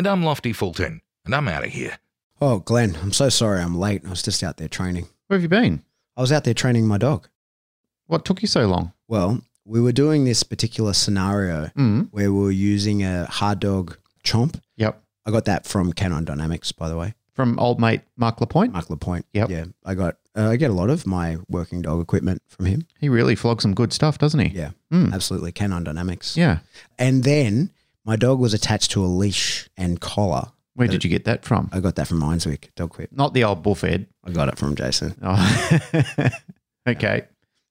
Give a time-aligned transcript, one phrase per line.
[0.00, 1.98] And I'm Lofty Fulton, and I'm out of here.
[2.40, 4.00] Oh, Glenn, I'm so sorry I'm late.
[4.06, 5.08] I was just out there training.
[5.26, 5.82] Where have you been?
[6.16, 7.28] I was out there training my dog.
[8.06, 8.94] What took you so long?
[9.08, 12.08] Well, we were doing this particular scenario Mm.
[12.12, 14.58] where we were using a hard dog chomp.
[14.78, 15.02] Yep.
[15.26, 17.12] I got that from Canon Dynamics, by the way.
[17.34, 18.72] From old mate Mark Lapointe.
[18.72, 19.26] Mark Lapointe.
[19.34, 19.50] Yep.
[19.50, 19.64] Yeah.
[19.84, 22.86] I got, uh, I get a lot of my working dog equipment from him.
[22.98, 24.48] He really flogs some good stuff, doesn't he?
[24.58, 24.70] Yeah.
[24.90, 25.12] Mm.
[25.12, 25.52] Absolutely.
[25.52, 26.38] Canon Dynamics.
[26.38, 26.60] Yeah.
[26.98, 27.68] And then
[28.04, 30.52] my dog was attached to a leash and collar.
[30.74, 31.68] Where did you get that from?
[31.72, 33.10] I got that from Ineswick Dog Quip.
[33.12, 34.06] Not the old bullfed.
[34.24, 35.14] I got it from Jason.
[35.22, 35.78] Oh.
[36.88, 37.22] okay.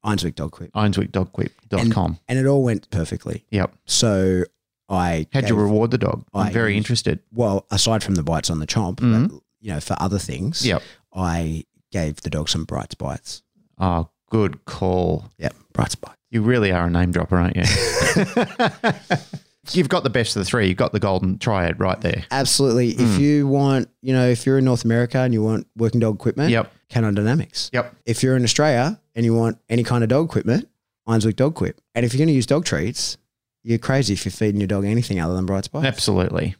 [0.05, 0.71] Ineswick Dog Quip.
[0.73, 2.19] IronswickDogQuip.com.
[2.27, 3.45] And it all went perfectly.
[3.49, 3.73] Yep.
[3.85, 4.43] So
[4.89, 6.23] I How'd you reward the dog?
[6.33, 7.19] I'm I very interested.
[7.33, 9.29] well, aside from the bites on the chomp, Mhm.
[9.29, 10.83] but, you know, for other things, Yep.
[11.13, 13.41] I gave the dog some Brights bites.
[13.79, 15.25] Oh, good call.
[15.39, 16.15] Yep, Brights bites.
[16.29, 17.63] You really are a name dropper, aren't you?
[19.75, 20.67] You've got the best of the three.
[20.67, 22.25] You've got the golden triad right there.
[22.31, 22.93] Absolutely.
[22.93, 22.99] Mm.
[23.15, 26.15] If you want, you know, if you're in North America and you want working dog
[26.15, 26.71] equipment, Yep.
[26.89, 27.69] Canon Dynamics.
[27.73, 27.95] Yep.
[28.05, 30.67] If you're in Australia and you want any kind of dog equipment,
[31.07, 31.81] Ineswick Dog Quip.
[31.95, 33.17] And if you're going to use dog treats,
[33.63, 35.85] you're crazy if you're feeding your dog anything other than Bright bites.
[35.87, 36.55] Absolutely.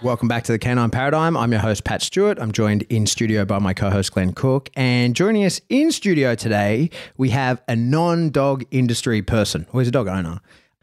[0.00, 1.36] Welcome back to the Canine Paradigm.
[1.36, 2.38] I'm your host, Pat Stewart.
[2.38, 4.70] I'm joined in studio by my co host, Glenn Cook.
[4.76, 9.66] And joining us in studio today, we have a non dog industry person.
[9.72, 10.40] Well, he's a dog owner,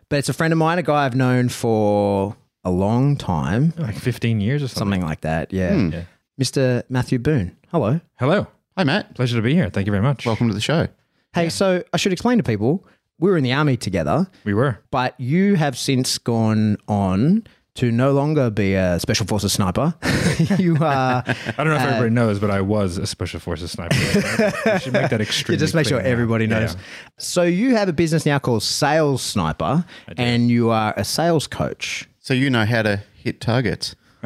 [0.09, 2.35] but it's a friend of mine, a guy I've known for
[2.65, 4.79] a long time, like 15 years or something.
[4.79, 5.53] something like that.
[5.53, 5.73] Yeah.
[5.73, 5.89] Hmm.
[5.91, 6.03] Yeah.
[6.39, 6.83] Mr.
[6.89, 7.55] Matthew Boon.
[7.69, 8.01] Hello.
[8.19, 8.47] Hello.
[8.77, 9.15] Hi, Matt.
[9.15, 9.69] Pleasure to be here.
[9.69, 10.25] Thank you very much.
[10.25, 10.89] Welcome to the show.
[11.33, 12.85] Hey, so I should explain to people
[13.17, 14.77] we were in the army together, we were.
[14.91, 17.45] but you have since gone on
[17.75, 19.93] to no longer be a special forces sniper.
[20.57, 21.23] you are.
[21.27, 23.95] I don't know if uh, everybody knows, but I was a special forces sniper.
[24.65, 26.11] we should make that extremely Yeah, just make sure clear now.
[26.11, 26.73] everybody knows.
[26.75, 26.81] Yeah.
[27.17, 29.85] So you have a business now called Sales Sniper,
[30.17, 32.07] and you are a sales coach.
[32.19, 33.95] So you know how to hit targets.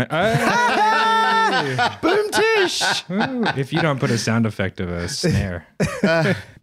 [2.01, 3.03] Boom tish.
[3.09, 5.65] Ooh, if you don't put a sound effect of a snare.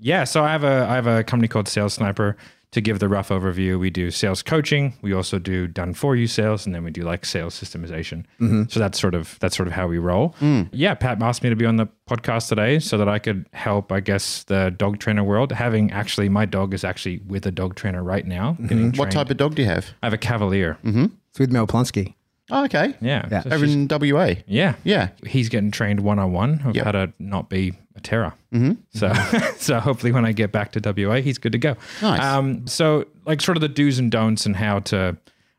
[0.00, 2.36] yeah, so I have a I have a company called Sales Sniper.
[2.76, 4.92] To give the rough overview, we do sales coaching.
[5.00, 8.26] We also do done for you sales, and then we do like sales systemization.
[8.38, 8.64] Mm-hmm.
[8.68, 10.34] So that's sort of that's sort of how we roll.
[10.42, 10.68] Mm.
[10.72, 13.90] Yeah, Pat asked me to be on the podcast today so that I could help,
[13.92, 15.52] I guess, the dog trainer world.
[15.52, 18.58] Having actually, my dog is actually with a dog trainer right now.
[18.60, 18.98] getting mm-hmm.
[18.98, 19.94] What type of dog do you have?
[20.02, 20.76] I have a Cavalier.
[20.84, 21.06] Mm-hmm.
[21.30, 22.15] It's with Mel Plonsky.
[22.50, 22.94] Oh, okay.
[23.00, 23.42] Yeah, Yeah.
[23.42, 24.34] So Over in WA.
[24.46, 25.08] yeah, Yeah.
[25.26, 26.84] he's getting trained one on one of Yep.
[26.84, 28.34] how to not be a terror.
[28.94, 29.12] So,
[29.58, 31.76] so hopefully when I get back to WA, he's good to go.
[32.02, 32.22] Nice.
[32.22, 35.16] Um, so like sort of the do's and don'ts and how to,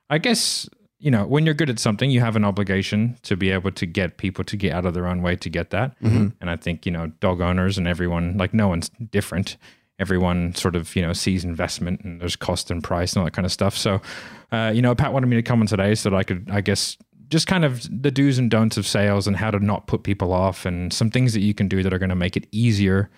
[0.10, 3.52] I guess you know when you're good at something, you have an obligation to be
[3.52, 5.96] able to get people to get out of their own way to get that.
[6.02, 9.58] And I think you know dog owners and everyone like no one's different.
[10.00, 13.32] Everyone sort of you know sees investment and there's cost and price and all that
[13.34, 13.76] kind of stuff.
[13.76, 14.02] So,
[14.52, 16.62] uh, you know, Pat wanted me to come on today so that I could, I
[16.62, 16.98] guess,
[17.30, 20.32] just kind of the do's and don'ts of sales and how to not put people
[20.34, 23.10] off and some things that you can do that are going to make it easier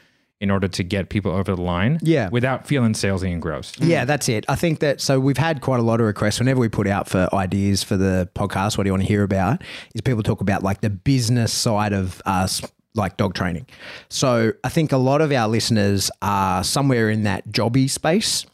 [0.42, 2.30] in order to get people over the line Yeah.
[2.30, 3.74] without feeling salesy and gross.
[3.78, 4.46] Yeah, that's it.
[4.48, 7.10] I think that so we've had quite a lot of requests whenever we put out
[7.10, 8.78] for ideas for the podcast.
[8.78, 9.62] What do you want to hear about?
[9.94, 12.62] Is people talk about like the business side of us,
[13.00, 13.66] like dog training.
[14.10, 18.46] So I think a lot of our listeners are somewhere in that jobby space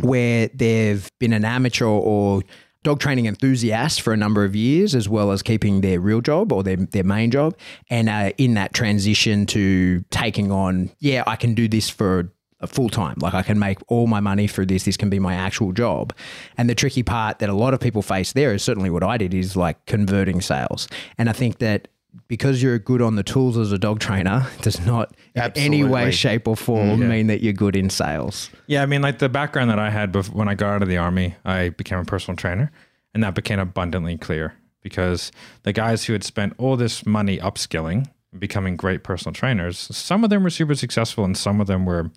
[0.00, 2.42] where they've been an amateur or
[2.82, 6.52] dog training enthusiast for a number of years, as well as keeping their real job
[6.52, 7.54] or their, their main job,
[7.88, 12.66] and uh, in that transition to taking on, yeah, I can do this for a
[12.66, 13.16] full time.
[13.20, 14.84] Like I can make all my money through this.
[14.84, 16.12] This can be my actual job.
[16.58, 19.16] And the tricky part that a lot of people face there is certainly what I
[19.18, 20.88] did is like converting sales.
[21.16, 21.88] And I think that
[22.28, 26.10] because you're good on the tools as a dog trainer does not in any way,
[26.10, 27.08] shape, or form mm-hmm.
[27.08, 28.50] mean that you're good in sales.
[28.66, 30.88] Yeah, I mean, like the background that I had before, when I got out of
[30.88, 32.70] the army, I became a personal trainer,
[33.14, 35.30] and that became abundantly clear because
[35.62, 40.24] the guys who had spent all this money upskilling, and becoming great personal trainers, some
[40.24, 42.10] of them were super successful, and some of them were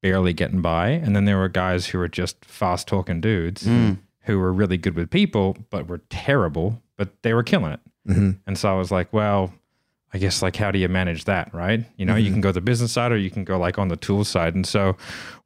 [0.00, 3.98] barely getting by, and then there were guys who were just fast talking dudes mm.
[4.22, 7.80] who were really good with people, but were terrible but they were killing it.
[8.06, 8.30] Mm-hmm.
[8.46, 9.52] And so I was like, well,
[10.12, 11.84] I guess like how do you manage that, right?
[11.98, 12.34] You know, you mm-hmm.
[12.36, 14.54] can go the business side or you can go like on the tool side.
[14.54, 14.96] And so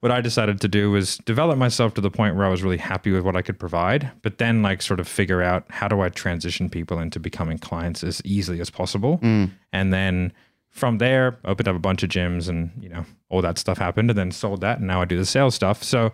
[0.00, 2.76] what I decided to do was develop myself to the point where I was really
[2.76, 6.00] happy with what I could provide, but then like sort of figure out how do
[6.00, 9.19] I transition people into becoming clients as easily as possible.
[9.19, 9.50] Mm.
[9.72, 10.32] And then
[10.70, 14.10] from there, opened up a bunch of gyms and, you know, all that stuff happened
[14.10, 15.82] and then sold that and now I do the sales stuff.
[15.82, 16.12] So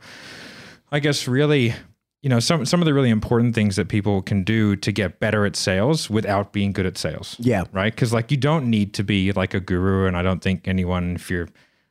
[0.91, 1.75] I guess really,
[2.23, 5.20] you know, some some of the really important things that people can do to get
[5.20, 7.37] better at sales without being good at sales.
[7.38, 7.65] Yeah.
[7.73, 7.97] Right?
[7.97, 11.15] Cuz like you don't need to be like a guru and I don't think anyone
[11.15, 11.49] if you're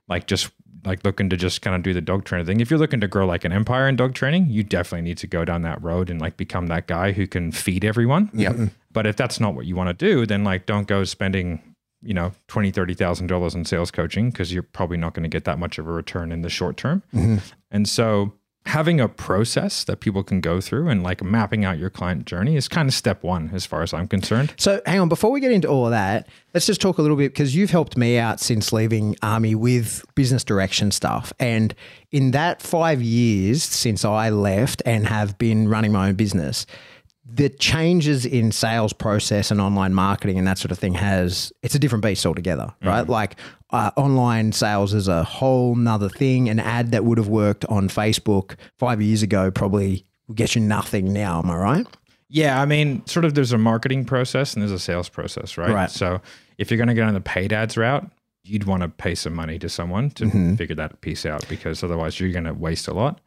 [0.07, 0.51] like just
[0.85, 2.59] like looking to just kind of do the dog training thing.
[2.59, 5.27] If you're looking to grow like an empire in dog training, you definitely need to
[5.27, 8.29] go down that road and like become that guy who can feed everyone.
[8.33, 8.53] Yep.
[8.53, 8.65] Mm-hmm.
[8.91, 11.61] But if that's not what you want to do, then like don't go spending,
[12.01, 15.29] you know, twenty, thirty thousand dollars in sales coaching because you're probably not going to
[15.29, 17.03] get that much of a return in the short term.
[17.13, 17.37] Mm-hmm.
[17.71, 18.33] And so
[18.67, 22.57] having a process that people can go through and like mapping out your client journey
[22.57, 24.53] is kind of step one as far as I'm concerned.
[24.57, 27.15] So hang on, before we get into all of that, let's just talk a little
[27.15, 31.31] bit because you've helped me out since leaving army with business direction stuff.
[31.39, 31.73] And
[32.11, 36.65] in that five years since I left and have been running my own business,
[37.29, 41.75] the changes in sales process and online marketing and that sort of thing has it's
[41.75, 43.07] a different beast altogether, right?
[43.07, 43.35] Like
[43.71, 46.47] uh, online sales is a whole nother thing.
[46.49, 50.61] An ad that would have worked on Facebook five years ago probably will get you
[50.61, 51.39] nothing now.
[51.39, 51.87] Am I right?
[52.29, 55.71] Yeah, I mean, sort of there's a marketing process and there's a sales process, right?
[55.73, 55.91] Right.
[55.91, 56.21] So
[56.57, 58.09] if you're going to go on the paid ads route,
[58.43, 60.55] you'd want to pay some money to someone to Mm-hmm.
[60.55, 63.19] figure that piece out because otherwise you're going to waste a lot.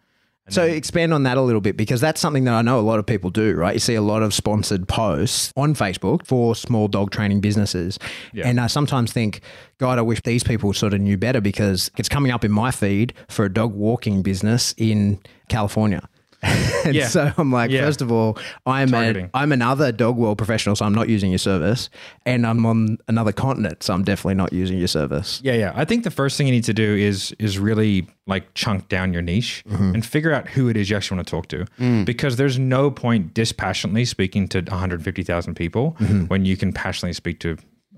[0.49, 2.99] So expand on that a little bit because that's something that I know a lot
[2.99, 3.75] of people do, right?
[3.75, 8.01] You see a lot of sponsored posts on Facebook for small dog training businesses.
[8.33, 8.49] Yeah.
[8.49, 9.43] And I sometimes think,
[9.79, 12.73] God, I wish these people sort of knew better because it's coming up in my
[12.73, 16.09] feed for a dog walking business in California.
[16.85, 17.09] and Yeah.
[17.09, 17.83] so I'm like, Yeah.
[17.85, 19.29] first of all, I'm a.
[19.35, 21.91] I'm another dog world professional, so I'm not using your service,
[22.25, 25.41] and I'm on another continent, so I'm definitely not using your service.
[25.45, 25.73] Yeah, yeah.
[25.77, 29.13] I think the first thing you need to do is is really like chunk down
[29.13, 29.95] your niche Mm-hmm.
[29.95, 31.67] and figure out who it is you actually want to talk to.
[31.79, 32.05] Mm.
[32.05, 36.25] Because there's no point dispassionately speaking to 150,000 people Mm-hmm.
[36.27, 37.57] when you can passionately speak to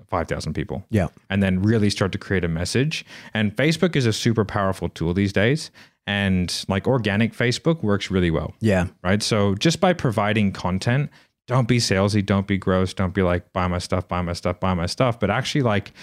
[0.09, 0.83] 5,000 people.
[0.91, 1.07] Yeah.
[1.29, 3.05] And then really start to create a message.
[3.33, 5.71] And Facebook is a super powerful tool these days.
[6.05, 8.87] And like organic Facebook works really well Yeah.
[9.03, 9.23] right?
[9.23, 11.09] So just by providing content,
[11.47, 14.59] don't be salesy, don't be gross, don't be like buy my stuff, buy my stuff,
[14.59, 15.93] buy my stuff, but actually like,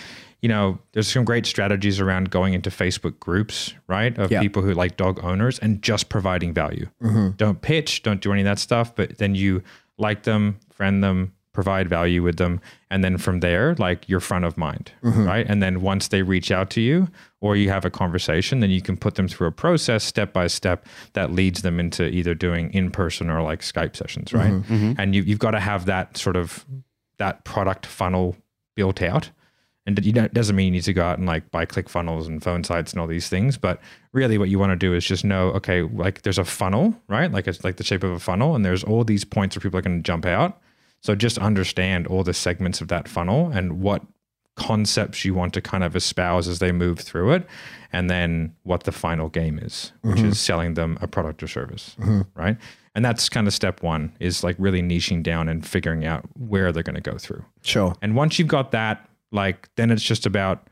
[0.42, 4.16] you know, there's some great strategies around going into Facebook groups, right?
[4.18, 4.40] Of Yeah.
[4.40, 6.86] people who like dog owners and just providing value.
[7.02, 7.30] Mm-hmm.
[7.36, 9.62] Don't pitch, don't do any of that stuff, but then you
[9.98, 12.60] like them, friend them, provide value with them,
[12.90, 15.24] and then from there, like you're front of mind, mm-hmm.
[15.24, 15.46] right?
[15.48, 17.08] And then once they reach out to you
[17.40, 20.46] or you have a conversation, then you can put them through a process step by
[20.46, 24.38] step that leads them into either doing in person or like Skype sessions, mm-hmm.
[24.38, 24.62] right?
[24.64, 24.92] Mm-hmm.
[24.98, 26.64] And you, you've got to have that sort of
[27.18, 28.36] that product funnel
[28.76, 29.30] built out.
[29.86, 31.88] And you don't, it doesn't mean you need to go out and like buy click
[31.88, 33.80] funnels and phone sites and all these things, but
[34.12, 37.32] really what you want to do is just know, okay, like there's a funnel, right?
[37.32, 39.78] Like it's like the shape of a funnel, and there's all these points where people
[39.78, 40.60] are going to jump out.
[41.00, 44.02] So just understand all the segments of that funnel and what
[44.56, 47.46] concepts you want to kind of espouse as they move through it,
[47.92, 50.28] and then what the final game is, which mm-hmm.
[50.28, 52.20] is selling them a product or service, mm-hmm.
[52.34, 52.58] right?
[52.94, 56.72] And that's kind of step one is like really niching down and figuring out where
[56.72, 57.44] they're going to go through.
[57.62, 57.94] Sure.
[58.02, 60.66] And once you've got that, like then it's just about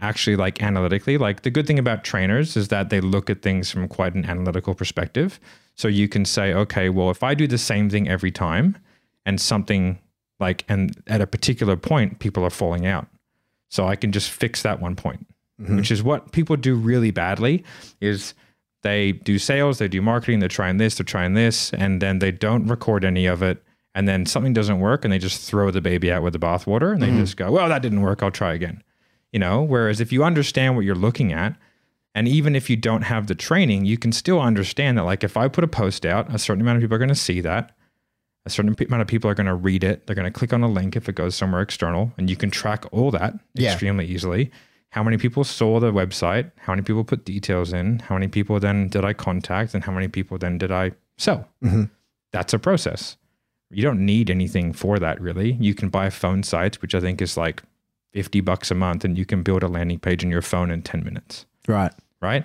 [0.00, 1.18] actually like analytically.
[1.18, 4.24] Like the good thing about trainers is that they look at things from quite an
[4.24, 5.38] analytical perspective.
[5.74, 8.76] So you can say, okay, well, if I do the same thing every time
[9.26, 9.98] and something
[10.38, 13.06] like and at a particular point people are falling out.
[13.68, 15.26] So I can just fix that one point.
[15.60, 15.76] Mm-hmm.
[15.76, 17.64] Which is what people do really badly
[18.00, 18.34] is
[18.82, 22.32] they do sales, they do marketing, they're trying this, they're trying this, and then they
[22.32, 23.62] don't record any of it.
[23.94, 26.92] And then something doesn't work and they just throw the baby out with the bathwater
[26.92, 27.20] and they mm-hmm.
[27.20, 28.22] just go, well, that didn't work.
[28.22, 28.82] I'll try again.
[29.32, 31.56] You know, whereas if you understand what you're looking at,
[32.14, 35.36] and even if you don't have the training, you can still understand that, like, if
[35.36, 37.76] I put a post out, a certain amount of people are going to see that.
[38.46, 40.06] A certain amount of people are going to read it.
[40.06, 42.50] They're going to click on a link if it goes somewhere external, and you can
[42.50, 43.72] track all that Yeah.
[43.72, 44.50] extremely easily.
[44.90, 46.50] How many people saw the website?
[46.56, 47.98] How many people put details in?
[48.00, 49.74] How many people then did I contact?
[49.74, 51.48] And how many people then did I sell?
[51.62, 51.84] Mm-hmm.
[52.32, 53.16] That's a process.
[53.70, 55.52] You don't need anything for that, really.
[55.60, 57.62] You can buy phone sites, which I think is like
[58.14, 60.82] 50 bucks a month, and you can build a landing page in your phone in
[60.82, 61.92] 10 minutes Right.
[62.20, 62.44] right?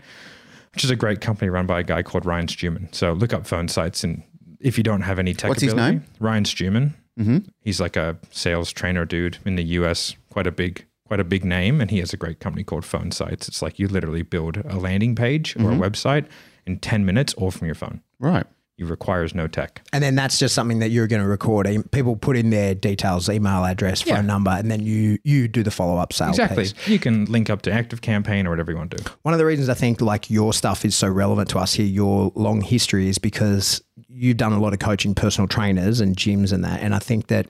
[0.76, 2.90] Which is a great company run by a guy called Ryan Stewman.
[2.92, 4.22] So look up phone sites, and
[4.66, 6.04] if you don't have any tech What's his ability, name?
[6.20, 6.94] Ryan Stewman.
[7.20, 7.38] Mm-hmm.
[7.62, 11.46] He's like a sales trainer dude in the US, quite a big, quite a big
[11.46, 13.48] name, and he has a great company called Phone Sites.
[13.48, 15.82] It's like you literally build a landing page or Mm-hmm.
[15.84, 16.26] a website
[16.66, 18.02] in ten minutes, all from your phone.
[18.20, 18.46] Right.
[18.78, 19.82] it requires no tech.
[19.94, 21.66] And then that's just something that you're going to record.
[21.94, 24.22] People put in their details, email address, phone Yeah.
[24.34, 26.30] number, and then you you do the follow up sale.
[26.32, 26.64] Exactly.
[26.64, 26.74] piece.
[26.86, 29.04] You can link up to Active Campaign or whatever you want to do.
[29.22, 31.86] One of the reasons I think like your stuff is so relevant to us here,
[31.86, 33.82] your long history, is because
[34.16, 36.80] you've done a lot of coaching personal trainers and gyms and that.
[36.82, 37.48] And I think that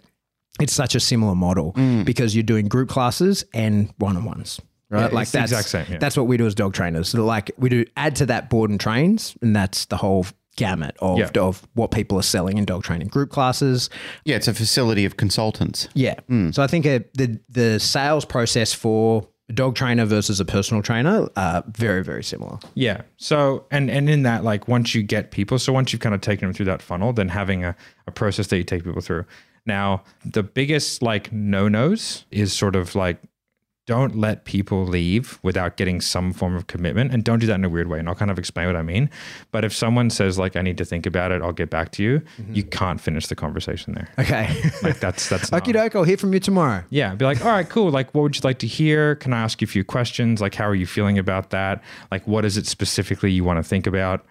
[0.60, 1.72] it's such a similar model
[2.06, 4.60] because you're doing group classes and one on ones.
[4.90, 5.98] Right, Yeah, like that's exact same, yeah.
[5.98, 7.10] that's what we do as dog trainers.
[7.10, 10.26] So like we do add to that board and trains, and that's the whole
[10.58, 11.30] gamut of Yeah.
[11.42, 13.08] of what people are selling in dog training.
[13.10, 13.90] Group classes,
[14.26, 15.90] Yeah, it's a facility of consultants.
[15.96, 16.16] yeah.
[16.52, 20.82] So I think uh the the sales process for a dog trainer versus a personal
[20.82, 22.58] trainer are very very similar.
[22.74, 23.02] Yeah.
[23.18, 26.22] So and and in that, like once you get people, so once you've kind of
[26.22, 27.76] taken them through that funnel, then having a,
[28.08, 29.26] a process that you take people through.
[29.66, 33.20] Now, the biggest like no nos is sort of like
[33.86, 37.64] don't let people leave without getting some form of commitment and don't do that in
[37.64, 38.00] a weird way.
[38.00, 39.12] And I'll kind of explain what I mean.
[39.52, 42.04] But if someone says like I need to think about it, I'll get back to
[42.04, 42.54] you, mm-hmm.
[42.54, 44.10] you can't finish the conversation there.
[44.20, 44.50] Okay.
[44.82, 45.58] Like that's that's not-
[45.96, 46.84] I'll hear from you tomorrow.
[46.90, 47.90] yeah, be like, all right, cool.
[47.90, 49.16] Like, what would you like to hear?
[49.16, 50.42] Can I ask you a few questions?
[50.42, 51.82] Like, how are you feeling about that?
[52.12, 54.26] Like, what is it specifically you want to think about?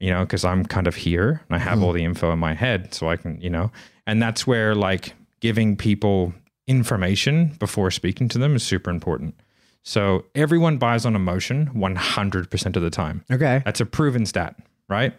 [0.00, 1.84] You know, because I'm kind of here and I have mm-hmm.
[1.84, 3.70] all the info in my head, so I can, you know,
[4.06, 6.34] and that's where like giving people
[6.66, 9.34] information before speaking to them is super important.
[9.82, 13.24] So everyone buys on emotion 100% of the time.
[13.30, 13.62] Okay.
[13.64, 14.56] That's a proven stat,
[14.88, 15.14] right?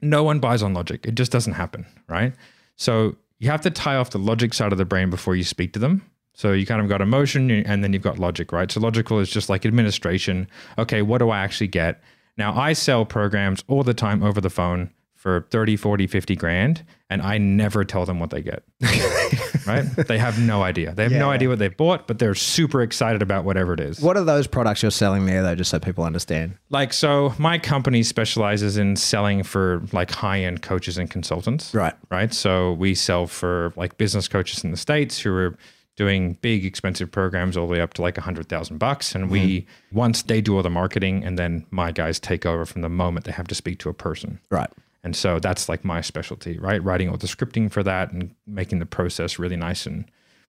[0.00, 1.06] No one buys on logic.
[1.06, 2.34] It just doesn't happen, right?
[2.76, 5.72] So you have to tie off the logic side of the brain before you speak
[5.74, 6.02] to them.
[6.34, 8.70] So you kind of got emotion and then you've got logic, right?
[8.70, 10.48] So logical is just like administration.
[10.78, 12.02] Okay, what do I actually get?
[12.36, 14.90] Now I sell programs all the time over the phone
[15.22, 18.64] for 30, 40, 50 grand and I never tell them what they get.
[19.68, 19.84] right?
[20.08, 20.96] They have no idea.
[20.96, 24.00] They have no idea what they bought, but they're super excited about whatever it is.
[24.00, 26.58] What are those products you're selling there though, just so people understand?
[26.70, 31.72] Like, so my company specializes in selling for like high end coaches and consultants.
[31.72, 31.94] Right.
[32.10, 32.34] Right.
[32.34, 35.56] So we sell for like business coaches in the States who are
[35.94, 39.14] doing big, expensive programs all the way up to like a hundred thousand bucks.
[39.14, 39.96] And we, mm-hmm.
[39.96, 43.24] once they do all the marketing and then my guys take over from the moment
[43.24, 44.40] they have to speak to a person.
[44.50, 44.70] Right.
[45.04, 46.82] And so that's like my specialty, right?
[46.82, 50.04] Writing all the scripting for that and making the process really nice and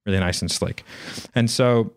[0.05, 0.83] really nice and slick.
[1.33, 1.93] And so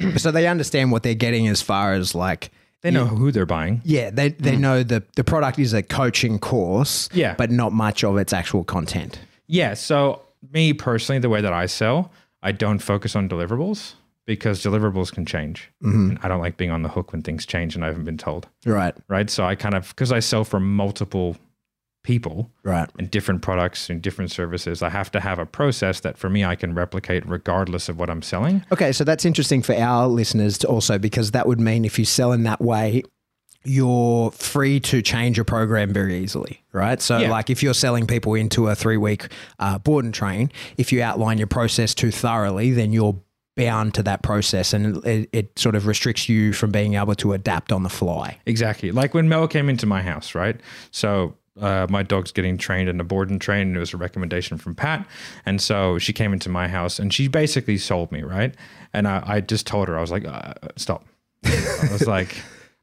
[0.16, 2.50] So they understand what they're getting as far as like
[2.82, 3.82] they know who they're buying.
[3.84, 4.60] yeah, they they mm.
[4.60, 7.34] know the the product is a coaching course, Yeah.
[7.36, 9.18] but not much of its actual content.
[9.48, 9.74] Yeah.
[9.74, 10.22] So
[10.52, 12.12] me personally, the way that I sell,
[12.42, 13.94] I don't focus on deliverables
[14.26, 15.68] because deliverables can change.
[15.82, 16.10] Mm-hmm.
[16.10, 18.18] And I don't like being on the hook when things change and I haven't been
[18.18, 18.46] told.
[18.64, 18.94] Right.
[19.08, 19.28] Right.
[19.28, 21.36] So I kind of because I sell for multiple
[22.08, 22.88] people Right.
[22.98, 26.42] and different products and different services, I have to have a process that for me
[26.42, 28.64] I can replicate regardless of what I'm selling.
[28.72, 32.06] Okay, so that's interesting for our listeners to also because that would mean if you
[32.06, 33.02] sell in that way,
[33.64, 37.02] you're free to change your program very easily, right?
[37.02, 37.30] So, Yeah.
[37.30, 39.26] like if you're selling people into a three week
[39.58, 43.16] uh, board and train, if you outline your process too thoroughly, then you're
[43.56, 47.32] bound to that process and it, it sort of restricts you from being able to
[47.34, 48.38] adapt on the fly.
[48.46, 48.92] Exactly.
[48.92, 50.58] Like when Mel came into my house, right?
[50.92, 53.96] So uh, my dog's getting trained in a board and train, and it was a
[53.96, 55.06] recommendation from Pat.
[55.46, 58.54] And so she came into my house and she basically sold me, right?
[58.92, 61.06] And I, I just told her, I was like, uh, stop.
[61.44, 62.36] I was like,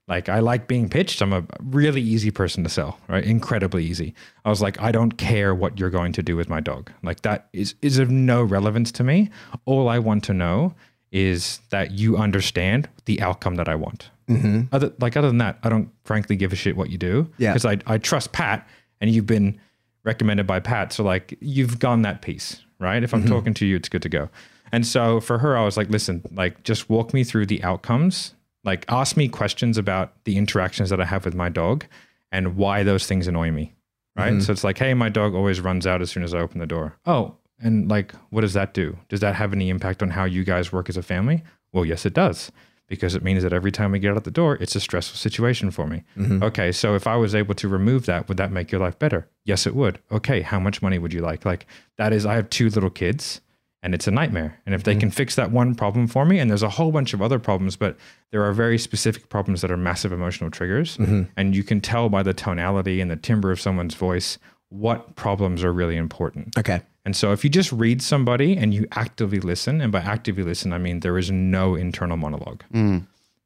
[0.08, 1.22] like I like being pitched.
[1.22, 3.24] I'm a really easy person to sell, right?
[3.24, 4.14] Incredibly easy.
[4.44, 6.92] I was like, I don't care what you're going to do with my dog.
[7.02, 9.30] Like that is is of no relevance to me.
[9.66, 10.76] All I want to know
[11.16, 14.10] is that you understand the outcome that I want.
[14.28, 14.64] Mm-hmm.
[14.76, 17.32] Other like other than that, I don't frankly give a shit what you do.
[17.38, 17.54] Yeah.
[17.54, 18.68] Because I I trust Pat
[19.00, 19.58] and you've been
[20.04, 20.92] recommended by Pat.
[20.92, 23.02] So like you've gone that piece, right?
[23.02, 23.30] If I'm mm-hmm.
[23.30, 24.30] talking to you, it's good to go.
[24.74, 28.34] And so for her, I was like, listen, like just walk me through the outcomes.
[28.66, 31.86] Like ask me questions about the interactions that I have with my dog
[32.30, 33.74] and why those things annoy me.
[34.18, 34.34] Right.
[34.34, 34.42] Mm-hmm.
[34.42, 36.66] So it's like, hey, my dog always runs out as soon as I open the
[36.66, 36.98] door.
[37.06, 38.98] Oh, and like, what does that do?
[39.10, 41.44] Does that have any impact on how you guys work as a family?
[41.72, 42.52] Well, yes, it does
[42.88, 45.72] because it means that every time we get out the door, it's a stressful situation
[45.72, 46.04] for me.
[46.18, 46.44] Mm-hmm.
[46.44, 49.28] Okay, so if I was able to remove that, would that make your life better?
[49.44, 50.00] Yes, it would.
[50.12, 51.46] Okay, how much money would you like?
[51.46, 51.66] Like,
[51.98, 53.42] that is, I have two little kids
[53.82, 54.60] and it's a nightmare.
[54.66, 55.02] And if they mm-hmm.
[55.02, 57.76] can fix that one problem for me, and there's a whole bunch of other problems,
[57.76, 57.98] but
[58.32, 60.98] there are very specific problems that are massive emotional triggers.
[60.98, 61.24] Mm-hmm.
[61.38, 65.64] And you can tell by the tonality and the timbre of someone's voice what problems
[65.64, 66.58] are really important.
[66.58, 66.82] Okay.
[67.06, 70.74] And so if you just read somebody and you actively listen, and by actively listen,
[70.74, 72.64] I mean there is no internal monologue.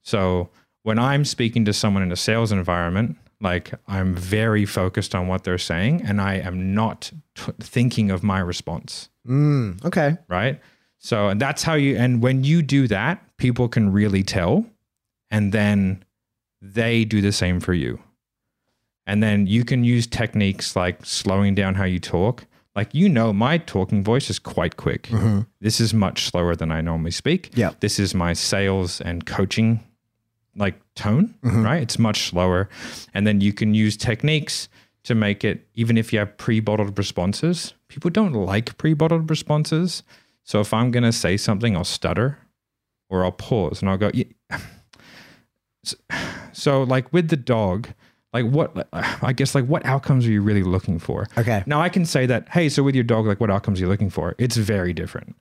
[0.02, 0.50] So
[0.84, 5.44] when I'm speaking to someone in a sales environment, like I'm very focused on what
[5.44, 10.18] they're saying and I am not t- thinking of my response, Mm, okay.
[10.28, 10.60] right?
[10.98, 14.66] So, and that's how you, and when you do that, people can really tell
[15.32, 16.04] and then
[16.62, 18.00] they do the same for you.
[19.06, 22.46] And then you can use techniques like slowing down how you talk.
[22.80, 25.10] Like, you know, my talking voice is quite quick.
[25.10, 25.42] Mm-hmm.
[25.60, 27.50] This is much slower than I normally speak.
[27.54, 27.72] Yeah.
[27.82, 29.84] This is my sales and coaching
[30.56, 31.62] like tone, mm-hmm.
[31.62, 31.82] right?
[31.82, 32.70] It's much slower.
[33.14, 34.70] And then you can use techniques
[35.04, 39.30] to make it, even if you have pre bottled responses, people don't like pre bottled
[39.30, 40.02] responses.
[40.46, 42.38] So if I'm going to say something, I'll stutter
[43.10, 44.36] or I'll pause and I'll go, "Ye-
[46.54, 47.90] so like with the dog,
[48.34, 51.28] like what, I guess like what outcomes are you really looking for?
[51.38, 51.64] Okay.
[51.66, 53.90] Now I can say that, hey, so with your dog, like what outcomes are you
[53.90, 54.36] looking for?
[54.38, 55.36] It's very different.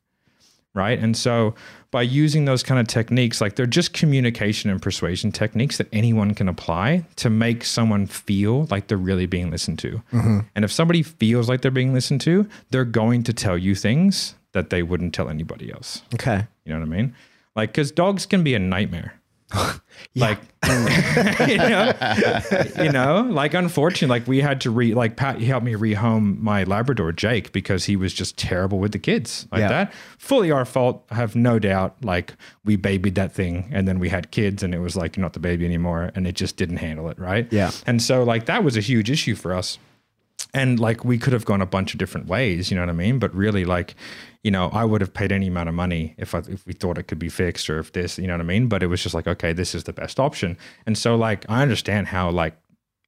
[0.75, 0.99] Right.
[0.99, 1.55] And so
[1.91, 6.35] by using those kind of techniques, like they're just communication and persuasion techniques that anyone
[6.35, 10.03] can apply to make someone feel like they're really being listened to.
[10.13, 10.41] Mm-hmm.
[10.55, 14.35] And if somebody feels like they're being listened to, they're going to tell you things
[14.53, 16.03] that they wouldn't tell anybody else.
[16.15, 16.47] Okay.
[16.65, 17.15] You know what I mean?
[17.57, 19.15] Like, because dogs can be a nightmare.
[20.15, 20.39] Like,
[21.49, 21.93] you know,
[22.83, 26.39] you know, like unfortunately, like we had to re, like Pat, he helped me rehome
[26.41, 29.69] my Labrador Jake because he was just terrible with the kids like Yeah.
[29.69, 29.93] that.
[30.19, 31.97] Fully our fault, I have no doubt.
[32.05, 35.35] Like we babied that thing and then we had kids and it was like, not
[35.35, 36.11] the baby anymore.
[36.15, 37.19] And it just didn't handle it.
[37.19, 37.47] Right.
[37.53, 37.71] Yeah.
[37.87, 39.79] And so like that was a huge issue for us
[40.55, 42.93] and like we could have gone a bunch of different ways you know what i
[42.93, 43.95] mean but really like
[44.43, 46.99] you know i would have paid any amount of money if I, if we thought
[46.99, 48.69] it could be fixed or if this you know what i mean?
[48.69, 50.57] But it was just like okay this is the best option.
[50.87, 52.57] And so like i understand how like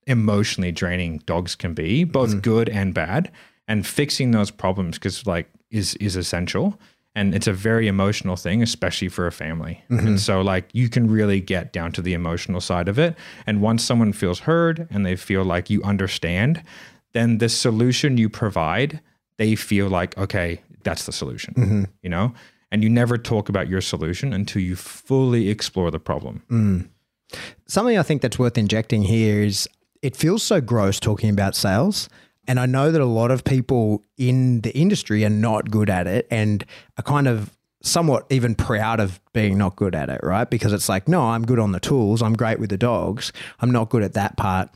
[0.06, 2.40] emotionally draining dogs can be both mm-hmm.
[2.40, 3.30] good and bad.
[3.68, 6.78] And fixing those problems because like is is essential.
[7.14, 9.84] And it's a very emotional thing especially for a family.
[9.88, 10.16] And mm-hmm.
[10.16, 13.16] so like you can really get down to the emotional side of it.
[13.46, 16.62] And once someone feels heard and they feel like you understand
[17.12, 19.00] then the solution you provide
[19.36, 21.84] they feel like okay that's the solution mm-hmm.
[22.02, 22.32] you know
[22.72, 26.88] and you never talk about your solution until you fully explore the problem mm.
[27.66, 29.68] Something I think that's worth injecting here is
[30.02, 32.08] it feels so gross talking about sales.
[32.48, 36.06] And I know that a lot of people in the industry are not good at
[36.06, 36.64] it and
[36.98, 40.48] are kind of somewhat even proud of being not good at it, right?
[40.50, 42.22] Because it's like, no, I'm good on the tools.
[42.22, 43.32] I'm great with the dogs.
[43.60, 44.68] I'm not good at that part.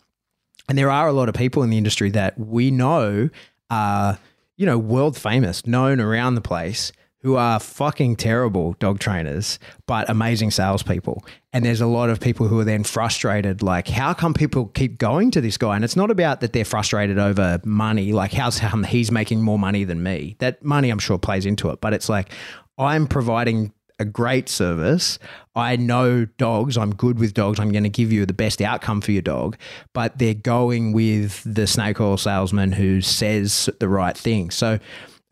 [0.69, 3.29] And there are a lot of people in the industry that we know
[3.71, 4.19] are,
[4.57, 10.09] you know, world famous, known around the place, who are fucking terrible dog trainers, but
[10.11, 11.25] amazing salespeople.
[11.55, 14.99] And there's a lot of people who are then frustrated, like, how come people keep
[14.99, 15.75] going to this guy?
[15.75, 19.59] And it's not about that they're frustrated over money, like, how's how he's making more
[19.59, 20.37] money than me?
[20.41, 21.81] That money, I'm sure, plays into it.
[21.81, 22.31] But it's like,
[22.77, 25.19] I'm providing a great service.
[25.55, 26.77] I know dogs.
[26.77, 27.61] I'm good with dogs.
[27.61, 29.57] I'm going to give you the best outcome for your dog.
[29.93, 34.51] But they're going with the snake oil salesman who says the right thing.
[34.51, 34.79] So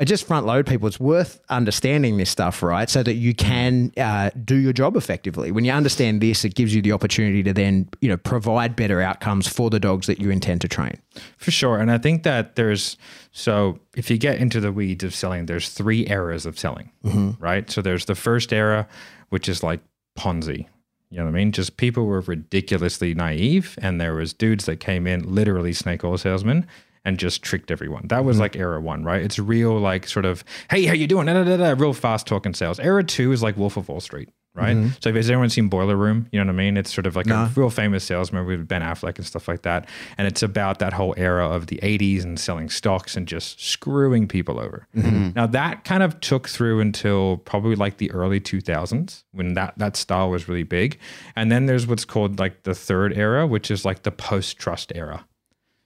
[0.05, 0.88] just front load people.
[0.88, 2.90] It's worth understanding this stuff, right?
[2.90, 5.52] So that you can uh, do your job effectively.
[5.52, 9.00] When you understand this, it gives you the opportunity to then, you know, provide better
[9.00, 10.98] outcomes for the dogs that you intend to train.
[11.37, 11.78] For sure.
[11.78, 12.96] And I think that there's
[13.31, 16.90] so if you get into the weeds of selling, there's three eras of selling,
[17.38, 17.70] right?
[17.70, 18.88] So there's the first era,
[19.28, 19.81] which is like
[20.18, 20.66] Ponzi.
[21.11, 21.52] You know what I mean?
[21.52, 26.16] Just people were ridiculously naive, and there was dudes that came in, literally snake oil
[26.16, 26.66] salesmen,
[27.05, 28.07] and just tricked everyone.
[28.09, 28.43] That was mm-hmm.
[28.43, 29.23] like era one, right?
[29.23, 31.27] It's real, like sort of, hey, how you doing?
[31.27, 32.79] Da, da, da, real fast talking sales.
[32.79, 34.77] Era two is like Wolf of Wall Street, right?
[34.77, 34.88] Mm-hmm.
[35.01, 36.29] So has anyone seen Boiler Room?
[36.31, 36.77] You know what I mean?
[36.77, 39.88] It's sort of like a real famous salesman with Ben Affleck and stuff like that.
[40.17, 44.29] And it's about that whole era of the 80s and selling stocks and just screwing
[44.29, 44.87] people over.
[44.97, 45.31] Mm-hmm.
[45.35, 49.97] Now that kind of took through until probably like the early 2000s when that that
[49.97, 50.99] style was really big.
[51.35, 54.93] And then there's what's called like the third era, which is like the post trust
[54.95, 55.25] era.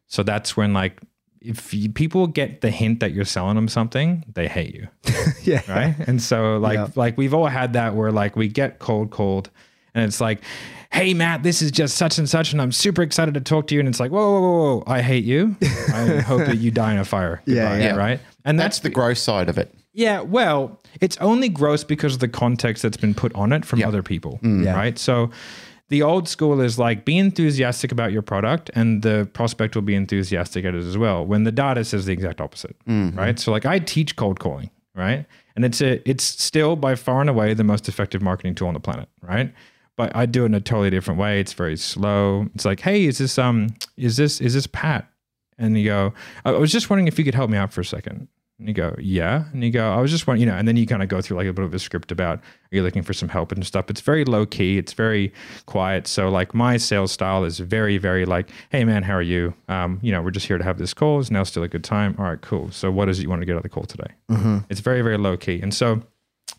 [0.08, 1.00] So that's when like
[1.40, 4.88] if you, people get the hint that you're selling them something, they hate you
[5.42, 5.62] yeah.
[5.70, 5.94] right?
[6.08, 6.88] And so like Yeah.
[6.96, 9.50] like we've all had that where like we get cold cold
[9.94, 10.40] and it's like,
[10.92, 13.74] hey Matt, this is just such and such, and I'm super excited to talk to
[13.74, 13.80] you.
[13.80, 15.56] And it's like, whoa, whoa, whoa, whoa I hate you.
[15.92, 17.42] I hope that you die in a fire.
[17.46, 17.96] Yeah, Goodbye, yeah.
[17.96, 18.20] right.
[18.44, 19.72] And That's that's the gross side of it.
[19.92, 23.82] yeah, well, it's only gross because of the context that's been put on it from
[23.84, 24.64] other people, mm.
[24.64, 24.74] Yeah.
[24.76, 24.98] right?
[24.98, 25.30] So
[25.88, 29.94] the old school is like be enthusiastic about your product and the prospect will be
[29.94, 31.24] enthusiastic at it as well.
[31.24, 32.76] When the data says the exact opposite,
[33.16, 33.38] right?
[33.38, 35.26] So like I teach cold calling, right?
[35.54, 38.74] And it's a it's still by far and away the most effective marketing tool on
[38.74, 39.52] the planet, right?
[39.96, 41.40] But I do it in a totally different way.
[41.40, 42.48] It's very slow.
[42.54, 45.08] It's like, hey, is this um is this is this Pat?
[45.58, 46.12] And you go,
[46.44, 48.28] I I was just wondering if you could help me out for a second.
[48.58, 49.44] And you go, yeah.
[49.52, 51.20] And you go, I was just wondering, you know, and then you kind of go
[51.20, 53.66] through like a bit of a script about, are you looking for some help and
[53.66, 53.90] stuff?
[53.90, 54.78] It's very low key.
[54.78, 55.32] It's very
[55.66, 56.06] quiet.
[56.06, 59.52] So like my sales style is very, very like, hey man, how are you?
[59.68, 61.18] Um, you know, we're just here to have this call.
[61.18, 62.16] Is now still a good time?
[62.18, 62.70] All right, cool.
[62.70, 64.12] So what is it you want to get out of the call today?
[64.70, 65.60] It's very, very low key.
[65.60, 66.02] And so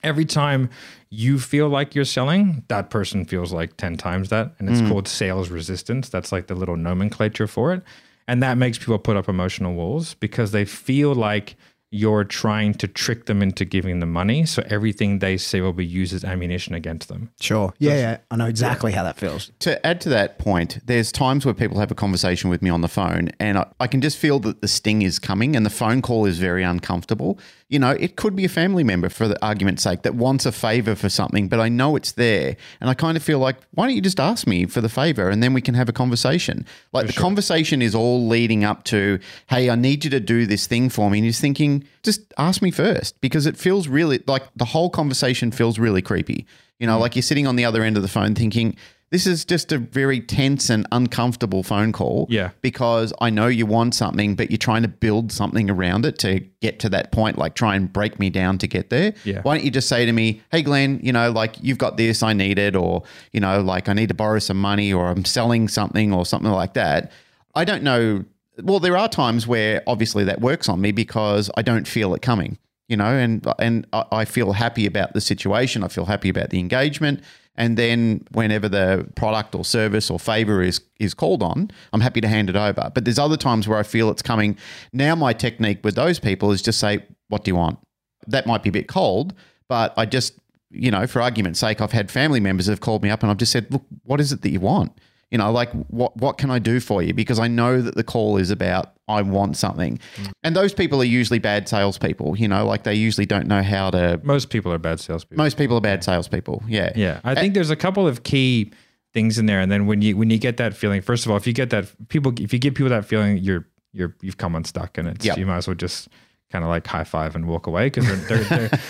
[0.04, 0.70] every time
[1.10, 4.52] you feel like you're selling, that person feels like 10 times that.
[4.60, 6.10] And it's called sales resistance.
[6.10, 7.82] That's like the little nomenclature for it.
[8.28, 11.56] And that makes people put up emotional walls because they feel like
[11.90, 14.46] you're trying to trick them into giving them money.
[14.46, 17.32] So everything they say will be used as ammunition against them.
[17.40, 17.74] Sure.
[17.80, 18.18] Yeah, yeah.
[18.30, 19.52] I know exactly how that feels.
[19.60, 22.82] To add to that point, there's times where people have a conversation with me on
[22.82, 25.70] the phone and I, I can just feel that the sting is coming and the
[25.70, 27.40] phone call is very uncomfortable.
[27.70, 30.54] You know, it could be a family member, for the argument's sake, that wants a
[30.54, 32.56] favor for something, but I know it's there.
[32.80, 35.30] And I kind of feel like, why don't you just ask me for the favor
[35.30, 36.66] and then we can have a conversation?
[36.94, 40.66] Like the conversation is all leading up to, hey, I need you to do this
[40.66, 41.18] thing for me.
[41.18, 45.52] And he's thinking, just ask me first because it feels really like the whole conversation
[45.52, 46.46] feels really creepy.
[46.80, 47.02] You know, hmm.
[47.02, 48.78] like you're sitting on the other end of the phone thinking,
[49.10, 52.28] this is just a very tense and uncomfortable phone call.
[52.30, 52.50] Yeah.
[52.62, 56.42] Because I know you want something, but you're trying to build something around it to
[56.62, 59.14] get to that point, like try and break me down to get there.
[59.24, 59.42] Yeah.
[59.44, 62.22] Why don't you just say to me, hey, Glenn, you know, like you've got this,
[62.22, 65.24] I need it, or, you know, like I need to borrow some money, or I'm
[65.24, 67.12] selling something, or something like that.
[67.56, 68.26] I don't know.
[68.62, 72.22] Well, there are times where obviously that works on me because I don't feel it
[72.22, 72.58] coming,
[72.90, 75.84] you know, and and I I feel happy about the situation.
[75.84, 77.22] I feel happy about the engagement.
[77.58, 82.22] And then whenever the product or service or favor is is called on, I'm happy
[82.22, 82.92] to hand it over.
[82.94, 84.58] But there's other times where I feel it's coming.
[84.94, 87.80] Now my technique with those people is just say, "What do you want?"
[88.28, 89.34] That might be a bit cold,
[89.68, 90.40] but I just,
[90.70, 93.38] you know, for argument's sake, I've had family members have called me up and I've
[93.38, 94.92] just said, "Look, what is it that you want?"
[95.32, 97.14] You know, like what what can I do for you?
[97.14, 100.32] Because I know that the call is about I want something, mm.
[100.44, 102.38] and those people are usually bad salespeople.
[102.38, 104.22] You know, like they usually don't know how to.
[104.24, 105.44] Most people are bad salespeople.
[105.44, 106.64] Most people are bad salespeople.
[106.68, 108.72] Yeah, Yeah, I think there's a couple of key
[109.14, 111.38] things in there, and then when you when you get that feeling, first of all,
[111.38, 114.56] if you get that people, if you give people that feeling, you're you're you've come
[114.56, 115.38] unstuck, and it's Yep.
[115.38, 116.08] you might as well just
[116.50, 118.06] kind of like high five and walk away because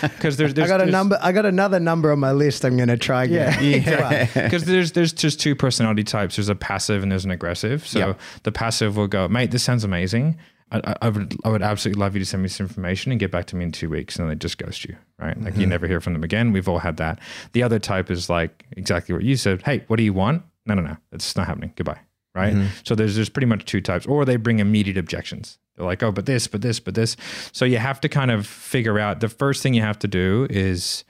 [0.02, 1.18] because there's, there's I got a there's- number.
[1.22, 2.64] I got another number on my list.
[2.64, 3.58] I'm going to try again.
[3.64, 4.26] Yeah.
[4.34, 6.36] because there's there's just two personality types.
[6.36, 7.88] There's a passive and there's an aggressive.
[7.88, 8.20] So Yep.
[8.44, 10.38] the passive will go, mate, this sounds amazing.
[10.72, 13.32] I, I- would I would absolutely love you to send me some information and get
[13.32, 15.40] back to me in two weeks, and then they just ghost you, right?
[15.42, 15.70] Like you mm-hmm.
[15.70, 16.52] never hear from them again.
[16.52, 17.20] We've all had that.
[17.54, 19.62] The other type is like exactly what you said.
[19.64, 20.44] Hey, what do you want?
[20.66, 21.74] No, no, no, it's not happening.
[21.76, 22.00] Goodbye.
[22.36, 22.54] Right.
[22.54, 22.68] Mm-hmm.
[22.84, 25.58] So there's there's pretty much two types, or they bring immediate objections.
[25.78, 27.16] They're like, oh, but this, but this, but this.
[27.52, 29.20] So you have to kind of figure out.
[29.20, 31.04] The first thing you have to do is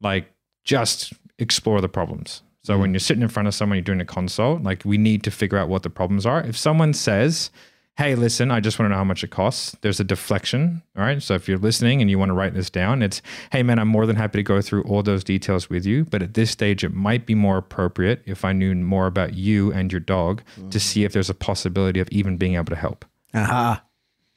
[0.00, 0.30] like
[0.64, 2.42] just explore the problems.
[2.62, 2.94] So when mm-hmm.
[2.94, 5.56] you're sitting in front of someone, you're doing a consult, like we need to figure
[5.56, 6.42] out what the problems are.
[6.42, 7.50] If someone says,
[7.96, 10.82] Hey, listen, I just want to know how much it costs, there's a deflection.
[10.96, 11.20] All right.
[11.20, 13.88] So if you're listening and you want to write this down, it's, Hey, man, I'm
[13.88, 16.04] more than happy to go through all those details with you.
[16.04, 19.72] But at this stage, it might be more appropriate if I knew more about you
[19.72, 20.78] and your dog to mm-hmm.
[20.78, 23.04] see if there's a possibility of even being able to help
[23.34, 23.82] Aha.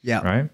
[0.02, 0.20] Yeah.
[0.22, 0.50] right?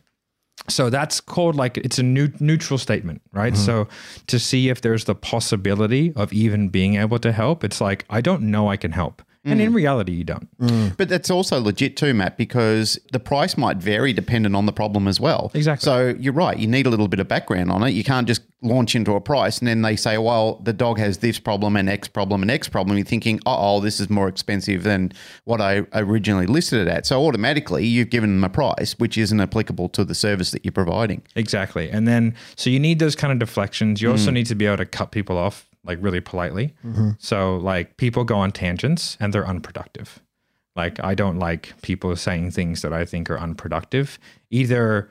[0.69, 3.53] So that's called like it's a new, neutral statement, right?
[3.53, 3.65] Mm-hmm.
[3.65, 3.89] So
[4.27, 8.21] to see if there's the possibility of even being able to help, it's like I
[8.21, 9.77] don't know I can help, and in mm.
[9.77, 10.59] reality, you don't.
[10.59, 10.97] Mm.
[10.97, 15.09] But that's also legit too, Matt, because the price might vary dependent on the problem
[15.09, 15.51] as well.
[15.55, 15.85] Exactly.
[15.85, 16.59] So you're right.
[16.59, 17.91] You need a little bit of background on it.
[17.91, 21.19] You can't just launch into a price and then they say, well, the dog has
[21.19, 22.97] this problem and X problem and X problem.
[22.97, 25.13] You're thinking, oh, this is more expensive than
[25.45, 27.07] what I originally listed it at.
[27.07, 30.73] So automatically you've given them a price which isn't applicable to the service that you're
[30.73, 31.23] providing.
[31.37, 34.03] Exactly, and then so you need those kind of deflections.
[34.03, 34.35] You also mm.
[34.35, 36.75] need to be able to cut people off like really politely.
[36.85, 37.11] Mm-hmm.
[37.19, 40.21] So like people go on tangents and they're unproductive.
[40.77, 44.19] Like I don't like people saying things that I think are unproductive.
[44.51, 45.11] Either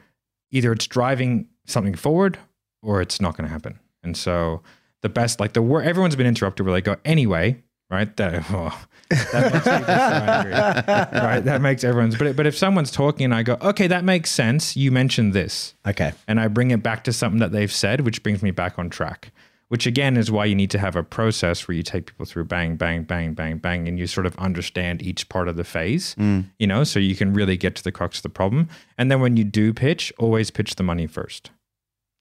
[0.52, 2.38] either it's driving something forward
[2.82, 3.80] or it's not going to happen.
[4.04, 4.62] And so
[5.02, 8.16] the best like the word everyone's been interrupted where they go anyway, right?
[8.18, 11.40] That oh, that makes so angry, right?
[11.42, 12.16] That makes everyone's.
[12.18, 14.78] But but if someone's talking and I go, okay, that makes sense.
[14.78, 16.14] You mentioned this Okay.
[16.28, 18.90] and I bring it back to something that they've said, which brings me back on
[18.90, 19.32] track.
[19.70, 22.46] Which again is why you need to have a process where you take people through
[22.46, 26.16] bang, bang, bang, bang, bang, and you sort of understand each part of the phase,
[26.16, 26.46] mm.
[26.58, 28.70] you know, so you can really get to the crux of the problem.
[28.98, 31.52] And then when you do pitch, always pitch the money first.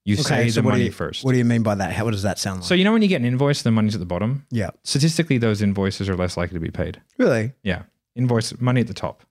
[0.04, 1.24] You say the what do money you, first.
[1.24, 1.92] What do you mean by that?
[1.92, 2.68] How what does that sound like?
[2.68, 4.46] so you know when you get an invoice, the money's at the bottom.
[4.50, 4.70] yeah.
[4.84, 7.02] Statistically, those invoices are less likely to be paid.
[7.18, 7.52] Really?
[7.64, 7.82] Yeah,
[8.14, 9.24] invoice money at the top.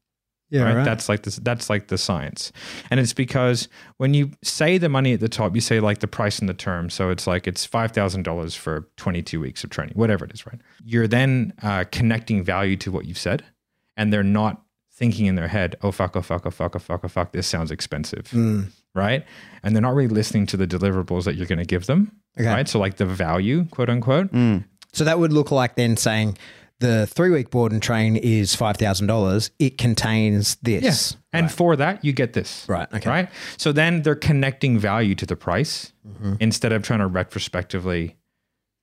[0.49, 0.61] Yeah.
[0.63, 0.75] right?
[0.77, 0.85] Right.
[0.85, 1.37] That's like this.
[1.37, 2.51] That's like the science,
[2.91, 6.07] and it's because when you say the money at the top, you say like the
[6.07, 6.89] price and the term.
[6.89, 10.31] So it's like it's five thousand dollars for twenty two weeks of training, whatever it
[10.33, 10.59] is, right?
[10.83, 13.43] You're then uh, connecting value to what you've said,
[13.97, 14.61] and they're not
[14.93, 17.45] thinking in their head, oh fuck, oh fuck, oh fuck, oh fuck, oh fuck, this
[17.47, 18.67] sounds expensive, Mm.
[18.93, 19.25] right?
[19.61, 22.47] And they're not really listening to the deliverables that you're going to give them, Okay.
[22.47, 22.65] right?
[22.65, 24.29] So like the value, quote unquote.
[24.93, 26.37] So that would look like then saying
[26.79, 29.51] the three week board and train is five thousand dollars.
[29.59, 30.83] It contains this.
[30.83, 31.17] Yes.
[31.33, 32.65] And for that, you get this.
[32.67, 33.09] Right, okay.
[33.09, 33.29] Right.
[33.57, 36.33] So then they're connecting value to the price Mm-hmm.
[36.39, 38.15] instead of trying to retrospectively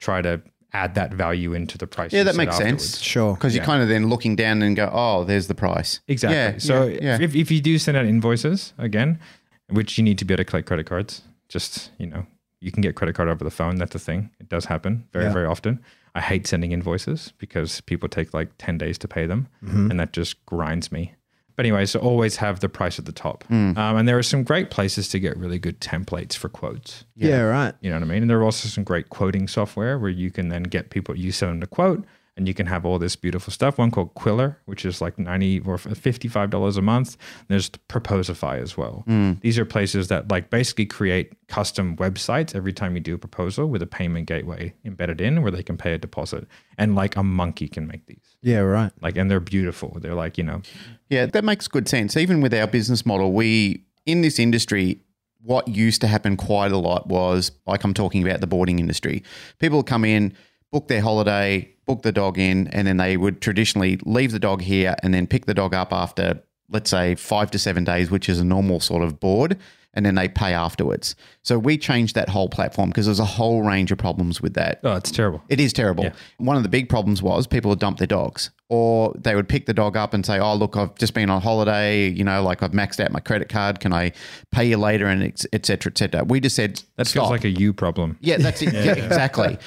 [0.00, 2.12] try to add that value into the price.
[2.12, 2.82] Yeah, that makes afterwards.
[2.94, 3.00] sense.
[3.00, 3.34] Sure.
[3.34, 6.00] Because you're kind of then looking down and go, oh, there's the price.
[6.08, 6.36] Exactly.
[6.36, 7.18] Yeah, so yeah, yeah.
[7.20, 9.20] If, if you do send out invoices again,
[9.68, 12.26] which you need to be able to collect credit cards, just you know,
[12.60, 13.76] you can get credit card over the phone.
[13.76, 14.30] That's a thing.
[14.40, 15.32] It does happen very Yeah.
[15.32, 15.78] very often.
[16.14, 19.90] I hate sending invoices because people take like ten days to pay them, Mm-hmm.
[19.90, 21.14] and that just grinds me.
[21.56, 23.44] But anyway, so always have the price at the top.
[23.50, 23.76] Mm.
[23.76, 27.04] Um, and there are some great places to get really good templates for quotes.
[27.14, 27.40] Yeah.
[27.42, 27.74] Right.
[27.82, 28.22] You know what I mean?
[28.22, 31.30] And there are also some great quoting software where you can then get people, you
[31.30, 32.04] send them a quote
[32.36, 33.78] and you can have all this beautiful stuff.
[33.78, 37.16] One called Qwilr, which is like 90 or $55 a month.
[37.48, 39.04] There's Proposify as well.
[39.06, 39.40] Mm.
[39.42, 43.66] These are places that like basically create custom websites every time you do a proposal
[43.66, 46.46] with a payment gateway embedded in where they can pay a deposit.
[46.78, 48.36] And like a monkey can make these.
[48.40, 48.60] Yeah.
[48.60, 48.92] Right.
[49.02, 49.98] Like, and they're beautiful.
[50.00, 50.62] They're like, you know,
[51.10, 52.16] Yeah, that makes good sense.
[52.16, 55.00] Even with our business model, we in this industry,
[55.42, 59.22] what used to happen quite a lot was like I'm talking about the boarding industry.
[59.58, 60.32] People come in,
[60.72, 64.62] book their holiday, book the dog in, and then they would traditionally leave the dog
[64.62, 68.28] here and then pick the dog up after, let's say, five to seven days, which
[68.28, 69.58] is a normal sort of board,
[69.94, 71.14] and then they pay afterwards.
[71.42, 74.80] So we changed that whole platform because there's a whole range of problems with that.
[74.82, 75.42] oh, it's terrible.
[75.50, 76.10] It is terrible.
[76.38, 79.66] One of the big problems was people would dump their dogs, or they would pick
[79.66, 82.08] the dog up and say, "Oh, look, I've just been on holiday.
[82.08, 83.80] You know, like I've maxed out my credit card.
[83.80, 84.12] Can I
[84.50, 86.24] pay you later?" And ex- et cetera, et cetera.
[86.24, 87.24] We just said That stop.
[87.24, 88.16] feels like a you problem.
[88.22, 88.72] Yeah, that's it.
[88.72, 89.58] yeah, exactly.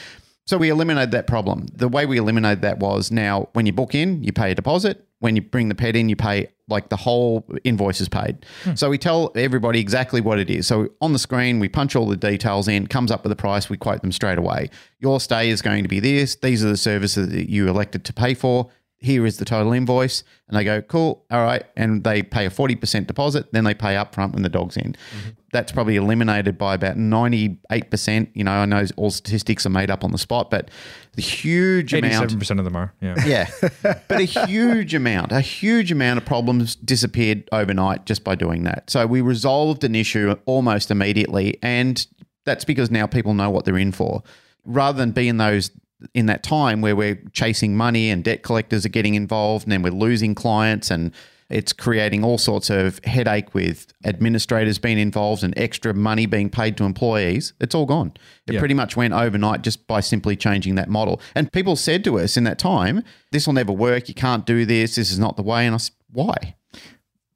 [0.48, 1.66] So we eliminated that problem.
[1.74, 5.08] The way we eliminated that was now when you book in, you pay a deposit.
[5.20, 8.46] When you bring the pet in, you pay like the whole invoice is paid.
[8.64, 8.76] Hmm.
[8.76, 10.68] So we tell everybody exactly what it is.
[10.68, 13.70] So on the screen, we punch all the details in, comes up with a price,
[13.70, 14.70] we quote them straight away.
[15.00, 16.36] Your stay is going to be this.
[16.36, 18.70] These are the services that you elected to pay for.
[19.00, 20.24] Here is the total invoice.
[20.48, 21.64] And they go, cool, all right.
[21.76, 24.94] And they pay a 40% deposit, then they pay up front when the dog's in.
[24.94, 25.30] Mm-hmm.
[25.52, 28.30] That's probably eliminated by about 98%.
[28.34, 30.70] You know, I know all statistics are made up on the spot, but
[31.14, 32.32] the huge amount.
[32.32, 32.94] 87% of them are.
[33.02, 33.26] Yeah.
[33.26, 33.50] Yeah.
[33.82, 38.90] but a huge amount, a huge amount of problems disappeared overnight just by doing that.
[38.90, 41.58] So we resolved an issue almost immediately.
[41.62, 42.06] And
[42.46, 44.24] that's because now people know what they're in for.
[44.64, 45.72] Rather than be in those
[46.14, 49.82] in that time where we're chasing money and debt collectors are getting involved and then
[49.82, 51.12] we're losing clients and
[51.50, 56.76] it's creating all sorts of headache with administrators being involved and extra money being paid
[56.78, 57.54] to employees.
[57.62, 58.14] It's all gone.
[58.48, 58.60] It Yeah.
[58.60, 61.22] pretty much went overnight just by simply changing that model.
[61.36, 64.08] And people said to us in that time, this will never work.
[64.10, 64.96] You can't do this.
[64.96, 65.68] This is not the way.
[65.68, 66.56] And I said, why?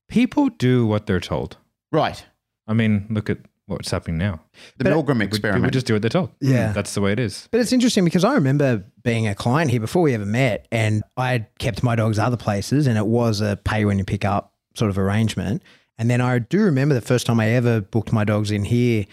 [0.08, 1.58] People do what they're told.
[1.92, 2.26] Right.
[2.68, 3.38] I mean, look at
[3.76, 4.40] what's happening now.
[4.78, 5.66] The Milgram People experiment.
[5.66, 6.32] We just do what they're told.
[6.42, 6.72] Yeah.
[6.72, 7.48] That's the way it is.
[7.52, 11.04] But it's interesting because I remember being a client here before we ever met, and
[11.18, 14.26] I had kept my dogs other places, and it was a pay when you pick
[14.26, 15.64] up sort of arrangement.
[15.98, 19.06] And then I do remember the first time I ever booked my dogs in here,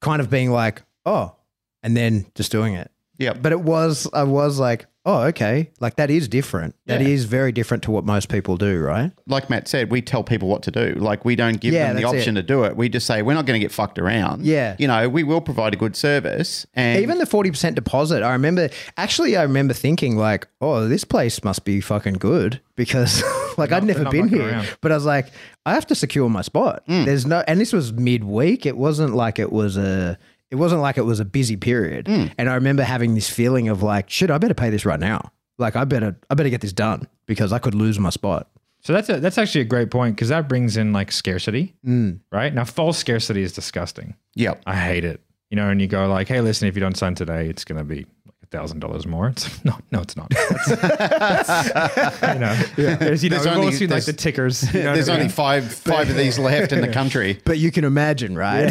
[0.00, 1.36] kind of being like, oh,
[1.82, 2.90] and then just doing it.
[3.18, 3.38] Yep.
[3.42, 6.76] But it was, I was like, oh, okay, like that is different.
[6.86, 7.08] That Yeah.
[7.08, 9.10] is very different to what most people do, right?
[9.26, 10.94] like Matt said, we tell people what to do.
[10.96, 12.42] Like we don't give Yeah, them the option it.
[12.42, 12.76] to do it.
[12.76, 14.44] We just say we're not going to get fucked around.
[14.46, 14.76] Yeah.
[14.78, 16.66] You know, we will provide a good service.
[16.74, 21.42] And Even the 40% deposit, I remember, actually, I remember thinking, like, oh, this place
[21.42, 23.22] must be fucking good because,
[23.58, 24.48] like, I'd never been here.
[24.50, 24.68] around.
[24.82, 25.26] But I was like,
[25.66, 26.84] I have to secure my spot.
[26.88, 27.04] Mm.
[27.06, 28.66] There's no, and this was midweek.
[28.66, 30.16] It wasn't like it was a,
[30.52, 32.04] it wasn't like it was a busy period.
[32.06, 32.30] Mm.
[32.38, 35.32] And I remember having this feeling of like, shit, I better pay this right now.
[35.58, 38.48] Like, I better, I better get this done because I could lose my spot.
[38.80, 42.20] So that's a, that's actually a great point because that brings in like scarcity, Mm.
[42.30, 42.52] right?
[42.52, 44.14] Now, false scarcity is disgusting.
[44.34, 44.62] Yep.
[44.66, 45.20] I hate it.
[45.50, 47.78] You know, and you go like, "Hey, listen, if you don't sign today, it's going
[47.78, 48.06] to be
[48.52, 50.30] thousand dollars more." It's no, no, it's not.
[50.68, 52.54] That's- you know,
[52.96, 54.62] there's, you know, There's we've all only- seen like the tickers.
[54.72, 55.22] You know what There's I mean?
[55.22, 57.40] only five five of these left in the country.
[57.44, 58.68] But you can imagine, right?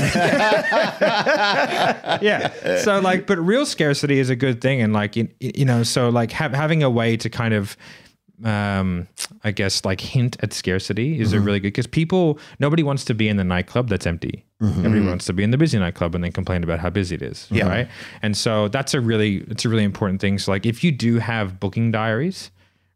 [2.22, 2.52] yeah.
[2.84, 6.10] So like, but real scarcity is a good thing, and like, you, you know, so
[6.10, 7.76] like ha- having a way to kind of,
[8.44, 9.08] um,
[9.44, 11.46] I guess like hint at scarcity is a mm-hmm.
[11.46, 14.46] really good because people nobody wants to be in the nightclub that's empty.
[14.62, 14.80] Mm-hmm.
[14.80, 15.10] Everybody mm-hmm.
[15.10, 17.48] wants to be in the busy nightclub and then complain about how busy it is.
[17.52, 17.68] Yeah.
[17.68, 17.88] Right.
[18.22, 20.40] And so that's a really it's a really important thing.
[20.40, 22.52] So like, if you do have booking diaries.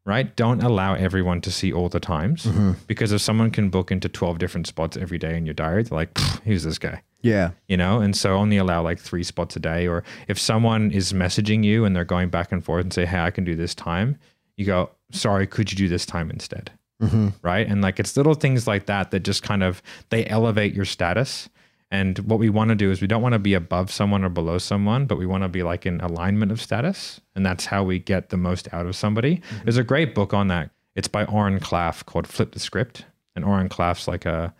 [0.07, 2.45] Right, don't allow everyone to see all the times
[2.85, 5.97] because if someone can book into twelve different spots every day in your diary, they're
[5.97, 7.51] like, "Who's this guy?" yeah.
[7.67, 11.11] you know and so only allow like three spots a day or if someone is
[11.11, 13.73] messaging you and they're going back and forth and say hey i can do this
[13.73, 14.17] time
[14.57, 17.29] you go sorry could you do this time instead mm-hmm.
[17.41, 20.85] right and like it's little things like that that just kind of they elevate your
[20.85, 21.49] status
[21.91, 24.29] And what we want to do is we don't want to be above someone or
[24.29, 27.21] below someone, but we want to be like in alignment of status.
[27.35, 29.37] And that's how we get the most out of somebody.
[29.37, 29.63] Mm-hmm.
[29.63, 30.71] There's a great book on that.
[30.95, 33.05] It's by Oren Klaff called Flip the Script.
[33.35, 34.53] And Oren Klaff's like a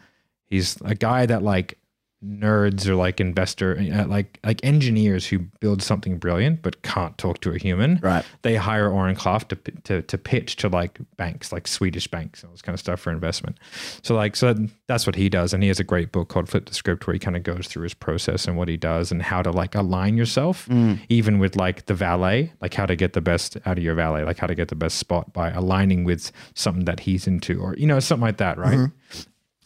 [0.46, 1.78] he's a guy that like
[2.26, 7.40] nerds or like investor uh, like like engineers who build something brilliant but can't talk
[7.42, 8.26] to a human Right.
[8.42, 12.50] they hire Oren Klaff to, to to pitch to like banks like Swedish banks and
[12.50, 13.58] all this kind of stuff for investment.
[14.02, 14.56] So like so
[14.88, 17.14] that's what he does and he has a great book called Flip the Script where
[17.14, 19.76] he kind of goes through his process and what he does and how to like
[19.76, 20.68] align yourself
[21.10, 24.24] even with like the valet like how to get the best out of your valet
[24.24, 27.76] like how to get the best spot by aligning with something that he's into or
[27.78, 28.90] you know something like that right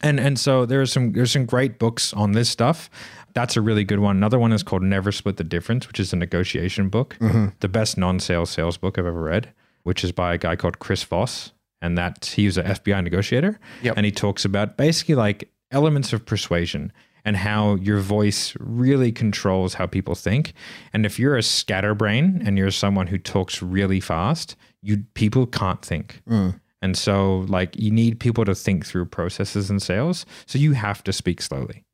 [0.00, 2.90] and and so there's some there's some great books on this stuff.
[3.34, 4.16] That's a really good one.
[4.16, 7.16] Another one is called Never Split the Difference, which is a negotiation book.
[7.20, 7.46] Mm-hmm.
[7.60, 9.52] The best non-sales sales book I've ever read,
[9.84, 13.60] which is by a guy called Chris Voss, and that he was an FBI negotiator.
[13.82, 13.94] Yep.
[13.96, 16.92] And he talks about basically like elements of persuasion
[17.24, 20.52] and how your voice really controls how people think.
[20.92, 25.82] And if you're a scatterbrain and you're someone who talks really fast, you people can't
[25.82, 26.22] think.
[26.28, 26.60] Mm.
[26.82, 30.24] And so, like, you need people to think through processes and sales.
[30.46, 31.84] So you have to speak slowly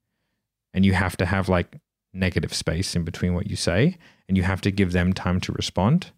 [0.72, 1.76] and you have to have like
[2.14, 3.96] negative space in between what you say
[4.28, 6.12] and you have to give them time to respond.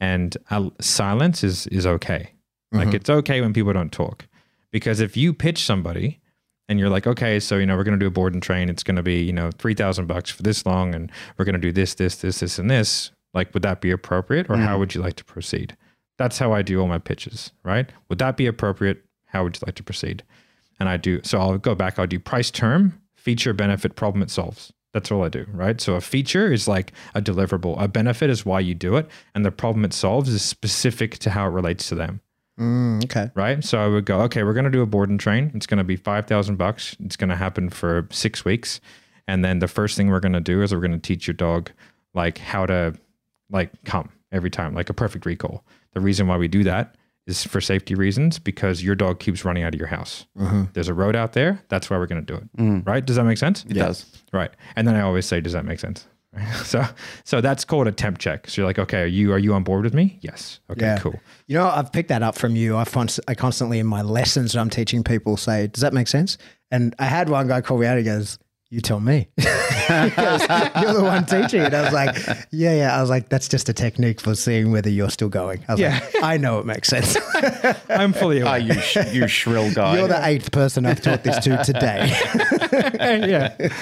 [0.00, 2.32] And uh, silence is, is okay.
[2.72, 4.26] Like, it's okay when people don't talk
[4.70, 6.20] because if you pitch somebody
[6.68, 8.68] and you're like, okay, so, you know, we're going to do a board and train,
[8.68, 11.60] it's going to be, you know, 3000 bucks for this long and we're going to
[11.60, 13.10] do this, this, this, this, and this.
[13.34, 15.76] Like, would that be appropriate or how would you like to proceed?
[16.20, 17.90] That's how I do all my pitches, right?
[18.10, 19.02] Would that be appropriate?
[19.24, 20.22] How would you like to proceed?
[20.78, 24.30] And I do, so I'll go back, I'll do price term, feature, benefit, problem it
[24.30, 24.70] solves.
[24.92, 25.80] That's all I do, right?
[25.80, 29.46] So a feature is like a deliverable, a benefit is why you do it, and
[29.46, 32.20] the problem it solves is specific to how it relates to them
[32.60, 33.30] Mm, okay.
[33.34, 33.64] right?
[33.64, 35.50] So I would go, okay, we're going to do a board and train.
[35.54, 36.94] It's going to be 5,000 bucks.
[37.02, 38.82] It's going to happen for six weeks.
[39.26, 41.34] And then the first thing we're going to do is we're going to teach your
[41.34, 41.70] dog
[42.12, 42.94] like how to
[43.48, 45.64] like come every time, like a perfect recall.
[45.92, 46.94] The reason why we do that
[47.26, 50.26] is for safety reasons because your dog keeps running out of your house.
[50.38, 50.64] Mm-hmm.
[50.72, 51.62] There's a road out there.
[51.68, 52.56] That's why we're going to do it.
[52.56, 52.86] Mm.
[52.86, 53.04] Right?
[53.04, 53.64] Does that make sense?
[53.64, 54.06] It does.
[54.32, 54.50] Right.
[54.76, 56.06] And then I always say, does that make sense?
[56.62, 56.84] so,
[57.24, 58.48] so that's called a temp check.
[58.48, 60.18] So you're like, okay, are you, are you on board with me?
[60.22, 60.60] Yes.
[60.70, 60.98] Okay, Yeah.
[60.98, 61.20] cool.
[61.46, 62.76] You know, I've picked that up from you.
[62.76, 66.06] I, find, I constantly in my lessons that I'm teaching people say, "Does that make
[66.06, 66.38] sense?"
[66.70, 67.98] And I had one guy call me out.
[67.98, 68.38] He goes,
[68.70, 69.28] "You tell me."
[69.90, 70.40] He goes,
[70.80, 71.74] you're the one teaching it.
[71.74, 72.16] I was like,
[72.52, 75.64] "Yeah, yeah." I was like, "That's just a technique for seeing whether you're still going."
[75.66, 75.98] I was Yeah.
[76.14, 77.16] like, "I know it makes sense."
[77.90, 78.52] I'm fully aware.
[78.52, 79.98] Ah, you sh- you shrill guy.
[79.98, 82.06] you're the eighth person I've taught this to today.
[83.28, 83.72] yeah.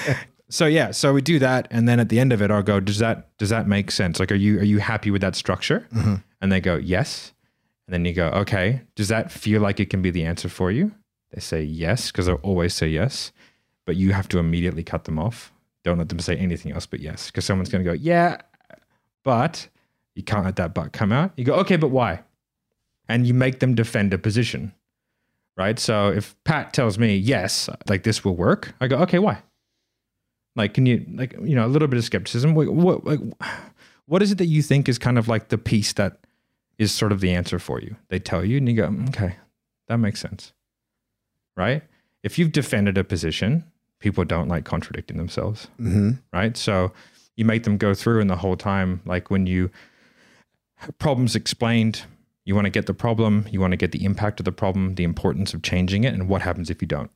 [0.50, 2.80] So yeah, so we do that, and then at the end of it, I'll go.
[2.80, 4.18] Does that does that make sense?
[4.18, 5.86] Like, are you are you happy with that structure?
[6.40, 7.34] And they go yes,
[7.86, 8.80] and then you go, okay.
[8.94, 10.92] Does that feel like it can be the answer for you?
[11.32, 13.30] They say yes because they'll always say yes,
[13.88, 15.50] but you have to immediately cut them off.
[15.82, 18.36] Don't let them say anything else but yes, because someone's going to go yeah,
[19.24, 19.66] but
[20.14, 21.32] you can't let that but come out.
[21.38, 22.20] You go okay, but why?
[23.08, 24.74] And you make them defend a position,
[25.56, 25.78] right?
[25.78, 29.42] So if Pat tells me yes, like this will work, I go okay, why?
[30.54, 32.54] Like, can you like you know a little bit of skepticism?
[32.54, 33.20] What, what like
[34.04, 36.18] what is it that you think is kind of like the piece that
[36.76, 37.96] is sort of the answer for you?
[38.10, 39.36] They tell you, and you go, "Mm, okay,
[39.86, 40.52] that makes sense,
[41.56, 41.82] right?
[42.22, 43.64] If you've defended a position,
[44.00, 46.56] people don't like contradicting themselves, hmm right?
[46.56, 46.92] So
[47.36, 49.70] you make them go through, and the whole time, like when you
[50.98, 52.02] problems explained,
[52.44, 54.94] you want to get the problem, you want to get the impact of the problem,
[54.94, 57.10] the importance of changing it, and what happens if you don't,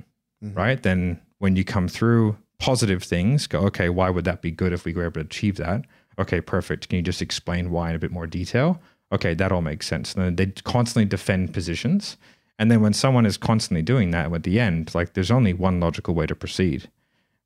[0.55, 0.83] right?
[0.83, 4.85] Then when you come through positive things, go, okay, why would that be good if
[4.85, 5.85] we were able to achieve that?
[6.19, 6.89] Okay, perfect.
[6.89, 8.81] Can you just explain why in a bit more detail?
[9.11, 10.15] Okay, that all makes sense.
[10.15, 12.17] And then they constantly defend positions.
[12.63, 15.81] And then when someone is constantly doing that at the end, like there's only one
[15.81, 16.89] logical way to proceed.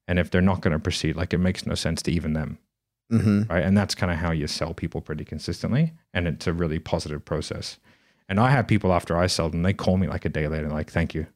[0.07, 2.59] And if they're not going to proceed, like it makes no sense to even them
[3.11, 3.63] hmm right?
[3.63, 7.25] And that's kind of how you sell people pretty consistently, and it's a really positive
[7.25, 7.79] process.
[8.29, 10.69] And I have people after I sell them, they call me like a day later,
[10.69, 11.27] like, "Thank you,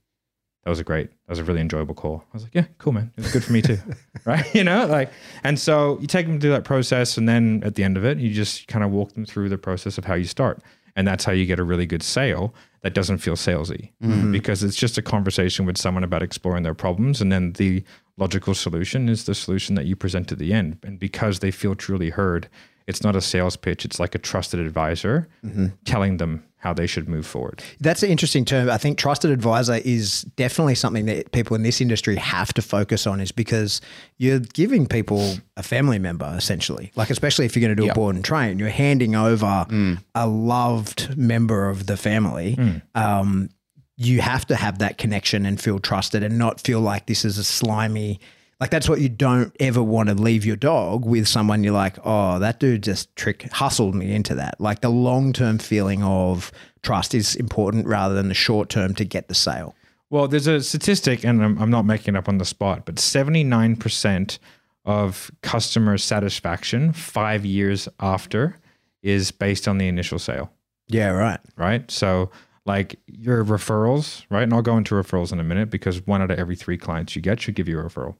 [0.65, 2.93] that was a great, that was a really enjoyable call." I was like, "Yeah, cool,
[2.93, 3.79] man, it was good for me too,"
[4.27, 4.45] right?
[4.55, 5.11] You know, like,
[5.45, 8.19] and so you take them through that process, and then at the end of it,
[8.19, 10.61] you just kind of walk them through the process of how you start,
[10.97, 14.33] and that's how you get a really good sale that doesn't feel salesy mm-hmm.
[14.33, 17.83] because it's just a conversation with someone about exploring their problems, and then the
[18.17, 20.79] logical solution is the solution that you present at the end.
[20.83, 22.49] And because they feel truly heard,
[22.87, 23.85] it's not a sales pitch.
[23.85, 25.67] It's like a trusted advisor mm-hmm.
[25.85, 27.63] telling them how they should move forward.
[27.81, 28.71] That's an interesting term.
[28.71, 33.07] I think trusted advisor is definitely something that people in this industry have to focus
[33.07, 33.81] on, is because
[34.19, 36.93] you're giving people a family member essentially.
[36.97, 39.67] Like, especially if you're going to do a board and train, you're handing over
[40.15, 42.57] a loved member of the family.
[42.95, 43.49] Um,
[43.97, 47.37] you have to have that connection and feel trusted and not feel like this is
[47.39, 48.21] a slimy
[48.61, 51.97] Like that's what you don't ever want to leave your dog with someone you're like,
[52.05, 54.61] oh, that dude just trick hustled me into that.
[54.61, 56.53] Like the long term feeling of
[56.83, 59.75] trust is important rather than the short term to get the sale.
[60.11, 62.97] Well, there's a statistic, and I'm, I'm not making it up on the spot, but
[62.97, 64.39] 79%
[64.85, 68.57] of customer satisfaction five years after
[69.03, 70.51] is based on the initial sale,
[70.89, 71.39] Yeah, right.
[71.57, 71.89] right?
[71.91, 72.31] So,
[72.71, 74.45] like your referrals, right?
[74.45, 77.17] And I'll go into referrals in a minute because one out of every three clients
[77.17, 78.15] you get should give you a referral,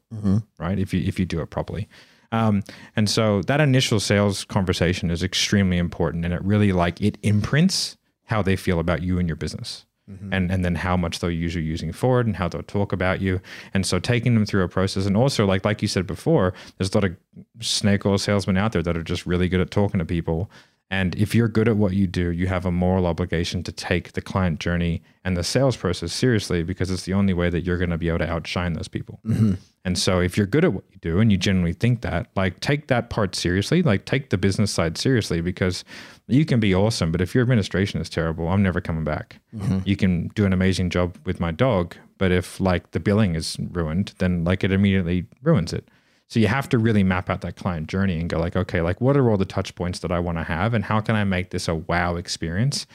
[0.59, 0.77] right?
[0.77, 1.87] If you if you do it properly.
[2.33, 2.63] Um,
[2.95, 7.97] and so that initial sales conversation is extremely important, and it really like it imprints
[8.25, 9.85] how they feel about you and your business
[10.33, 13.21] and and then how much they'll use you using forward and how they'll talk about
[13.21, 13.39] you
[13.73, 16.93] and so taking them through a process and also like like you said before there's
[16.93, 17.15] a lot of
[17.61, 20.49] snake oil salesmen out there that are just really good at talking to people
[20.91, 24.11] and if you're good at what you do you have a moral obligation to take
[24.11, 27.77] the client journey and the sales process seriously because it's the only way that you're
[27.77, 29.53] going to be able to outshine those people mm-hmm.
[29.83, 32.59] and so if you're good at what you do and you genuinely think that, like
[32.59, 35.83] take that part seriously, like take the business side seriously because
[36.27, 39.39] you can be awesome, but if your administration is terrible, I'm never coming back.
[39.53, 39.79] Mm-hmm.
[39.83, 43.57] You can do an amazing job with my dog, but if like the billing is
[43.71, 45.89] ruined, then like it immediately ruins it.
[46.31, 49.01] So you have to really map out that client journey and go like, okay, like
[49.01, 50.73] what are all the touch points that I want to have?
[50.73, 52.87] And how can I make this a wow experience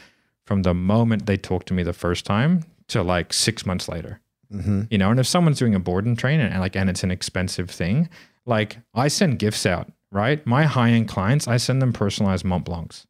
[0.46, 4.22] from the moment they talk to me the first time to like 6 months later?
[4.50, 4.84] Mm-hmm.
[4.88, 7.10] You know and if someone's doing a board and train and like and it's an
[7.10, 8.08] expensive thing
[8.46, 10.46] like i send gifts out right?
[10.46, 13.04] My high-end clients i send them personalized Montblancs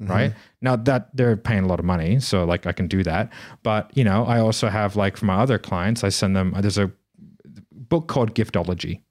[0.00, 0.10] mm-hmm.
[0.10, 0.32] right?
[0.60, 3.30] Now that they're paying a lot of money so like i can do that.
[3.62, 6.78] But you know i also have like for my other clients i send them there's
[6.78, 6.90] a
[7.70, 9.02] book called giftology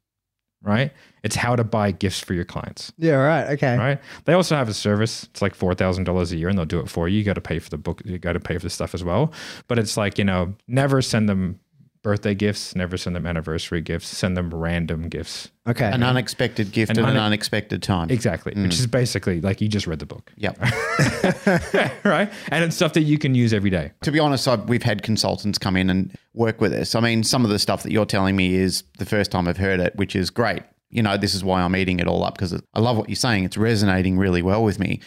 [0.61, 0.91] right
[1.23, 3.49] it's how to buy gifts for your clients Yeah, right.
[3.51, 3.77] Okay.
[3.77, 3.99] right?
[4.25, 5.25] They also have a service.
[5.25, 7.19] It's like four thousand dollars a year, and they'll do it for you.
[7.19, 8.01] You got to pay for the book.
[8.05, 9.31] You got to pay for the stuff as well.
[9.67, 11.59] But it's like you know, never send them
[12.03, 12.75] birthday gifts.
[12.75, 14.07] Never send them anniversary gifts.
[14.07, 15.51] Send them random gifts.
[15.67, 15.85] Okay.
[15.85, 18.09] An unexpected gift An at an unexpected time.
[18.09, 18.79] Exactly, which mm.
[18.79, 20.59] is basically like you just read the book, Yep.
[22.03, 22.31] right?
[22.49, 23.91] And it's stuff that you can use every day.
[24.01, 26.95] to be honest, I've, we've had consultants come in and work with us.
[26.95, 29.57] I mean, some of the stuff that you're telling me is the first time I've
[29.57, 30.63] heard it, which is great.
[30.89, 33.15] You know, this is why I'm eating it all up because I love what you're
[33.15, 33.45] saying.
[33.45, 34.99] It's resonating really well with me.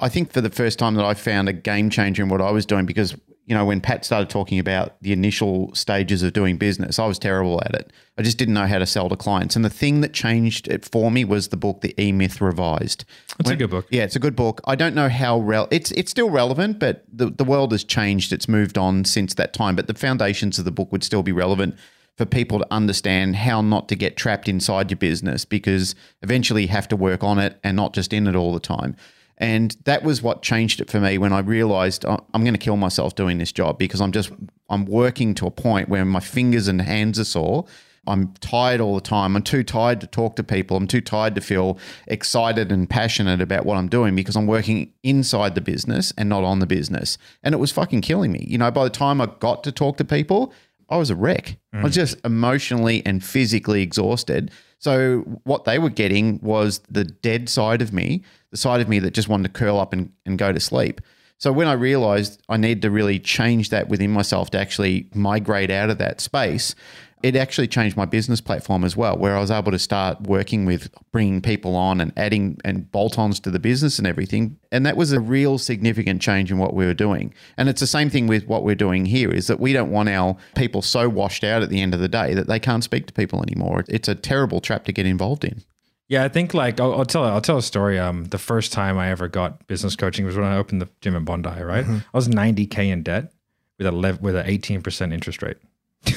[0.00, 2.50] I think for the first time that I found a game changer in what I
[2.50, 3.14] was doing because,
[3.46, 7.18] you know, when Pat started talking about the initial stages of doing business, I was
[7.18, 7.92] terrible at it.
[8.16, 9.56] I just didn't know how to sell to clients.
[9.56, 13.04] And the thing that changed it for me was the book, The E Myth Revised.
[13.38, 13.86] It's a good book.
[13.90, 14.60] Yeah, it's a good book.
[14.66, 18.32] I don't know how rel it's it's still relevant, but the the world has changed.
[18.32, 21.32] It's moved on since that time, but the foundations of the book would still be
[21.32, 21.76] relevant
[22.16, 26.68] for people to understand how not to get trapped inside your business because eventually you
[26.68, 28.94] have to work on it and not just in it all the time.
[29.40, 32.58] And that was what changed it for me when I realized oh, I'm going to
[32.58, 34.30] kill myself doing this job because I'm just
[34.68, 37.64] I'm working to a point where my fingers and hands are sore.
[38.06, 39.36] I'm tired all the time.
[39.36, 40.76] I'm too tired to talk to people.
[40.76, 44.92] I'm too tired to feel excited and passionate about what I'm doing because I'm working
[45.02, 47.18] inside the business and not on the business.
[47.42, 48.44] And it was fucking killing me.
[48.48, 50.52] You know, by the time I got to talk to people,
[50.88, 51.56] I was a wreck.
[51.72, 51.96] I was mm.
[51.96, 54.50] just emotionally and physically exhausted.
[54.78, 58.98] So what they were getting was the dead side of me, the side of me
[59.00, 61.00] that just wanted to curl up and, and go to sleep.
[61.38, 65.70] So when I realized I needed to really change that within myself to actually migrate
[65.70, 66.74] out of that space,
[67.22, 70.64] it actually changed my business platform as well, where I was able to start working
[70.64, 74.58] with bringing people on and adding and bolt ons to the business and everything.
[74.72, 77.34] And that was a real significant change in what we were doing.
[77.56, 80.08] And it's the same thing with what we're doing here is that we don't want
[80.08, 83.06] our people so washed out at the end of the day that they can't speak
[83.06, 83.84] to people anymore.
[83.88, 85.62] It's a terrible trap to get involved in.
[86.10, 87.98] Yeah, I think like I'll, I'll tell I'll tell a story.
[87.98, 91.14] Um, the first time I ever got business coaching was when I opened the gym
[91.14, 91.48] in Bondi.
[91.62, 93.32] Right, I was 90k in debt
[93.78, 95.56] with a with an 18 percent interest rate.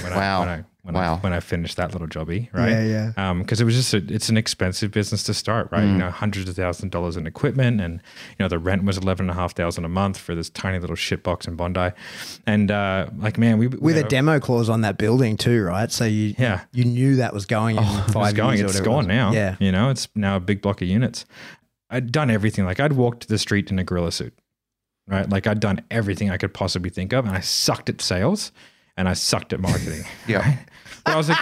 [0.02, 0.38] When Wow.
[0.38, 1.16] I, when I when Wow.
[1.16, 2.70] I when I finished that little jobby, right?
[2.70, 3.30] Yeah, yeah.
[3.30, 5.84] Um, because it was just a, it's an expensive business to start, right?
[5.84, 5.92] Mm.
[5.94, 8.02] You know, hundreds of thousands of dollars in equipment, and
[8.38, 10.80] you know the rent was eleven and a half thousand a month for this tiny
[10.80, 11.92] little shit box in Bondi,
[12.46, 15.90] and uh, like man, we With we a demo clause on that building too, right?
[15.92, 16.62] So you Yeah.
[16.74, 18.58] you knew that was going in It was going.
[18.58, 18.64] years.
[18.64, 19.08] or It's whatever it gone was.
[19.08, 19.32] now.
[19.32, 19.56] Yeah.
[19.60, 21.26] You know, it's now a big block of units.
[21.90, 22.66] I'd done everything.
[22.66, 24.34] Like I'd walked the street in a gorilla suit,
[25.08, 25.30] right?
[25.30, 28.52] Like I'd done everything I could possibly think of, and I sucked at sales
[28.98, 30.04] and I sucked at marketing.
[30.28, 30.58] Yeah.
[30.66, 30.73] But
[31.06, 31.34] I was a,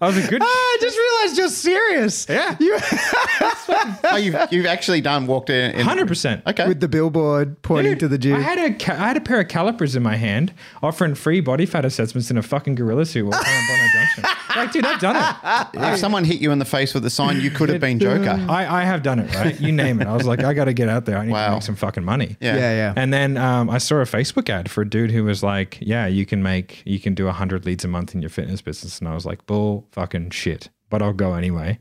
[0.00, 0.42] I was a good.
[0.42, 2.26] Ah, I just realized you're serious.
[2.28, 2.56] Yeah.
[2.58, 2.78] You
[4.04, 5.72] oh, you've, you've actually done walked in.
[5.72, 6.42] in Hundred percent.
[6.46, 6.66] Okay.
[6.66, 8.36] with the billboard pointing to the gym.
[8.36, 11.40] I had a ca- I had a pair of calipers in my hand, offering free
[11.40, 14.24] body fat assessments in a fucking gorilla suit walking on Bondi Junction.
[14.56, 15.78] Like, dude, I've done it.
[15.92, 18.44] if someone hit you in the face with a sign, you could have been Joker.
[18.48, 19.58] I, I have done it, right?
[19.60, 20.08] You name it.
[20.08, 21.18] I was like, I got to get out there.
[21.18, 22.36] I need to make some fucking money.
[22.40, 22.56] Yeah.
[22.56, 22.94] yeah, yeah.
[22.96, 26.06] And then um, I saw a Facebook ad for a dude who was like, "Yeah,
[26.08, 29.06] you can make, you can do hundred leads a month in your fitness business." And
[29.08, 31.78] I was like, "Bull fucking shit, but I'll go anyway.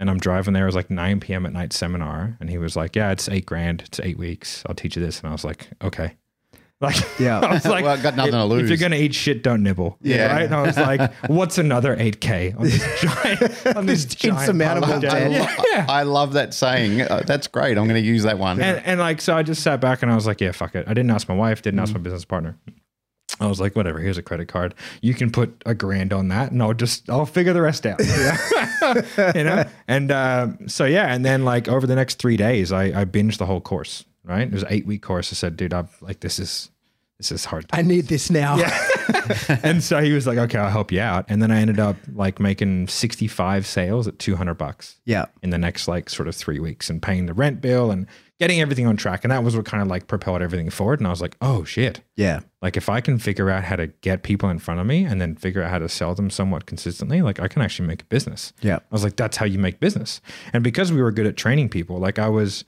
[0.00, 0.64] And I'm driving there.
[0.64, 1.46] It was like 9 p.m.
[1.46, 2.36] at night seminar.
[2.40, 3.82] And he was like, Yeah, it's eight grand.
[3.86, 4.62] It's eight weeks.
[4.68, 5.20] I'll teach you this.
[5.20, 6.16] And I was like, Okay.
[6.80, 7.38] Like, Yeah.
[7.42, 8.64] I was like, Well, I've got nothing to lose.
[8.64, 9.96] If you're going to eat shit, don't nibble.
[10.02, 10.32] Yeah.
[10.34, 10.42] Right.
[10.42, 15.00] And I was like, What's another 8K on this giant, on this giant insurmountable of
[15.00, 15.30] debt.
[15.30, 15.58] debt?
[15.60, 15.86] I, Yeah.
[15.88, 17.00] I love that saying.
[17.02, 17.78] Uh, that's great.
[17.78, 18.60] I'm going to use that one.
[18.60, 20.84] And, and like, so I just sat back and I was like, yeah, fuck it.
[20.88, 22.58] I didn't ask my wife, didn't ask my business partner.
[23.40, 24.74] I was like, whatever, here's a credit card.
[25.02, 27.98] You can put a grand on that and I'll just, I'll figure the rest out.
[29.34, 29.64] you know?
[29.88, 31.12] And um, so, yeah.
[31.12, 34.42] And then like over the next three days, I, I binged the whole course, right?
[34.46, 35.32] It was an eight week course.
[35.32, 36.70] I said, dude, I'm like, this is,
[37.18, 37.66] this is hard.
[37.72, 38.56] I need this now.
[39.62, 41.24] and so he was like, okay, I'll help you out.
[41.28, 45.26] And then I ended up like making 65 sales at 200 bucks Yeah.
[45.42, 48.06] in the next like sort of three weeks and paying the rent bill and
[48.40, 49.24] getting everything on track.
[49.24, 51.00] And that was what kind of like propelled everything forward.
[51.00, 52.00] And I was like, oh shit.
[52.16, 52.40] Yeah.
[52.60, 55.20] Like if I can figure out how to get people in front of me and
[55.20, 58.06] then figure out how to sell them somewhat consistently, like I can actually make a
[58.06, 58.52] business.
[58.60, 58.76] Yeah.
[58.76, 60.20] I was like, that's how you make business.
[60.52, 62.64] And because we were good at training people, like I was,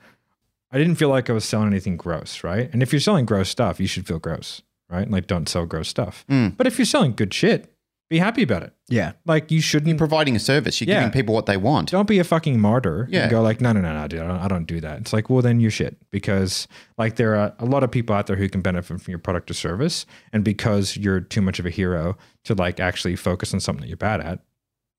[0.71, 2.69] I didn't feel like I was selling anything gross, right?
[2.71, 5.09] And if you're selling gross stuff, you should feel gross, right?
[5.09, 6.23] Like don't sell gross stuff.
[6.29, 6.49] Hmm.
[6.49, 7.73] But if you're selling good shit,
[8.09, 8.73] be happy about it.
[8.87, 9.13] Yeah.
[9.25, 10.99] Like you shouldn't be Providing a service, you're Yeah.
[11.01, 11.91] giving people what they want.
[11.91, 13.23] don't be a fucking martyr Yeah.
[13.23, 14.99] and go like, no, no, no, no, dude, I don't, I don't do that.
[15.01, 18.27] It's like, well, then you're shit because like there are a lot of people out
[18.27, 21.65] there who can benefit from your product or service, and because you're too much of
[21.65, 24.39] a hero to like actually focus on something that you're bad at,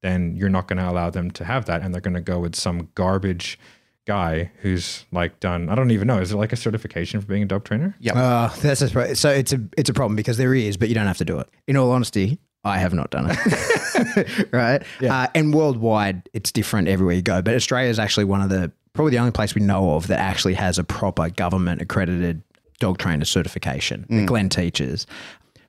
[0.03, 2.39] then you're not going to allow them to have that, and they're going to go
[2.39, 3.59] with some garbage
[4.07, 5.69] guy who's like done.
[5.69, 6.19] I don't even know.
[6.19, 7.95] Is it like a certification for being a dog trainer?
[8.01, 8.15] Yeah.
[8.19, 11.07] Uh, that's a, so it's a it's a problem because there is, but you don't
[11.07, 11.49] have to do it.
[11.67, 14.49] In all honesty, I have not done it.
[14.53, 14.83] right?
[15.03, 17.41] Uh, and worldwide, it's different everywhere you go.
[17.43, 20.19] But Australia is actually one of the probably the only place we know of that
[20.19, 22.43] actually has a proper government accredited
[22.81, 25.07] dog trainer certification that Glenn teaches.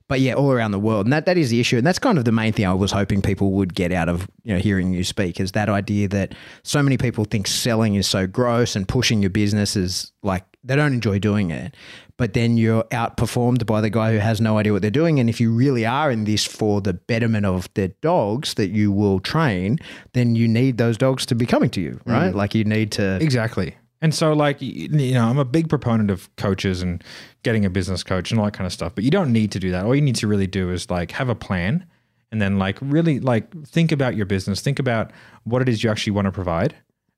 [0.10, 2.18] But yeah, all around the world, and that, that is the issue, and that's kind
[2.18, 4.92] of the main thing I was hoping people would get out of you know hearing
[4.92, 6.34] you speak is that idea that
[6.64, 10.76] so many people think selling is so gross and pushing your business is like they
[10.76, 11.76] don't enjoy doing it,
[12.18, 15.30] but then you're outperformed by the guy who has no idea what they're doing, and
[15.30, 19.20] if you really are in this for the betterment of the dogs that you will
[19.20, 19.78] train,
[20.14, 22.34] then you need those dogs to be coming to you, right?
[22.34, 22.36] Mm.
[22.36, 23.76] Like you need to, Exactly.
[24.02, 27.04] And so, like, you know, I'm a big proponent of coaches and
[27.44, 29.60] getting a business coach and all that kind of stuff, but you don't need to
[29.60, 29.86] do that.
[29.86, 31.86] All you need to really do is like have a plan
[32.32, 35.12] and then, like, really like think about your business, think about
[35.44, 36.76] what it is you actually want to provide,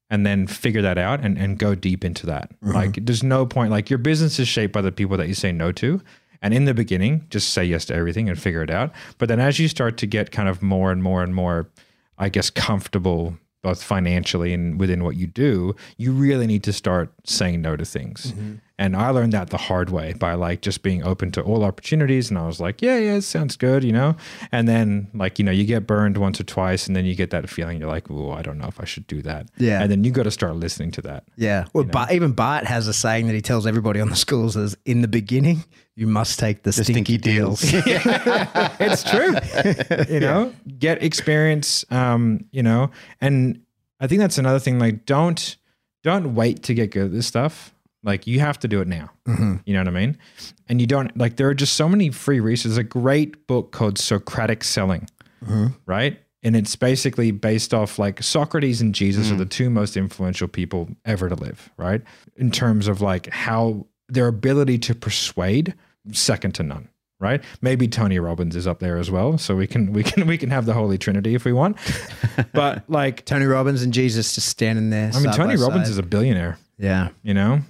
[0.09, 2.49] and then figure that out and, and go deep into that.
[2.61, 2.71] Mm-hmm.
[2.73, 5.51] Like, there's no point, like, your business is shaped by the people that you say
[5.51, 6.01] no to.
[6.41, 8.91] And in the beginning, just say yes to everything and figure it out.
[9.19, 11.69] But then as you start to get kind of more and more and more,
[12.17, 17.13] I guess, comfortable both financially and within what you do, you really need to start
[17.25, 18.31] saying no to things.
[18.31, 18.55] Mm-hmm.
[18.81, 22.31] And I learned that the hard way by like just being open to all opportunities.
[22.31, 24.15] And I was like, yeah, yeah, it sounds good, you know?
[24.51, 27.29] And then like, you know, you get burned once or twice and then you get
[27.29, 29.49] that feeling you're like, oh, I don't know if I should do that.
[29.59, 29.83] Yeah.
[29.83, 31.25] And then you got to start listening to that.
[31.35, 31.65] Yeah.
[31.73, 34.75] Well, Bart even Bart has a saying that he tells everybody on the schools is
[34.83, 35.63] in the beginning,
[35.95, 37.61] you must take the, stinky, stinky deals.
[37.61, 37.83] deals.
[37.85, 39.35] it's true.
[40.11, 41.85] you know, get experience.
[41.91, 42.89] Um, you know,
[43.21, 43.61] and
[43.99, 44.79] I think that's another thing.
[44.79, 45.55] Like, don't
[46.01, 47.75] don't wait to get good at this stuff.
[48.03, 49.11] Like, you have to do it now.
[49.27, 49.57] Mm-hmm.
[49.65, 50.17] You know what I mean?
[50.67, 51.35] And you don't like.
[51.35, 52.75] There are just so many free resources.
[52.75, 55.07] There's a great book called Socratic Selling,
[55.43, 55.67] mm-hmm.
[55.85, 56.19] right?
[56.43, 59.51] And it's basically based off like Socrates and Jesus are the mm.
[59.51, 62.01] two most influential people ever to live, right?
[62.35, 65.75] In terms of like how their ability to persuade,
[66.11, 66.89] second to none
[67.21, 67.41] right?
[67.61, 70.49] Maybe Tony Robbins is up there as well, so we can we can we can
[70.49, 71.77] have the Holy Trinity if we want.
[72.53, 75.11] But like, Tony Robbins and Jesus just standing there.
[75.13, 76.57] I mean, Tony Robbins is a billionaire.
[76.77, 77.09] Yeah.
[77.21, 77.61] You know,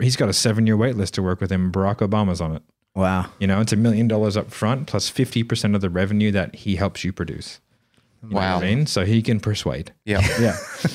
[0.00, 1.70] he's got a seven-year wait list to work with him.
[1.72, 2.62] Barack Obama's on it.
[2.94, 3.26] Wow.
[3.38, 6.54] You know, it's a million dollars up front plus fifty percent of the revenue that
[6.56, 7.60] he helps you produce.
[8.22, 8.56] You know Wow.
[8.56, 9.92] what I mean, so he can persuade.
[10.04, 10.20] Yeah.
[10.40, 10.56] Yeah.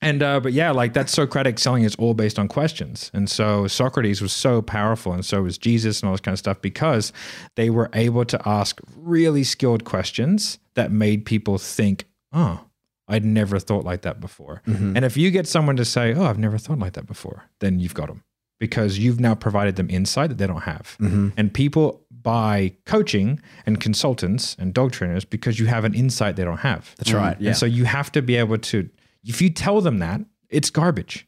[0.00, 3.66] And uh, but yeah, like that Socratic selling is all based on questions, and so
[3.66, 7.12] Socrates was so powerful, and so was Jesus, and all this kind of stuff because
[7.56, 12.60] they were able to ask really skilled questions that made people think, "Oh,
[13.08, 16.38] I'd never thought like that before." And if you get someone to say, "Oh, I've
[16.38, 18.22] never thought like that before," then you've got them
[18.58, 20.96] because you've now provided them insight that they don't have.
[21.00, 21.28] Mm-hmm.
[21.36, 26.44] And people buy coaching and consultants and dog trainers because you have an insight they
[26.44, 26.94] don't have.
[26.98, 27.40] That's right.
[27.40, 27.48] Yeah.
[27.48, 28.88] And so you have to be able to,
[29.24, 31.26] if you tell them that, it's garbage.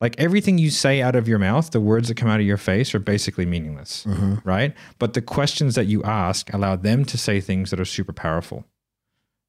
[0.00, 2.56] Like everything you say out of your mouth, the words that come out of your
[2.56, 4.36] face are basically meaningless, mm-hmm.
[4.44, 4.74] right?
[4.98, 8.64] But the questions that you ask allow them to say things that are super powerful.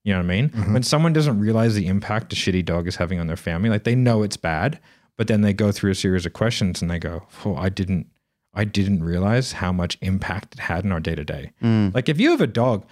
[0.04, 0.50] You know what I mean?
[0.50, 0.74] Mm-hmm.
[0.74, 3.84] When someone doesn't realize the impact a shitty dog is having on their family, like
[3.84, 4.80] they know it's bad,
[5.18, 8.08] but then they go through a series of questions and they go, "Oh, I didn't,
[8.54, 11.52] I didn't realize how much impact it had in our day to day."
[11.94, 12.86] Like if you have a dog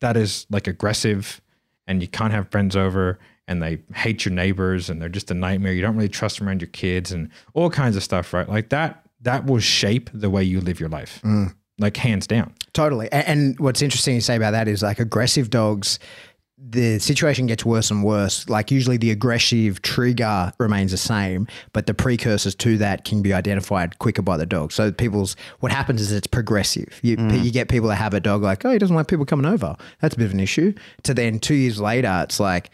[0.00, 1.40] that is like aggressive
[1.86, 3.18] and you can't have friends over
[3.48, 5.72] and they hate your neighbors and they're just a nightmare.
[5.72, 8.48] You don't really trust them around your kids and all kinds of stuff, right?
[8.48, 11.20] Like that that will shape the way you live your life.
[11.24, 11.54] Mm.
[11.78, 12.54] Like hands down.
[12.72, 13.06] Totally.
[13.12, 15.98] A- And what's interesting to say about that is like aggressive dogs,
[16.70, 18.48] the situation gets worse and worse.
[18.48, 23.32] Like usually the aggressive trigger remains the same, but the precursors to that can be
[23.32, 24.72] identified quicker by the dog.
[24.72, 27.00] So people's what happens is it's progressive.
[27.02, 27.42] You mm.
[27.42, 29.76] you get people that have a dog like, oh, he doesn't like people coming over.
[30.00, 30.72] That's a bit of an issue.
[31.02, 32.70] To then two years later, it's like.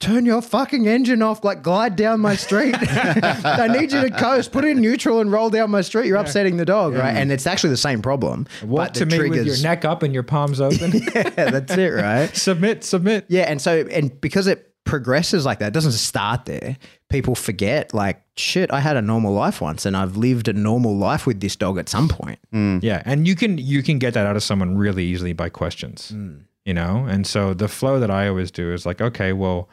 [0.00, 2.76] Turn your fucking engine off, like glide down my street.
[2.80, 6.06] I need you to coast, put it in neutral and roll down my street.
[6.06, 7.16] You're upsetting the dog, right?
[7.16, 8.46] And it's actually the same problem.
[8.62, 10.92] Walk but to the me with your neck up and your palms open.
[11.14, 12.34] yeah, that's it, right?
[12.36, 13.24] submit, submit.
[13.28, 16.76] Yeah, and so and because it progresses like that, it doesn't start there.
[17.08, 20.96] People forget, like, shit, I had a normal life once, and I've lived a normal
[20.96, 22.38] life with this dog at some point.
[22.54, 22.84] Mm.
[22.84, 26.12] Yeah, and you can you can get that out of someone really easily by questions.
[26.14, 26.44] Mm.
[26.64, 29.68] You know, and so the flow that I always do is like, okay, well,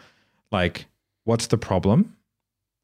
[0.55, 0.85] like,
[1.25, 2.15] what's the problem?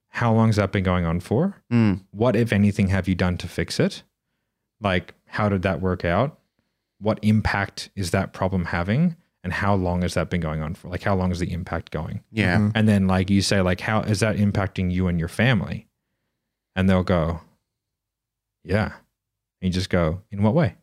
[0.09, 1.63] How long's that been going on for?
[1.71, 2.01] Mm.
[2.11, 4.03] What, if anything, have you done to fix it?
[4.81, 6.37] Like, how did that work out?
[6.99, 9.15] What impact is that problem having?
[9.43, 10.89] And how long has that been going on for?
[10.89, 12.21] Like, how long is the impact going?
[12.29, 12.69] Yeah.
[12.75, 15.87] And then like you say, like, how is that impacting you and your family?
[16.75, 17.39] And they'll go,
[18.63, 18.91] Yeah.
[19.61, 20.75] And you just go, In what way?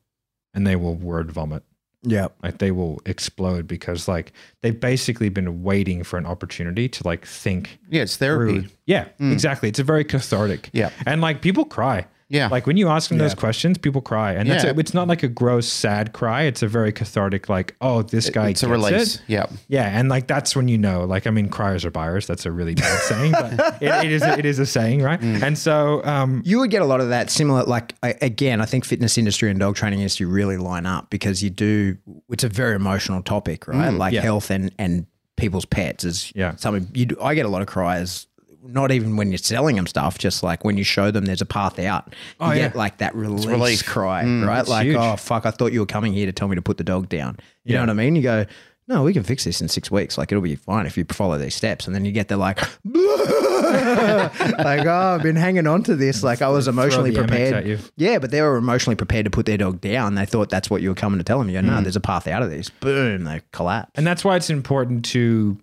[0.55, 1.62] And they will word vomit.
[2.03, 4.32] Yeah, Like they will explode because like
[4.62, 8.61] they've basically been waiting for an opportunity to like think Yeah, it's therapy.
[8.61, 8.68] through.
[8.86, 9.32] Yeah, hmm.
[9.32, 9.68] exactly.
[9.68, 10.70] It's a very cathartic.
[10.72, 10.90] Yeah.
[11.07, 12.07] And like people cry.
[12.31, 12.49] Yeah.
[12.49, 14.35] Like when you ask them those questions, people cry.
[14.35, 14.70] And that's Yeah.
[14.70, 16.43] a, it's not like a gross, sad cry.
[16.43, 19.14] It's a very cathartic, like, oh, this guy it's a gets release.
[19.16, 19.22] it.
[19.29, 19.47] Yeah.
[19.68, 22.26] Yeah, and like that's when you know, like I mean, criers are buyers.
[22.26, 23.53] That's a really bad saying, but
[23.83, 25.20] it, it is it is a saying, right?
[25.20, 27.64] And so, um, you would get a lot of that similar.
[27.64, 31.43] Like I, again, I think fitness industry and dog training industry really line up because
[31.43, 31.97] you do.
[32.31, 33.89] It's a very emotional topic, right?
[33.91, 34.20] like yeah.
[34.20, 35.07] health and and
[35.37, 36.55] people's pets is Yeah.
[36.57, 37.07] something you.
[37.07, 38.26] Do, I get a lot of cries.
[38.65, 41.47] Not even when you're selling them stuff, just like when you show them there's a
[41.47, 42.79] path out, you Oh, get yeah.
[42.79, 43.87] like that release relief.
[43.87, 44.67] cry, right?
[44.67, 44.97] Like, huge.
[44.97, 47.09] oh fuck, I thought you were coming here to tell me to put the dog
[47.09, 47.39] down.
[47.65, 47.79] You Yeah.
[47.79, 48.17] know what I mean?
[48.17, 48.47] You go,
[48.89, 50.19] no, we can fix this in six weeks.
[50.19, 51.87] Like it'll be fine if you follow these steps.
[51.87, 52.59] And then you get the like,
[53.59, 56.23] like oh, I've been hanging on to this.
[56.23, 57.81] Like I was emotionally prepared.
[57.97, 60.15] Yeah, but they were emotionally prepared to put their dog down.
[60.15, 61.49] They thought that's what you were coming to tell them.
[61.49, 61.71] You go, Mm.
[61.71, 62.71] no, there's a path out of this.
[62.71, 63.91] Boom, they collapse.
[63.95, 65.59] and that's why it's important to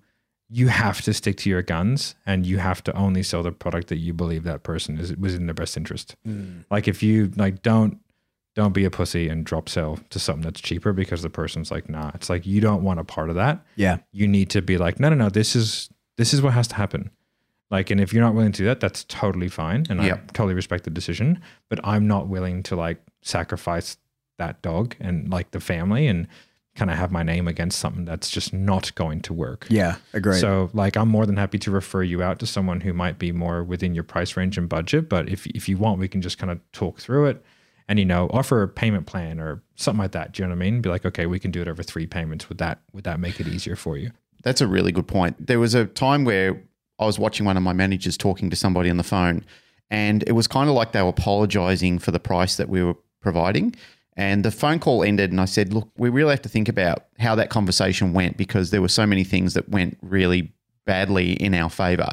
[0.50, 3.88] you have to stick to your guns and you have to only sell the product
[3.88, 6.16] that you believe that person is was in their best interest.
[6.24, 6.60] Hmm.
[6.70, 8.00] Like if you like don't
[8.56, 11.90] don't be a pussy and drop sell to something that's cheaper because the person's like,
[11.90, 12.12] nah.
[12.16, 13.66] It's like you don't want a part of that.
[13.76, 16.68] yeah, you need to be like, no, no, no, this is this is what has
[16.70, 17.12] to happen.
[17.72, 20.54] Like, and if you're not willing to do that, that's totally fine, and I totally
[20.54, 21.42] respect the decision.
[21.70, 23.98] But I'm not willing to like sacrifice
[24.38, 26.28] that dog and like the family and
[26.76, 29.66] kind of have my name against something that's just not going to work.
[29.70, 30.38] yeah, agree.
[30.40, 33.32] So, like, I'm more than happy to refer you out to someone who might be
[33.32, 35.10] more within your price range and budget.
[35.10, 37.44] But if if you want, we can just kind of talk through it,
[37.88, 40.34] and you know, offer a payment plan or something like that.
[40.34, 40.82] Do you know what I mean?
[40.82, 42.50] Be like, okay, we can do it over three payments.
[42.50, 44.12] Would that would that make it easier for you?
[44.44, 45.48] That's a really good point.
[45.48, 46.62] There was a time where
[47.00, 49.46] I was watching one of my managers talking to somebody on the phone,
[49.90, 52.96] and it was kind of like they were apologizing for the price that we were
[53.22, 53.76] providing.
[54.18, 57.06] And the phone call ended, and I said, Look, we really have to think about
[57.20, 60.54] how that conversation went because there were so many things that went really
[60.86, 62.10] badly in our favor.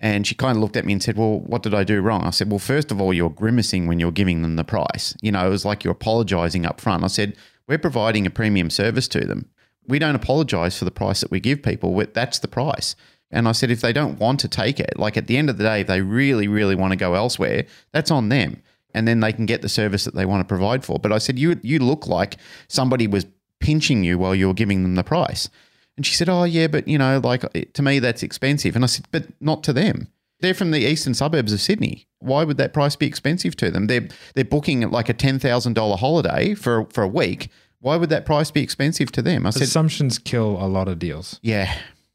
[0.00, 2.24] And she kind of looked at me and said, Well, what did I do wrong?
[2.24, 5.16] I said, Well, first of all, you're grimacing when you're giving them the price.
[5.20, 7.04] You know, it was like you're apologizing up front.
[7.04, 7.36] I said,
[7.68, 9.48] We're providing a premium service to them.
[9.86, 12.04] We don't apologize for the price that we give people.
[12.12, 12.94] That's the price.
[13.30, 15.58] And I said, if they don't want to take it, like at the end of
[15.58, 18.62] the day, if they really, really want to go elsewhere, that's on them.
[18.98, 20.98] And then they can get the service that they want to provide for.
[20.98, 22.36] But I said, you, you look like
[22.68, 23.26] somebody was
[23.60, 25.48] pinching you while you were giving them the price.
[25.96, 28.74] And she said, Oh, yeah, but you know, like it- to me, that's expensive.
[28.76, 30.08] And I said, But not to them.
[30.40, 32.06] They're from the eastern suburbs of Sydney.
[32.20, 33.86] Why would that price be expensive to them?
[33.88, 37.50] They're they're booking like a ten thousand dollar holiday for for a week.
[37.80, 39.46] Why would that price be expensive to them?
[39.46, 41.38] I said, Assumptions kill a lot of deals.
[41.42, 41.72] Yeah,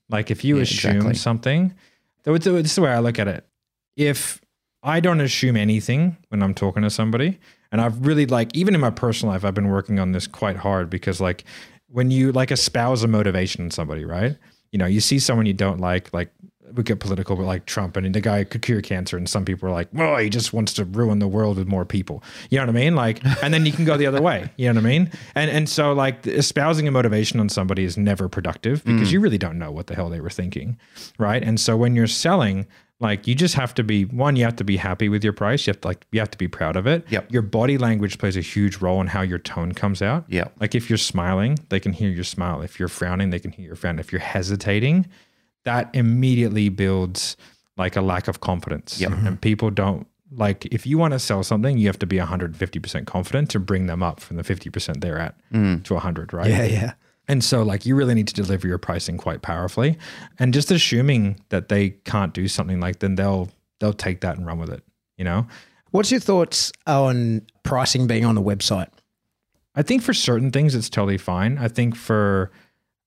[0.09, 1.13] Like if you Yeah, assume exactly.
[1.15, 1.73] something,
[2.23, 3.45] though it's, it's the way I look at it.
[3.97, 4.41] If
[4.84, 7.39] I don't assume anything when I'm talking to somebody,
[7.71, 10.57] and I've really like even in my personal life, I've been working on this quite
[10.57, 11.45] hard because like
[11.88, 14.36] when you like espouse a motivation in somebody, right?
[14.71, 16.29] You know, you see someone you don't like, like
[16.75, 19.69] we get political, but like Trump and the guy could cure cancer, and some people
[19.69, 22.63] are like, "Oh, he just wants to ruin the world with more people." You know
[22.63, 22.95] what I mean?
[22.95, 24.49] Like, and then you can go the other way.
[24.57, 25.11] You know what I mean?
[25.36, 29.13] And and so like espousing a motivation on somebody is never productive because mm.
[29.13, 30.77] you really don't know what the hell they were thinking,
[31.17, 31.43] right?
[31.43, 32.65] And so when you're selling,
[32.99, 35.67] like you just have to be one, you have to be happy with your price.
[35.67, 37.05] You have to like you have to be proud of it.
[37.09, 37.31] Yep.
[37.31, 40.25] Your body language plays a huge role in how your tone comes out.
[40.29, 40.53] Yep.
[40.59, 42.61] Like if you're smiling, they can hear your smile.
[42.61, 43.99] If you're frowning, they can hear your frown.
[43.99, 45.07] If you're hesitating,
[45.65, 47.35] that immediately builds
[47.77, 49.01] like a lack of confidence.
[49.01, 49.11] Yep.
[49.11, 53.05] And people don't like if you want to sell something, you have to be 150%
[53.05, 55.83] confident to bring them up from the 50% they're at mm.
[55.83, 56.49] to 100, right?
[56.49, 56.93] Yeah, yeah.
[57.28, 59.97] And so, like, you really need to deliver your pricing quite powerfully,
[60.39, 63.49] and just assuming that they can't do something like, then they'll
[63.80, 64.84] they'll take that and run with it.
[65.17, 65.47] You know,
[65.93, 68.88] What's your thoughts on pricing being on the website?
[69.76, 71.59] I think for certain things it's totally fine.
[71.59, 72.51] I think for,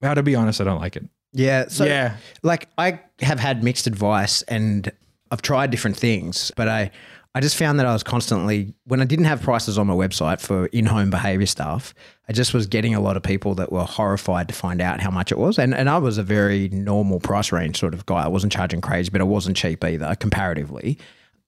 [0.00, 1.04] well, to be honest, I don't like it.
[1.32, 1.66] Yeah.
[1.66, 4.92] So, yeah, like, I have had mixed advice and
[5.32, 6.92] I've tried different things, but I,
[7.36, 10.40] I just found that I was constantly, when I didn't have prices on my website
[10.40, 11.92] for in home behavior stuff,
[12.30, 15.10] I just was getting a lot of people that were horrified to find out how
[15.10, 15.58] much it was.
[15.58, 18.24] And, and I was a very normal price range sort of guy.
[18.24, 20.98] I wasn't charging crazy, but I wasn't cheap either comparatively.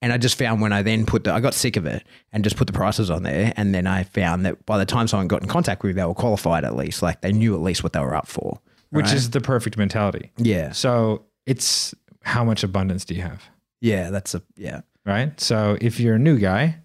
[0.02, 2.44] And I just found when I then put the, I got sick of it and
[2.44, 3.54] just put the prices on there.
[3.56, 6.06] And then I found that by the time someone got in contact with me, they
[6.06, 7.00] were qualified at least.
[7.00, 8.60] Like they knew at least what they were up for.
[8.90, 9.14] which right?
[9.14, 10.32] is the perfect mentality.
[10.36, 10.72] Yeah.
[10.72, 13.42] So it's how much abundance do you have,
[13.80, 14.10] Yeah.
[14.10, 14.82] That's a, yeah.
[15.08, 15.40] Right?
[15.40, 16.76] So if you're a new guy,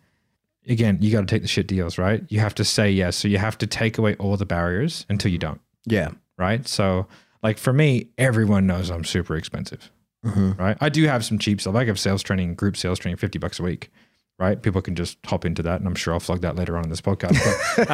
[0.68, 2.24] again, you got to take the shit deals, right?
[2.30, 3.18] You have to say yes.
[3.18, 5.60] So you have to take away all the barriers until you don't.
[5.86, 6.12] Yeah.
[6.38, 6.66] right?
[6.68, 7.08] So,
[7.44, 9.92] like for me, everyone knows I'm super expensive,
[10.24, 10.78] right?
[10.80, 11.76] I do have some cheap stuff.
[11.76, 13.92] I have sales training, group sales training, fifty bucks a week,
[14.40, 14.62] right?
[14.62, 16.90] People can just hop into that, and I'm sure I'll plug that later on in
[16.90, 17.38] this podcast.
[17.76, 17.92] But,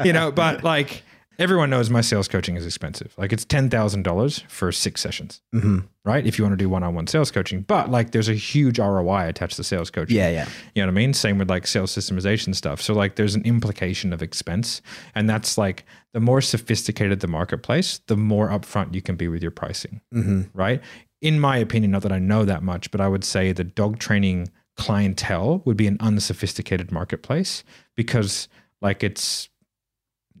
[0.00, 1.04] um, you know, but like
[1.38, 3.14] everyone knows my sales coaching is expensive.
[3.16, 5.80] Like it's ten thousand dollars for six sessions, mm-hmm.
[6.04, 6.26] right?
[6.26, 9.56] If you want to do one-on-one sales coaching, but like there's a huge ROI attached
[9.56, 10.16] to sales coaching.
[10.16, 10.30] Yeah.
[10.30, 10.48] Yeah.
[10.74, 11.14] You know what I mean?
[11.14, 12.80] Same with like sales systemization stuff.
[12.80, 14.82] So like there's an implication of expense.
[15.14, 19.42] And that's like the more sophisticated the marketplace, the more upfront you can be with
[19.42, 20.00] your pricing.
[20.14, 20.42] Mm-hmm.
[20.52, 20.80] Right.
[21.20, 23.98] In my opinion, not that I know that much, but I would say the dog
[23.98, 27.64] training clientele would be an unsophisticated marketplace
[27.94, 28.48] because
[28.82, 29.48] like it's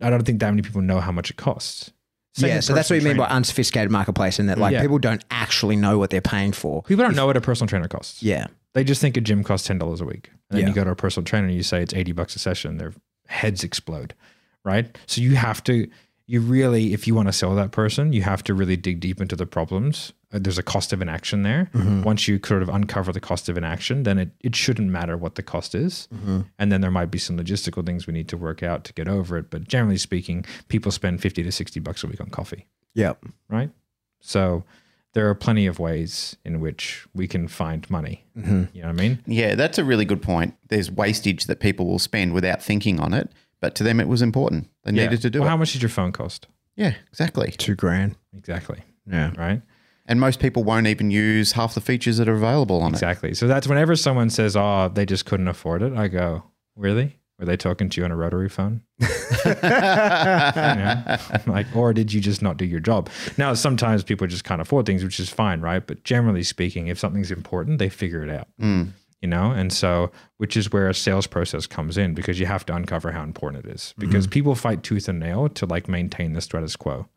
[0.00, 1.90] I don't think that many people know how much it costs.
[2.36, 4.82] Same yeah, so that's what you mean by unsophisticated marketplace, and that like Yeah.
[4.82, 6.82] people don't actually know what they're paying for.
[6.82, 8.22] people don't know what a personal trainer costs.
[8.22, 10.68] Yeah, They just think a gym costs ten dollars a week, and then Yeah.
[10.68, 12.78] you go to a personal trainer and you say it's eighty bucks a session.
[12.78, 12.92] Their
[13.28, 14.14] heads explode,
[14.64, 14.98] right?
[15.06, 15.86] So you have to,
[16.26, 19.20] you really, if you want to sell that person, you have to really dig deep
[19.20, 20.12] into the problems.
[20.32, 21.70] Uh, There's a cost of inaction there.
[22.02, 25.34] Once you sort of uncover the cost of inaction, then it it shouldn't matter what
[25.34, 26.08] the cost is,
[26.58, 29.06] and then there might be some logistical things we need to work out to get
[29.08, 29.50] over it.
[29.50, 33.24] But generally speaking, people spend fifty to sixty bucks a week on coffee Yep.
[33.48, 33.70] right?
[34.20, 34.64] So
[35.12, 38.24] there are plenty of ways in which we can find money.
[38.36, 38.64] Mm-hmm.
[38.72, 39.18] You know what I mean?
[39.26, 40.54] Yeah, that's a really good point.
[40.68, 43.30] There's wastage that people will spend without thinking on it,
[43.64, 44.68] but to them it was important.
[44.82, 45.50] They needed to do well, it.
[45.50, 46.48] How much did your phone cost?
[46.76, 47.50] yeah, exactly.
[47.52, 48.14] two grand.
[48.36, 48.80] Exactly.
[49.10, 49.62] Yeah, Right.
[50.06, 52.96] And most people won't even use half the features that are available on it.
[52.96, 53.32] Exactly.
[53.32, 56.42] So that's whenever someone says, "Oh, they just couldn't afford it," I go,
[56.76, 57.16] "Really?
[57.38, 58.82] Were they talking to you on a rotary phone?
[59.46, 61.16] Know?
[61.46, 63.08] like, or did you just not do your job?"
[63.38, 65.86] Now, sometimes people just can't afford things, which is fine, right?
[65.86, 68.48] But generally speaking, if something's important, they figure it out.
[68.58, 68.82] Hmm.
[69.20, 69.50] You know?
[69.50, 73.12] And so which is where a sales process comes in because you have to uncover
[73.12, 73.94] how important it is.
[73.98, 74.32] Because mm-hmm.
[74.32, 77.08] people fight tooth and nail to like maintain the status quo.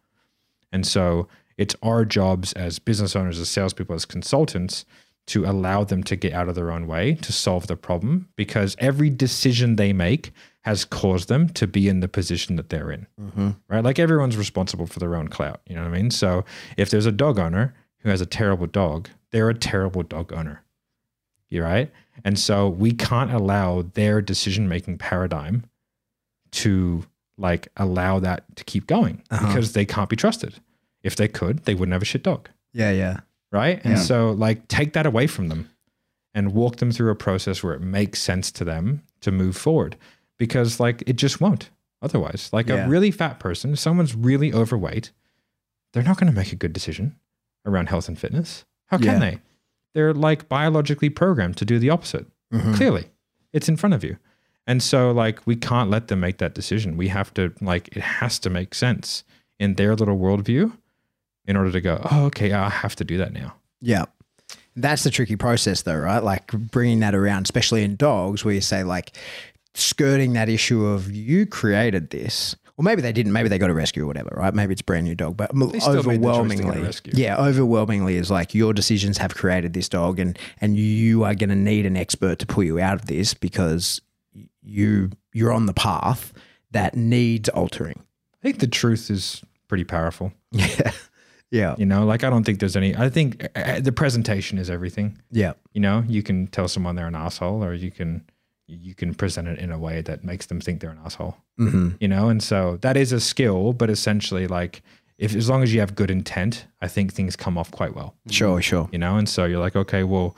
[0.71, 1.27] And so
[1.57, 4.85] it's our jobs as business owners as salespeople as consultants
[5.27, 8.75] to allow them to get out of their own way to solve the problem because
[8.79, 10.31] every decision they make
[10.61, 13.07] has caused them to be in the position that they're in.
[13.19, 13.49] Mm-hmm.
[13.67, 13.83] Right?
[13.83, 16.11] Like everyone's responsible for their own clout you know what i mean?
[16.11, 16.45] So
[16.77, 20.63] if there's a dog owner who has a terrible dog they're a terrible dog owner
[21.49, 21.91] you're right.
[22.23, 25.63] And so we can't allow their decision making paradigm
[26.51, 27.05] to
[27.37, 29.47] like allow that to keep going uh-huh.
[29.47, 30.55] because they can't be trusted.
[31.03, 32.49] If they could, they wouldn't have a shit dog.
[32.73, 33.19] yeah, yeah,
[33.51, 33.79] Right.
[33.83, 34.01] And Yeah.
[34.03, 35.69] so like take that away from them
[36.33, 39.95] and walk them through a process where it makes sense to them to move forward
[40.37, 41.69] because like it just won't
[42.01, 42.49] otherwise.
[42.51, 42.85] Like Yeah.
[42.85, 45.11] a really fat person, if someone's really overweight,
[45.93, 47.15] they're not going to make a good decision
[47.65, 48.65] around health and fitness.
[48.87, 49.19] How can Yeah.
[49.19, 49.39] they?
[49.97, 52.27] They're like biologically programmed to do the opposite.
[52.53, 52.75] Mm-hmm.
[52.75, 53.05] Clearly,
[53.51, 54.17] it's in front of you.
[54.67, 56.97] And so, like, we can't let them make that decision.
[56.97, 59.23] We have to, like, it has to make sense
[59.59, 60.71] in their little worldview
[61.47, 63.55] in order to go, oh, okay, I have to do that now.
[63.81, 64.05] yeah.
[64.75, 66.23] That's the tricky process, though, right?
[66.23, 69.17] Like bringing that around, especially in dogs, where you say like
[69.73, 72.55] skirting that issue of you created this.
[72.77, 73.33] Or maybe they didn't.
[73.33, 74.53] Maybe they got a rescue or whatever, right?
[74.53, 77.37] Maybe it's a brand new dog, but still made the to get a overwhelmingly, yeah,
[77.37, 81.55] overwhelmingly is like your decisions have created this dog, and and you are going to
[81.55, 83.99] need an expert to pull you out of this because
[84.61, 86.33] you you're on the path
[86.71, 88.03] that needs altering.
[88.35, 90.31] I think the truth is pretty powerful.
[90.51, 90.91] Yeah,
[91.49, 94.69] yeah, You know, like, I don't think there's any, I think uh, the presentation is
[94.69, 95.17] everything.
[95.31, 98.25] yeah, You know, you can tell someone they're an asshole or you can,
[98.67, 101.37] you can present it in a way that makes them think they're an asshole.
[101.59, 101.89] mm-hmm.
[101.99, 104.81] you know and so that is a skill but essentially like
[105.17, 108.15] if as long as you have good intent, I think things come off quite well.
[108.29, 108.87] Sure, sure.
[108.91, 110.35] You know, and so you're like, okay, well,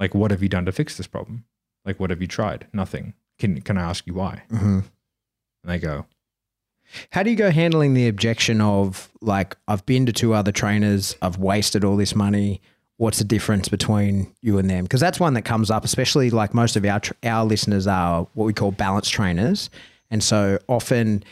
[0.00, 1.44] like what have you done to fix this problem?
[1.84, 2.66] Like what have you tried?
[2.72, 3.14] Nothing.
[3.38, 4.42] Can can I ask you why?
[4.50, 4.84] hmm And
[5.64, 6.06] they go,
[7.10, 11.14] How do you go handling the objection of like I've been to two other trainers,
[11.20, 12.62] I've wasted all this money.
[13.02, 14.84] What's the difference between you and them?
[14.84, 18.28] Because that's one that comes up, especially like most of our tr- our listeners are
[18.34, 19.70] what we call balance trainers,
[20.10, 21.24] and so often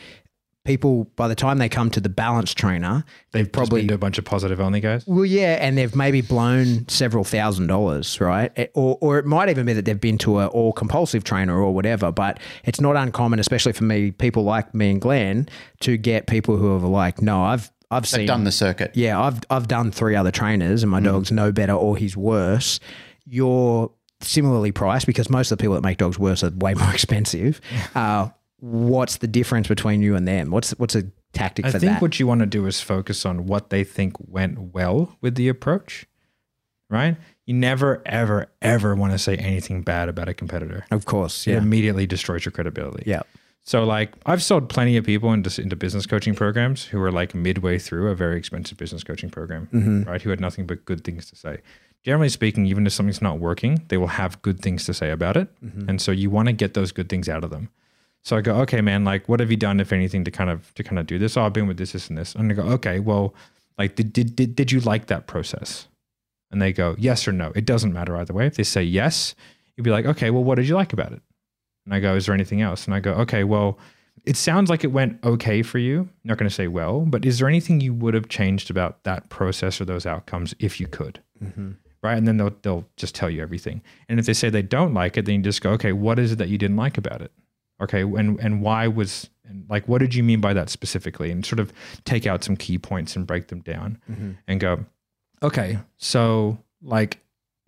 [0.64, 3.02] people by the time they come to the balance trainer,
[3.32, 5.06] they've probably to a bunch of positive only guys.
[5.06, 8.52] well, yeah, and they've maybe blown several thousand dollars, right?
[8.56, 11.56] It- Or, or it might even be that they've been to a all compulsive trainer
[11.60, 12.12] or whatever.
[12.12, 15.48] But it's not uncommon, especially for me, people like me and Glenn,
[15.80, 18.92] to get people who are like, no, I've I've They've seen done the circuit.
[18.94, 22.78] yeah, I've I've done three other trainers, and my dog's no better or he's worse.
[23.26, 26.92] You're similarly priced because most of the people that make dogs worse are way more
[26.92, 27.60] expensive.
[27.94, 28.28] Uh,
[28.58, 30.50] what's the difference between you and them?
[30.50, 32.02] What's what's a tactic I for think that?
[32.02, 35.48] what you want to do is focus on what they think went well with the
[35.48, 36.06] approach,
[36.88, 37.16] right?
[37.46, 40.84] You never, ever, ever want to say anything bad about a competitor.
[40.92, 43.04] of course, It yeah, immediately destroys your credibility.
[43.06, 43.22] yeah,
[43.70, 47.36] So, like, I've sold plenty of people into, into business coaching programs who are like
[47.36, 50.10] midway through a very expensive business coaching program, Mm-hmm.
[50.10, 50.20] right?
[50.20, 51.58] Who had nothing but good things to say.
[52.02, 55.36] Generally speaking, even if something's not working, they will have good things to say about
[55.36, 55.46] it.
[55.64, 55.88] Mm-hmm.
[55.88, 57.68] And so you want to get those good things out of them.
[58.24, 60.74] So I go, okay, man, like, what have you done, if anything, to kind of
[60.74, 61.36] to kind of do this?
[61.36, 62.34] Oh, I've been with this, this, and this.
[62.34, 63.36] And I go, okay, well,
[63.78, 65.86] like, did did did, did you like that process?
[66.50, 67.52] And they go, yes or no.
[67.54, 68.46] It doesn't matter either way.
[68.48, 69.36] If they say yes,
[69.76, 71.22] you'd be like, okay, well, what did you like about it?
[71.84, 72.84] And I go, is there anything else?
[72.84, 73.78] And I go, okay, well,
[74.24, 76.08] it sounds like it went okay for you.
[76.24, 79.28] not going to say well, but is there anything you would have changed about that
[79.30, 81.20] process or those outcomes if you could?
[81.42, 81.72] Mm-hmm.
[82.02, 82.16] Right.
[82.16, 83.82] And then they'll, they'll just tell you everything.
[84.08, 86.32] And if they say they don't like it, then you just go, okay, what is
[86.32, 87.30] it that you didn't like about it?
[87.82, 88.02] Okay.
[88.02, 91.30] And, and why was, and like, what did you mean by that specifically?
[91.30, 91.72] And sort of
[92.04, 94.32] take out some key points and break them down mm-hmm.
[94.48, 94.84] and go,
[95.42, 97.18] okay, so like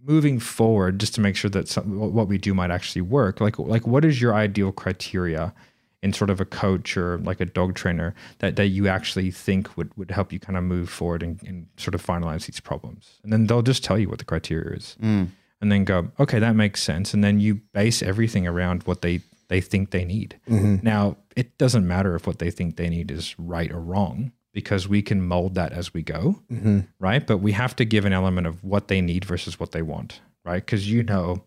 [0.04, 3.58] moving forward, just to make sure that some, what we do might actually work, like
[3.58, 5.54] like what is your ideal criteria
[6.02, 9.76] in sort of a coach or like a dog trainer that, that you actually think
[9.76, 13.20] would, would help you kind of move forward and, and sort of finalize these problems?
[13.22, 14.96] And then they'll just tell you what the criteria is.
[15.00, 15.28] Mm.
[15.60, 17.14] And then go, okay, that makes sense.
[17.14, 20.40] And then you base everything around what they, they think they need.
[20.50, 20.84] Mm-hmm.
[20.84, 24.88] Now, it doesn't matter if what they think they need is right or wrong because
[24.88, 26.80] we can mold that as we go mm-hmm.
[26.98, 27.26] right?
[27.26, 30.20] But we have to give an element of what they need versus what they want,
[30.44, 30.64] right?
[30.64, 31.44] Because you know,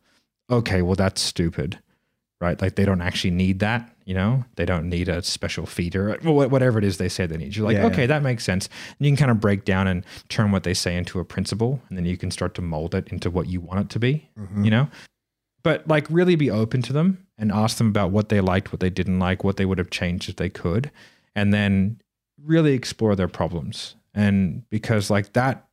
[0.49, 1.79] okay, well, that's stupid,
[2.41, 2.61] right?
[2.61, 4.43] Like they don't actually need that, you know?
[4.55, 7.55] They don't need a special feeder, whatever it is they say they need.
[7.55, 7.85] You're like, Yeah.
[7.87, 8.67] okay, that makes sense.
[8.99, 11.81] And you can kind of break down and turn what they say into a principle,
[11.89, 14.29] and then you can start to mold it into what you want it to be,
[14.37, 14.63] mm-hmm.
[14.63, 14.87] you know?
[15.63, 18.79] But like really be open to them and ask them about what they liked, what
[18.79, 20.91] they didn't like, what they would have changed if they could,
[21.35, 21.99] and then
[22.41, 23.95] really explore their problems.
[24.13, 25.67] And because like that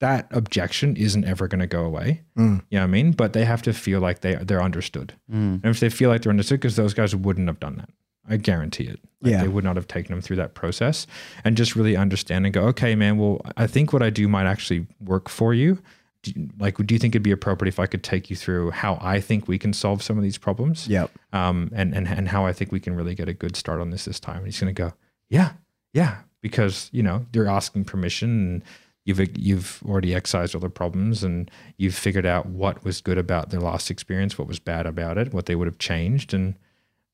[0.00, 2.22] that objection isn't ever going to go away.
[2.36, 2.62] Mm.
[2.70, 3.12] You know what I mean?
[3.12, 5.14] But they have to feel like they they're understood.
[5.30, 5.62] Mm.
[5.62, 7.90] And if they feel like they're understood, because those guys wouldn't have done that.
[8.28, 9.00] I guarantee it.
[9.20, 9.42] Like, Yeah.
[9.42, 11.06] They would not have taken them through that process
[11.44, 14.46] and just really understand and go, okay, man, well, I think what I do might
[14.46, 15.78] actually work for you.
[16.22, 18.98] Do like, do you think it'd be appropriate if I could take you through how
[19.00, 20.86] I think we can solve some of these problems?
[20.86, 21.10] Yep.
[21.32, 23.90] um, and, and, and how I think we can really get a good start on
[23.90, 24.38] this this time.
[24.38, 24.92] And he's going to go,
[25.28, 25.52] yeah,
[25.92, 28.64] yeah, because, you know, you're asking permission and
[29.04, 33.50] you've, you've already excised all the problems and you've figured out what was good about
[33.50, 36.32] their last experience, what was bad about it, what they would have changed.
[36.32, 36.54] And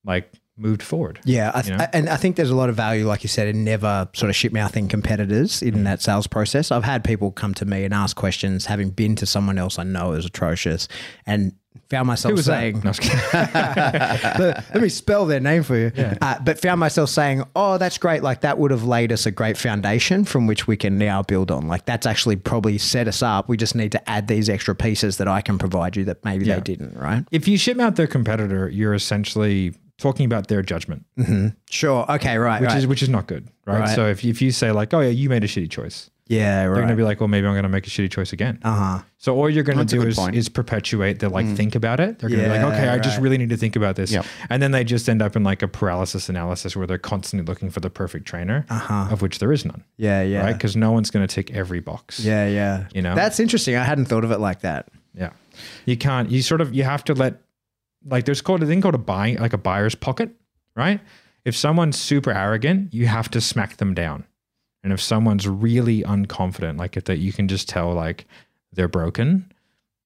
[0.05, 1.19] like moved forward.
[1.23, 1.85] Yeah, I th- You know?
[1.93, 4.35] and I think there's a lot of value, like you said, in never sort of
[4.35, 5.67] shit mouthing competitors Mm.
[5.75, 6.71] in that sales process.
[6.71, 9.83] I've had people come to me and ask questions, having been to someone else I
[9.83, 10.87] know is atrocious,
[11.25, 11.53] and
[11.91, 12.77] found myself saying.
[12.83, 13.19] No, I was kidding.
[13.33, 15.91] let, let me spell their name for you.
[16.21, 18.23] Uh, but found myself saying, "Oh, that's great!
[18.23, 21.51] Like that would have laid us a great foundation from which we can now build
[21.51, 21.67] on.
[21.67, 23.47] Like that's actually probably set us up.
[23.47, 26.45] We just need to add these extra pieces that I can provide you that maybe
[26.45, 26.55] Yeah.
[26.55, 26.97] they didn't.
[26.97, 27.23] Right?
[27.31, 31.05] if you ship out their competitor, you're essentially talking about their judgment,
[31.69, 32.05] Sure.
[32.11, 32.37] Okay.
[32.37, 32.61] Right.
[32.61, 32.77] which right.
[32.77, 33.79] is which is not good, right?
[33.81, 33.95] Right.
[33.95, 36.63] So if you, if you say like, oh yeah, you made a shitty choice, yeah.
[36.63, 38.59] they're gonna be like, well, maybe I'm going to make a shitty choice again.
[38.63, 39.03] Uh huh.
[39.17, 40.35] So all you're going to That's do is, point.
[40.35, 42.19] is perpetuate the like think about it.
[42.19, 44.11] They're going to be like, okay, I just really need to think about this.
[44.11, 44.25] Yep.
[44.51, 47.71] And then they just end up in like a paralysis analysis where they're constantly looking
[47.71, 49.07] for the perfect trainer, Uh-huh.
[49.11, 50.21] of which there is none, Yeah.
[50.21, 50.41] Yeah.
[50.43, 50.53] right?
[50.53, 52.19] Because no one's going to tick every box.
[52.19, 52.87] Yeah, yeah.
[52.93, 53.15] You know?
[53.15, 53.75] That's interesting.
[53.75, 54.89] I hadn't thought of it like that.
[55.15, 55.31] Yeah.
[55.85, 57.41] You can't, you sort of, you have to let,
[58.09, 60.31] like, there's called a thing called a buy, like a buyer's pocket,
[60.75, 60.99] right?
[61.45, 64.25] If someone's super arrogant, you have to smack them down.
[64.83, 68.25] And if someone's really unconfident, like if that you can just tell like
[68.71, 69.51] they're broken,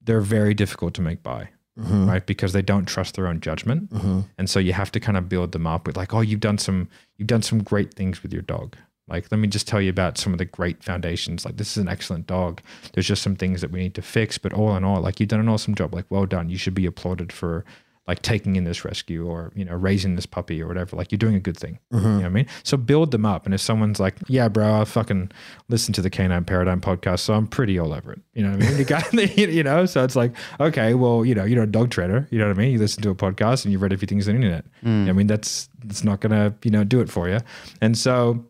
[0.01, 2.07] they're very difficult to make buy, mm-hmm.
[2.07, 2.25] right?
[2.25, 3.89] Because they don't trust their own judgment.
[3.91, 4.21] Mm-hmm.
[4.37, 6.57] And so you have to kind of build them up with like, oh, you've done
[6.57, 8.75] some, you've done some great things with your dog.
[9.07, 11.43] Like, let me just tell you about some of the great foundations.
[11.43, 12.61] Like, this is an excellent dog.
[12.93, 15.27] There's just some things that we need to fix, but all in all, like, you've
[15.27, 15.93] done an awesome job.
[15.93, 16.49] Like, well done.
[16.49, 17.65] You should be applauded for
[18.07, 20.95] like taking in this rescue or you know raising this puppy or whatever.
[20.95, 21.79] Like, you're doing a good thing.
[21.91, 22.07] You mm-hmm.
[22.07, 22.47] know what I mean?
[22.63, 23.45] So build them up.
[23.45, 25.31] And if someone's like, yeah, bro, I fucking
[25.69, 28.19] listen to the Canine Paradigm podcast, so I'm pretty all over it.
[28.33, 28.77] You know what I mean?
[28.77, 32.27] You got, you know, so it's like, okay, well, you know, you're a dog trainer.
[32.31, 32.71] You know what I mean?
[32.71, 34.65] You listen to a podcast and you've read a few things on the internet.
[34.81, 35.15] You know I mm.
[35.15, 37.39] mean, that's that's not gonna you know do it for you.
[37.81, 38.45] And so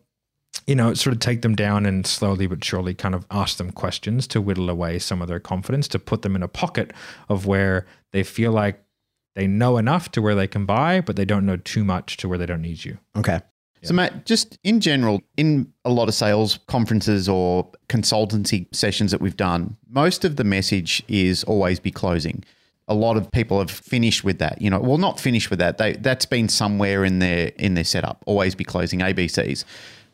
[0.66, 3.70] you know, sort of take them down and slowly but surely kind of ask them
[3.70, 6.92] questions to whittle away some of their confidence, to put them in a pocket
[7.28, 8.82] of where they feel like
[9.34, 12.28] they know enough to where they can buy, but they don't know too much to
[12.28, 12.98] where they don't need you.
[13.16, 13.40] Okay.
[13.84, 19.20] So, Matt, just in general, in a lot of sales conferences or consultancy sessions that
[19.20, 22.44] we've done, most of the message is always be closing.
[22.86, 24.62] A lot of people have finished with that.
[24.62, 25.78] You know, well, not finished with that.
[25.78, 28.22] They that's been somewhere in their in their setup.
[28.26, 29.64] Always be closing ABCs.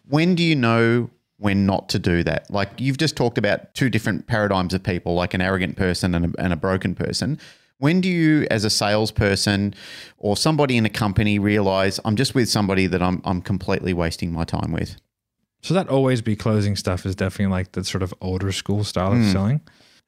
[0.09, 2.51] When do you know when not to do that?
[2.51, 6.35] Like you've just talked about two different paradigms of people, like an arrogant person and
[6.35, 7.39] a, and a broken person.
[7.79, 9.75] When do you, as a salesperson
[10.19, 14.33] or somebody in a company, realize I'm just with somebody that I'm I'm completely wasting
[14.33, 14.97] my time with?
[15.63, 19.13] So that always be closing stuff is definitely like the sort of older school style
[19.13, 19.33] of hmm.
[19.33, 19.61] selling.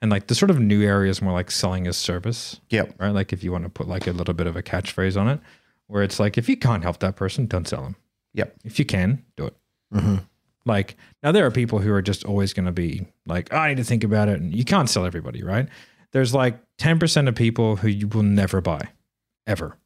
[0.02, 2.60] And like the sort of new area is more like selling as service.
[2.70, 2.94] Yep.
[2.98, 3.10] right?
[3.10, 5.40] Like if you want to put like a little bit of a catchphrase on it,
[5.88, 7.96] where it's like if you can't help that person, don't sell them.
[8.34, 8.56] Yep.
[8.64, 9.56] If you can, do it.
[9.92, 10.16] Mm-hmm.
[10.64, 13.68] Like now, there are people who are just always going to be like, oh, I
[13.68, 15.68] need to think about it, and you can't sell everybody, right?
[16.12, 18.88] There's like ten percent of people who you will never buy,
[19.46, 19.76] ever,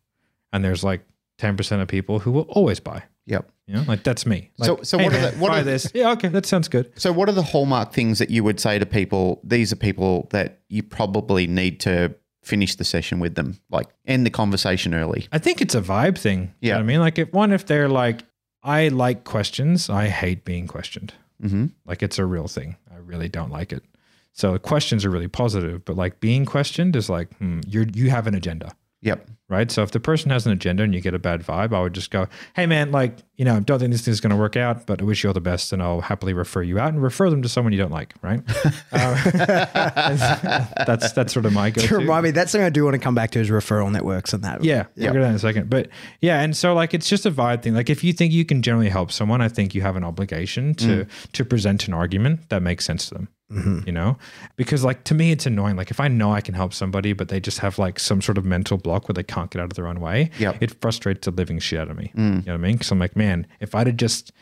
[0.53, 1.05] and there's like
[1.39, 3.03] ten percent of people who will always buy.
[3.27, 3.51] Yep.
[3.67, 4.51] You know, like that's me.
[4.59, 5.91] Like, So- so hey, what are the- what buy are- this?
[5.95, 6.93] Yeah, okay, that sounds good.
[7.01, 9.41] So, what are the hallmark things that you would say to people?
[9.43, 14.27] These are people that you probably need to finish the session with them, like end
[14.27, 15.27] the conversation early.
[15.33, 16.41] I think it's a vibe thing.
[16.41, 16.75] You know Yeah.
[16.77, 17.01] what I mean?
[17.01, 18.23] Like if one, if they're like,
[18.63, 21.15] I like questions, I hate being questioned.
[21.43, 21.67] Mm-hmm.
[21.87, 22.77] Like it's a real thing.
[22.95, 23.83] I really don't like it.
[24.35, 28.27] So questions are really positive, but like being questioned is like, hmm, you're you have
[28.27, 28.75] an agenda.
[29.01, 29.29] Yep.
[29.51, 29.71] Right.
[29.71, 31.93] So if the person has an agenda and you get a bad vibe, I would
[31.93, 32.27] just go,
[32.57, 35.23] Hey man, like, you know, don't think this thing's gonna work out, but I wish
[35.23, 37.73] you all the best and I'll happily refer you out and refer them to someone
[37.75, 38.41] you don't like, right?
[38.93, 39.15] Uh,
[40.87, 41.97] that's that's sort of my go To to.
[41.99, 44.43] remind me, that's something I do want to come back to is referral networks and
[44.45, 44.65] that.
[44.65, 45.69] Yeah, we'll get that in a second.
[45.69, 45.89] But
[46.21, 47.75] yeah, and so like it's just a vibe thing.
[47.75, 50.75] Like if you think you can generally help someone, I think you have an obligation
[50.77, 53.29] to to present an argument that makes sense to them.
[53.53, 53.81] Mm-hmm.
[53.87, 54.17] You know,
[54.57, 55.77] because like to me, it's annoying.
[55.77, 58.39] Like if I know I can help somebody, but they just have like some sort
[58.39, 60.57] of mental block where they can't get out of their own way, Yep.
[60.63, 62.11] it frustrates the living shit out of me.
[62.17, 62.19] Mm.
[62.19, 62.73] You know what I mean?
[62.73, 64.33] Because I'm like, man, if I'd have just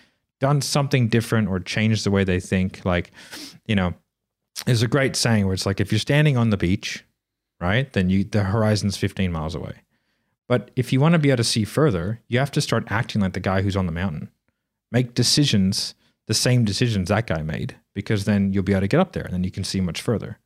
[0.41, 3.11] done something different or changed the way they think, like,
[3.67, 3.93] you know,
[4.67, 7.05] there's a great saying where it's like if you're standing on the beach,
[7.61, 9.83] right, then you the horizon's 15 miles away.
[10.49, 13.21] But if you want to be able to see further, you have to start acting
[13.21, 14.31] like the guy who's on the mountain.
[14.91, 15.95] Make decisions,
[16.29, 19.25] the same decisions that guy made, because then you'll be able to get up there
[19.25, 20.39] and then you can see much further.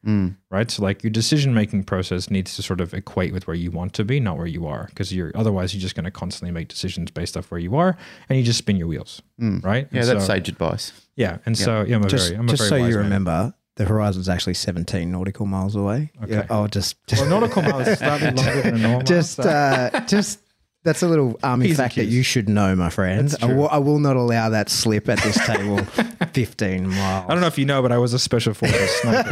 [0.51, 0.71] Right.
[0.71, 3.93] So like your decision making process needs to sort of equate with where you want
[3.95, 4.87] to be, not where you are.
[4.87, 7.97] Because you're otherwise you're just going to constantly make decisions based off where you are
[8.29, 9.23] and you just spin your wheels.
[9.39, 9.89] Right.
[9.93, 10.93] Yeah, And that's so, sage advice.
[11.17, 11.39] Yeah.
[11.47, 13.05] And so yeah, I'm a Just, very I'm a just very so wise you man.
[13.05, 16.11] remember, the horizon's actually 17 nautical miles away.
[16.23, 16.33] Okay.
[16.33, 19.03] Yeah, I'll just, just Well, nautical mile is slightly longer than normal.
[19.05, 20.41] just, so- uh, just.
[20.87, 23.35] That's a little army P's and fact that you should know, my friend.
[23.43, 25.81] I will, I will not allow that slip at this table.
[26.33, 27.25] 15 miles.
[27.29, 29.31] I don't know if you know, but I was a special forces sniper.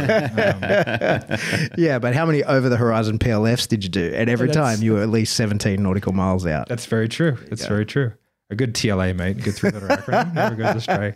[0.59, 4.11] Um, Yeah, but how many over the horizon PLFs did you do?
[4.13, 6.67] And every time you were at least 17 nautical miles out.
[6.67, 7.37] that's very true.
[7.49, 8.13] That's very true.
[8.51, 9.41] A good TLA, mate.
[9.41, 10.33] Good three letter acronym.
[10.35, 11.15] Never goes astray.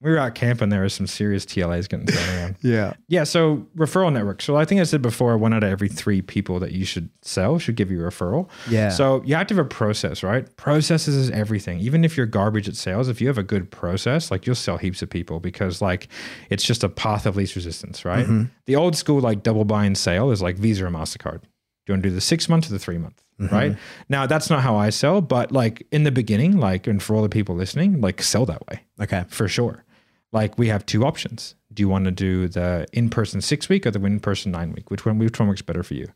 [0.00, 0.70] We were out camping.
[0.70, 2.56] There was some serious TLAs getting thrown around.
[2.62, 2.94] Yeah.
[3.06, 3.24] Yeah.
[3.24, 4.42] So referral network.
[4.42, 7.10] So I think I said before, one out of every three people that you should
[7.22, 8.48] sell should give you a referral.
[8.68, 8.88] Yeah.
[8.88, 10.54] So you have to have a process, right?
[10.56, 11.78] Processes is everything.
[11.78, 14.76] Even if you're garbage at sales, if you have a good process, like you'll sell
[14.76, 16.08] heaps of people because like
[16.50, 18.24] it's just a path of least resistance, right?
[18.24, 18.44] Mm-hmm.
[18.66, 21.42] The old school like double buy and sale is like Visa or MasterCard.
[21.42, 23.23] Do you want to do the six month or the three month?
[23.38, 23.76] Right.
[24.08, 27.22] Now that's not how I sell, but like in the beginning, like and for all
[27.22, 29.24] the people listening, like sell that way Okay.
[29.28, 29.84] for sure.
[30.32, 31.54] Like we have two options.
[31.72, 34.90] Do you want to do the in-person six week or the in-person nine week?
[34.90, 35.18] Which one?
[35.18, 36.08] Which one works better for you?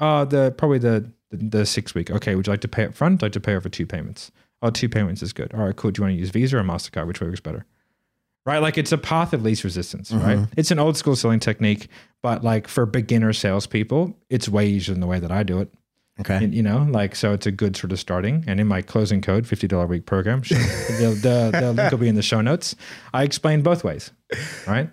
[0.00, 2.10] Uh the probably the the, the six week.
[2.10, 2.34] Okay.
[2.36, 3.22] Would you like to pay up front?
[3.22, 4.30] Like to pay over two payments?
[4.62, 5.52] Oh, two payments is good.
[5.54, 5.90] All right, cool.
[5.90, 7.08] Do you want to use Visa or Mastercard?
[7.08, 7.64] Which way works better?
[8.46, 10.46] Right, like it's a path of least resistance, right?
[10.56, 11.86] It's an old school selling technique,
[12.22, 15.72] but like for beginner salespeople, it's way easier than the way that I do it.
[16.22, 16.44] Okay.
[16.44, 18.44] And, you know, like so, it's a good sort of starting.
[18.46, 21.98] And in my closing code, fifty dollar a week program, the, the the link will
[21.98, 22.74] be in the show notes.
[23.12, 24.10] I explain both ways,
[24.66, 24.90] right?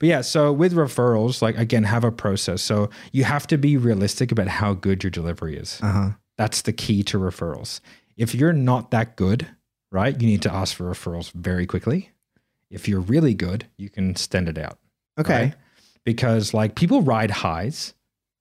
[0.00, 2.62] But yeah, so with referrals, like again, have a process.
[2.62, 5.78] So you have to be realistic about how good your delivery is.
[5.82, 6.10] Uh-huh.
[6.38, 7.80] That's the key to referrals.
[8.16, 9.46] If you're not that good,
[9.92, 12.10] right, you need to ask for referrals very quickly.
[12.70, 14.78] If you're really good, you can extend it out.
[15.18, 15.32] Okay.
[15.34, 15.54] right?
[16.04, 17.92] Because like people ride highs.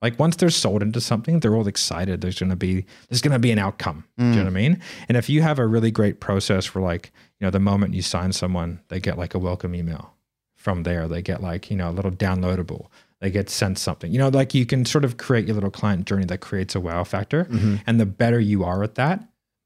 [0.02, 2.22] Like once they're sold into something, they're all excited.
[2.22, 4.06] There's gonna be there's gonna be an outcome.
[4.18, 4.54] Do you know what I mm.
[4.54, 4.82] mean?
[5.10, 8.02] And if you have a really great process for like, you know, the moment you
[8.02, 10.14] sign someone, they get like a welcome email.
[10.56, 12.88] From there, they get like, you know, a little downloadable.
[13.22, 14.12] They get sent something.
[14.12, 16.80] You know, like you can sort of create your little client journey that creates a
[16.80, 17.46] wow factor.
[17.46, 17.76] Mm-hmm.
[17.88, 19.26] And the better you are at that,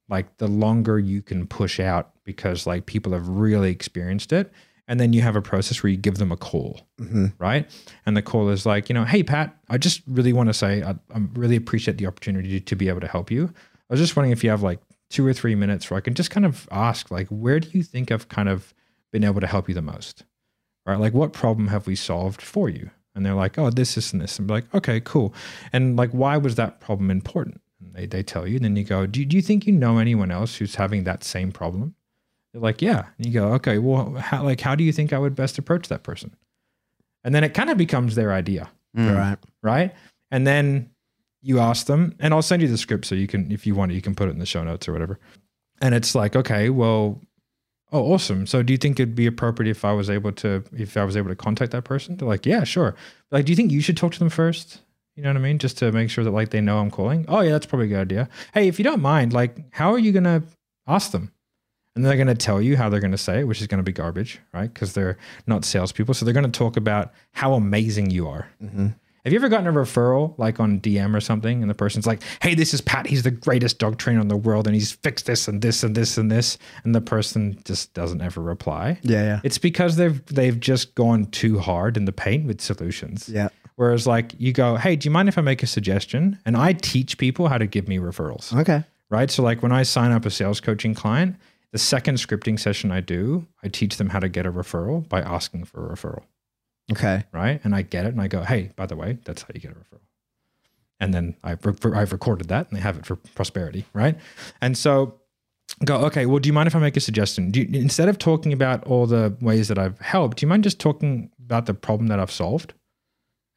[0.09, 4.51] like the longer you can push out because like people have really experienced it
[4.87, 7.27] and then you have a process where you give them a call mm-hmm.
[7.39, 7.69] right?
[8.05, 10.83] And the call is like you know hey pat i just really want to say
[10.83, 13.53] i, I really appreciate the opportunity to be able to help you.
[13.89, 14.79] I was just wondering if you have like
[15.09, 17.83] two or three minutes where i can just kind of ask like where do you
[17.83, 18.73] think i've kind of
[19.11, 20.23] been able to help you the most
[20.85, 20.99] right?
[20.99, 22.89] Like what problem have we solved for you?
[23.15, 24.39] And they're like oh this this and this.
[24.39, 25.33] And be like okay cool.
[25.71, 27.61] And like why was that problem important?
[27.79, 29.97] And they, they tell you And then you go do, do you think you know
[29.97, 31.95] anyone else who's having that same problem
[32.53, 33.05] they're like yeah.
[33.17, 35.87] And you go okay well how like how do you think i would best approach
[35.89, 36.33] that person?
[37.23, 38.69] And then it kind of becomes their idea.
[38.97, 39.09] Mm.
[39.09, 39.37] All right.
[39.61, 39.95] right?
[40.31, 40.89] And then
[41.41, 43.91] you ask them and i'll send you the script so you can if you want
[43.91, 45.19] it you can put it in the show notes or whatever.
[45.81, 47.19] And it's like okay well
[47.91, 48.47] oh awesome.
[48.47, 51.17] So do you think it'd be appropriate if i was able to if i was
[51.17, 52.17] able to contact that person?
[52.17, 52.95] They're like yeah sure.
[53.31, 54.81] Like do you think you should talk to them first?
[55.15, 55.57] You know what i mean?
[55.57, 57.25] Just to make sure that like they know i'm calling?
[57.27, 58.29] Oh yeah that's probably a good idea.
[58.53, 60.43] Hey if you don't mind like how are you gonna
[60.87, 61.31] ask them
[61.95, 63.77] and they're going to tell you how they're going to say it, which is going
[63.79, 64.73] to be garbage, right?
[64.73, 65.17] Because they're
[65.47, 66.13] not salespeople.
[66.13, 68.47] So they're going to talk about how amazing you are.
[68.63, 68.87] Mm-hmm.
[69.23, 72.21] Have you ever gotten a referral like on DM or something, and the person's like,
[72.41, 73.07] "Hey, this is Pat.
[73.07, 75.95] He's the greatest dog trainer in the world, and he's fixed this and this and
[75.95, 78.99] this and this," and the person just doesn't ever reply.
[79.01, 79.39] Yeah, yeah.
[79.45, 83.29] It's because they've they've just gone too hard in the paint with solutions.
[83.29, 83.47] Yeah.
[83.75, 86.73] Whereas like you go, "Hey, do you mind if I make a suggestion?" And I
[86.73, 88.83] teach people how to give me referrals Okay.
[89.09, 89.31] right?
[89.31, 91.37] So like when I sign up a sales coaching client,
[91.73, 95.19] the second scripting session I do, I teach them how to get a referral by
[95.21, 96.23] asking for a referral,
[96.91, 97.23] Okay.
[97.33, 97.59] right?
[97.63, 99.71] And I get it and I go, hey, by the way, that's how you get
[99.71, 99.99] a referral.
[100.99, 104.15] And then I've, re- I've recorded that and they have it for prosperity, right?
[104.61, 105.19] And so
[105.83, 107.49] go, okay, well, do you mind if I make a suggestion?
[107.51, 110.63] Do you, instead of talking about all the ways that I've helped, do you mind
[110.63, 112.73] just talking about the problem that I've solved?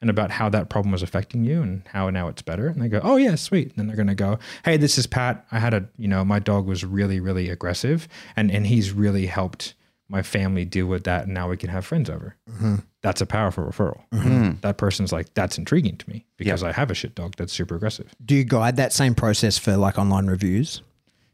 [0.01, 2.67] And about how that problem was affecting you and how now it's better.
[2.67, 3.69] And they go, oh yeah, sweet.
[3.69, 5.45] And then they're going to go, hey, this is Pat.
[5.51, 9.25] I had a, you know, my dog was really, really aggressive and, and he's really
[9.25, 9.73] helped
[10.09, 11.23] my family deal with that.
[11.25, 12.35] And now we can have friends over.
[12.49, 12.75] Mm-hmm.
[13.01, 14.01] That's a powerful referral.
[14.13, 14.59] Mm-hmm.
[14.61, 17.75] That person's like, that's intriguing to me because I have a shit dog that's super
[17.75, 18.13] aggressive.
[18.23, 20.81] Do you guide that same process for like online reviews?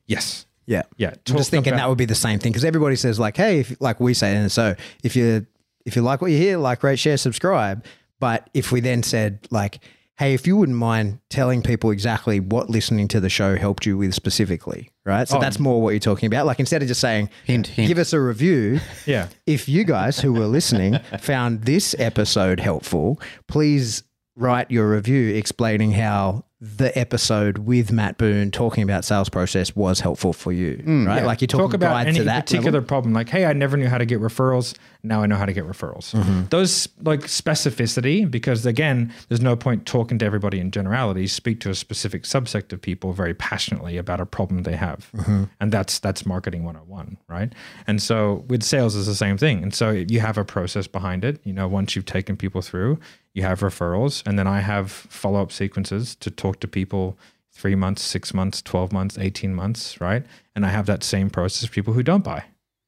[0.07, 0.45] Yes.
[0.65, 0.83] Yeah.
[0.97, 1.09] Yeah.
[1.27, 3.59] I'm just thinking about- that would be the same thing because everybody says like, hey,
[3.59, 5.45] if, like we say, and so if you
[5.85, 7.83] if you like what you hear, like, rate, share, subscribe.
[8.23, 9.79] But if we then said like,
[10.17, 13.97] hey, if you wouldn't mind telling people exactly what listening to the show helped you
[13.97, 15.27] with specifically, right?
[15.27, 15.41] So Oh.
[15.41, 16.45] that's more what you're talking about.
[16.45, 17.87] Like instead of just saying, Hint, hint.
[17.89, 18.79] give us a review.
[19.05, 19.27] Yeah.
[19.45, 24.03] If you guys who were listening found this episode helpful, please
[24.35, 29.99] write your review explaining how the episode with Matt Boon talking about sales process was
[29.99, 31.25] helpful for you, right?
[31.25, 32.87] Like you talk, talk about any to that particular level.
[32.87, 33.13] problem.
[33.13, 34.73] Like hey i never knew how to get referrals.
[35.03, 36.13] Now i know how to get referrals.
[36.13, 36.43] Mm-hmm.
[36.51, 41.33] those like specificity because again there's no point talking to everybody in generalities.
[41.33, 45.09] Speak to a specific subsect of people very passionately about a problem they have.
[45.13, 45.43] Mm-hmm.
[45.59, 47.51] and that's that's marketing 101 right?
[47.87, 49.61] And so with sales is the same thing.
[49.61, 51.41] And so you have a process behind it.
[51.43, 52.99] You know once you've taken people through
[53.33, 57.17] you have referrals and then i have follow-up sequences to talk to people
[57.53, 60.25] three months, six months, 12 months, 18 months, right?
[60.55, 62.45] And I have that same process for people who don't buy,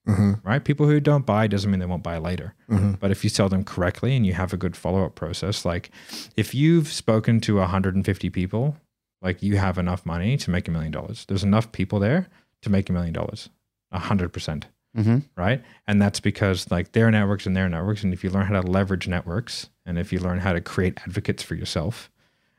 [0.07, 0.33] mm-hmm.
[0.43, 0.63] right?
[0.63, 2.55] People who don't buy doesn't mean they won't buy later.
[2.69, 2.93] Mm-hmm.
[2.93, 5.91] But if you sell them correctly and you have a good follow up process, like
[6.35, 8.75] if you've spoken to 150 people,
[9.21, 11.25] like you have enough money to make a million dollars.
[11.27, 12.27] There's enough people there
[12.61, 13.49] to make a million dollars,
[13.91, 14.67] hundred percent.
[14.97, 15.19] Mm-hmm.
[15.35, 15.63] Right.
[15.87, 18.03] And that's because like their networks and their networks.
[18.03, 20.99] And if you learn how to leverage networks and if you learn how to create
[21.05, 22.09] advocates for yourself,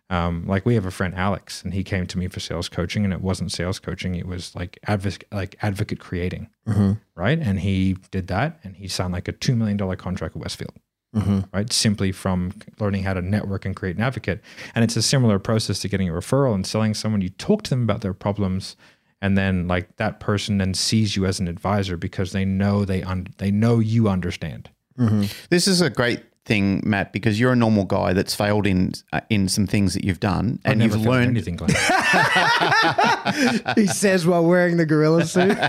[0.08, 3.04] um, like we have a friend Alex, and he came to me for sales coaching,
[3.04, 6.92] and it wasn't sales coaching; it was like advocate, like advocate creating, mm-hmm.
[7.16, 7.38] right?
[7.38, 10.74] And he did that, and he signed like a two million dollar contract with Westfield,
[11.14, 11.40] mm-hmm.
[11.52, 11.72] right?
[11.72, 14.40] Simply from learning how to network and create an advocate.
[14.76, 17.20] And it's a similar process to getting a referral and selling someone.
[17.20, 18.76] You talk to them about their problems,
[19.20, 23.02] and then like that person then sees you as an advisor because they know they
[23.02, 24.70] un- they know you understand.
[24.96, 25.24] Mm-hmm.
[25.50, 29.20] This is a great thing, Matt, because you're a normal guy that's failed in uh,
[29.28, 31.30] in some things that you've done, and Never you've learned.
[31.30, 31.56] anything.
[31.56, 31.70] Glenn.
[33.74, 35.56] he says while wearing the gorilla suit.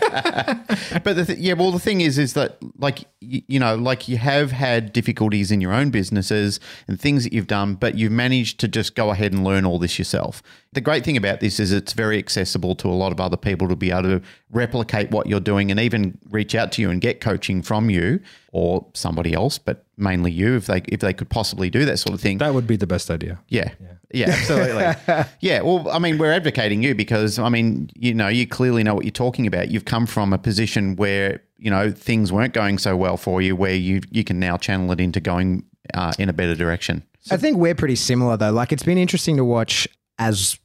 [1.03, 4.07] But the th- yeah, well, the thing is, is that like you, you know, like
[4.07, 8.11] you have had difficulties in your own businesses and things that you've done, but you've
[8.11, 10.41] managed to just go ahead and learn all this yourself.
[10.73, 13.67] The great thing about this is it's very accessible to a lot of other people
[13.69, 14.21] to be able to
[14.51, 18.19] replicate what you're doing and even reach out to you and get coaching from you
[18.51, 22.13] or somebody else, but mainly you if they if they could possibly do that sort
[22.13, 22.37] of thing.
[22.37, 23.39] That would be the best idea.
[23.49, 23.71] Yeah.
[23.79, 25.25] Yeah, yeah absolutely.
[25.41, 25.61] yeah.
[25.61, 29.03] Well, I mean, we're advocating you because, I mean, you know, you clearly know what
[29.03, 29.69] you're talking about.
[29.69, 33.55] You've come from a position where, you know, things weren't going so well for you,
[33.55, 37.03] where you, you can now channel it into going uh, in a better direction.
[37.29, 38.51] I think we're pretty similar though.
[38.51, 39.87] Like it's been interesting to watch
[40.17, 40.57] as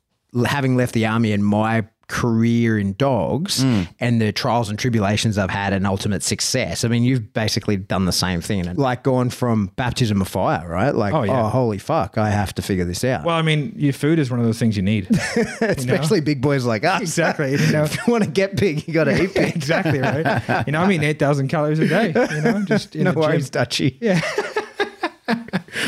[0.46, 3.84] having left the army and my career in dogs hmm.
[3.98, 6.84] and the trials and tribulations I've had and ultimate success.
[6.84, 10.68] I mean, you've basically done the same thing and like gone from baptism of fire,
[10.68, 10.94] right?
[10.94, 13.24] Like, Oh, oh, holy fuck, I have to figure this out.
[13.24, 15.08] Well, I mean, your food is one of those things you need.
[15.62, 17.00] Especially big boys like us.
[17.00, 17.84] Exactly, you know.
[17.84, 19.56] if you want to get big, you got to eat big.
[19.56, 20.66] exactly right.
[20.66, 22.08] You know, I'm eating eight thousand calories a day.
[22.08, 23.30] You know, just in No the gym.
[23.30, 23.96] worries, Dutchy.
[24.02, 24.20] Yeah.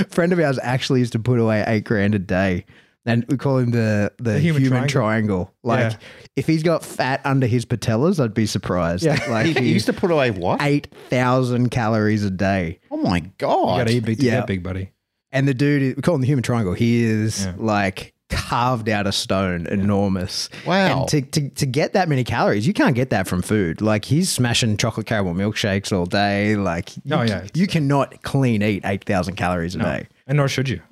[0.09, 2.64] friend of ours actually used to put away eight grand a day.
[3.06, 5.51] And we call him the, the, human human, triangle.
[5.51, 5.55] triangle.
[5.62, 5.98] Like, Yeah.
[6.36, 9.05] if he's got fat under his patellas, I'd be surprised.
[9.05, 9.22] Yeah.
[9.28, 10.62] Like, He, he used to put away what?
[10.62, 12.78] 8,000 calories a day.
[12.90, 13.31] Oh my god!
[13.31, 13.36] You
[13.66, 13.78] God.
[13.78, 14.39] gotta eat big to Yeah.
[14.39, 14.90] get big, buddy.
[15.32, 16.72] And the dude, we call him the human triangle.
[16.74, 17.55] He is Yeah.
[17.59, 20.48] like carved out of stone, enormous.
[20.66, 21.01] Wow.
[21.02, 23.80] And to, to, to get that many calories, you can't get that from food.
[23.80, 26.56] Like he's smashing chocolate caramel milkshakes all day.
[26.56, 27.46] Like, you, Oh, yeah.
[27.55, 30.09] you cannot clean eat 8,000 calories a day.
[30.26, 30.80] And nor should you.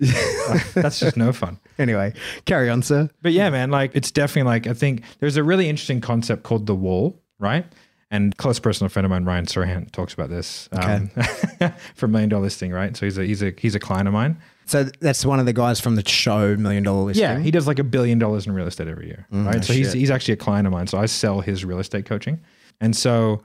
[0.49, 1.59] Like, that's just no fun.
[1.79, 2.13] Anyway,
[2.45, 3.09] carry on, sir.
[3.23, 6.67] But yeah, man, like it's definitely like I think there's a really interesting concept called
[6.67, 7.65] the wall, right?
[8.11, 11.11] And close personal friend of mine, Ryan Serhant, talks about this um,
[11.95, 12.95] from Million Dollar Listing, right?
[12.97, 14.37] So he's a he's a he's a client of mine.
[14.67, 17.23] So that's one of the guys from the show Million Dollar Listing.
[17.23, 19.65] Yeah, he does like a billion dollars in real estate every year, right?
[19.65, 20.87] So he's he's actually a client of mine.
[20.87, 22.41] So I sell his real estate coaching,
[22.81, 23.43] and so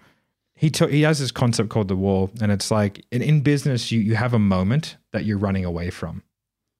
[0.55, 3.91] he took he has this concept called the wall, and it's like in, in business
[3.91, 6.23] you you have a moment that you're running away from,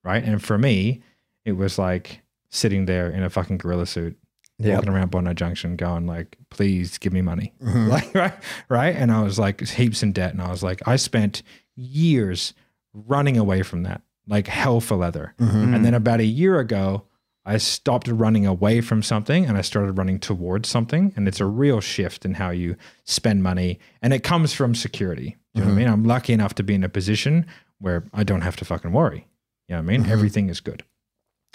[0.03, 0.23] right?
[0.23, 1.01] And for me,
[1.45, 4.18] it was like sitting there in a fucking gorilla suit.
[4.59, 4.73] Yep.
[4.77, 7.89] Walking around Bondi Junction, going like, "Please give me money," Mm-hmm.
[7.89, 8.34] like right,
[8.69, 11.43] right, and I was like heaps in debt, and I was like, I spent
[11.76, 12.55] years
[12.93, 15.73] running away from that, like hell for leather, Mm-hmm.
[15.73, 17.03] and then about a year ago,
[17.47, 21.13] I stopped running away from something and I started running towards something.
[21.15, 22.75] And it's a real shift in how you
[23.05, 23.79] spend money.
[24.01, 25.37] And it comes from security.
[25.55, 25.77] Do you know what I mm-hmm.
[25.77, 25.87] mean?
[25.87, 27.45] I'm lucky enough to be in a position
[27.79, 29.27] where I don't have to fucking worry.
[29.69, 30.01] You know what I mean?
[30.03, 30.11] Mm-hmm.
[30.11, 30.83] Everything is good.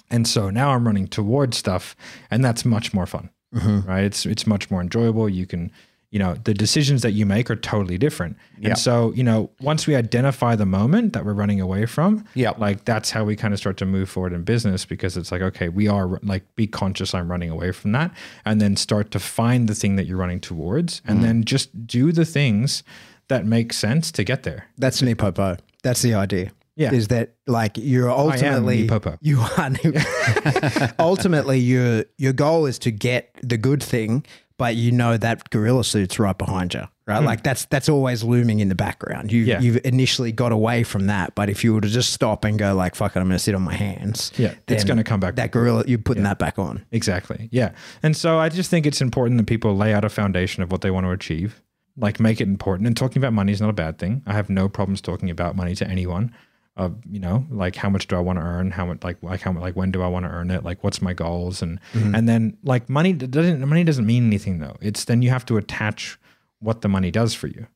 [0.09, 1.95] And so now I'm running towards stuff
[2.31, 3.29] and that's much more fun.
[3.53, 3.87] Mm-hmm.
[3.87, 4.03] Right?
[4.03, 5.29] It's it's much more enjoyable.
[5.29, 5.71] You can
[6.13, 8.69] you know the decisions that you make are totally different Yeah.
[8.69, 12.51] and so you know once we identify the moment that we're running away from Yeah.
[12.65, 15.41] like that's how we kind of start to move forward in business because it's like
[15.49, 18.11] okay we are like be conscious i'm running away from that
[18.45, 21.23] and then start to find the thing that you're running towards and Mm.
[21.23, 22.83] then just do the things
[23.29, 25.57] that make sense to get there That's Nipopo.
[25.81, 26.51] That's the idea.
[26.75, 26.91] Yeah.
[26.93, 28.87] Is that like you're ultimately
[29.21, 29.71] you are
[30.99, 34.25] ultimately your your goal is to get the good thing,
[34.57, 36.83] but you know that gorilla suit's right behind you.
[37.05, 37.19] Right?
[37.19, 37.25] Hmm.
[37.25, 39.31] Like that's that's always looming in the background.
[39.31, 39.43] You.
[39.43, 39.59] Yeah.
[39.59, 42.73] you've initially got away from that, but if you were to just stop and go
[42.75, 44.31] like fuck it, I'm gonna sit on my hands.
[44.37, 45.35] Yeah, it's gonna come back.
[45.35, 46.85] That gorilla you're putting that back on.
[46.91, 47.49] Exactly.
[47.51, 47.73] Yeah.
[48.01, 50.81] And so I just think it's important that people lay out a foundation of what
[50.81, 51.61] they want to achieve,
[51.97, 52.87] like make it important.
[52.87, 54.23] And talking about money is not a bad thing.
[54.25, 56.33] I have no problems talking about money to anyone.
[56.75, 58.71] Uh, you know, like how much do I want to earn?
[58.71, 60.63] How much, like, like how, like when do I want to earn it?
[60.63, 61.61] Like, what's my goals?
[61.61, 64.77] And and then like money doesn't money doesn't mean anything though.
[64.81, 66.17] It's then you have to attach
[66.59, 67.67] what the money does for you,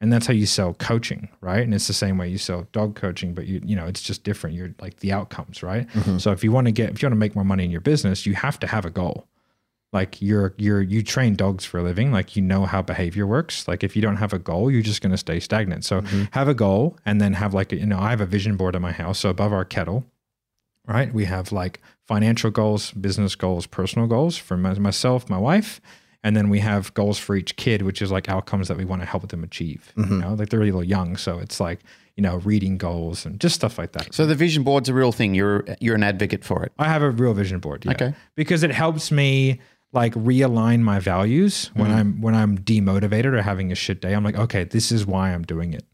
[0.00, 1.62] and that's how you sell coaching, right?
[1.62, 4.24] And it's the same way you sell dog coaching, but you you know it's just
[4.24, 4.56] different.
[4.56, 5.86] You're like the outcomes, right?
[6.18, 7.82] So if you want to get if you want to make more money in your
[7.82, 9.28] business, you have to have a goal
[9.92, 13.68] like you're you're you train dogs for a living like you know how behavior works
[13.68, 16.24] like if you don't have a goal you're just going to stay stagnant so mm-hmm.
[16.32, 18.82] have a goal and then have like you know i have a vision board at
[18.82, 20.04] my house so above our kettle
[20.86, 25.80] right we have like financial goals business goals personal goals for my, myself my wife
[26.24, 29.02] and then we have goals for each kid which is like outcomes that we want
[29.02, 30.20] to help them achieve you mm-hmm.
[30.20, 31.80] know like they're a little young so it's like
[32.16, 35.12] you know reading goals and just stuff like that So the vision board's a real
[35.12, 35.34] thing.
[35.34, 36.72] You're you're an advocate for it.
[36.78, 37.84] I have a real vision board.
[37.84, 37.92] Yeah.
[37.92, 38.14] Okay.
[38.34, 39.60] Because it helps me
[39.92, 41.94] like realign my values when mm.
[41.94, 44.14] I'm when I'm demotivated or having a shit day.
[44.14, 45.84] I'm like, okay, this is why I'm doing it.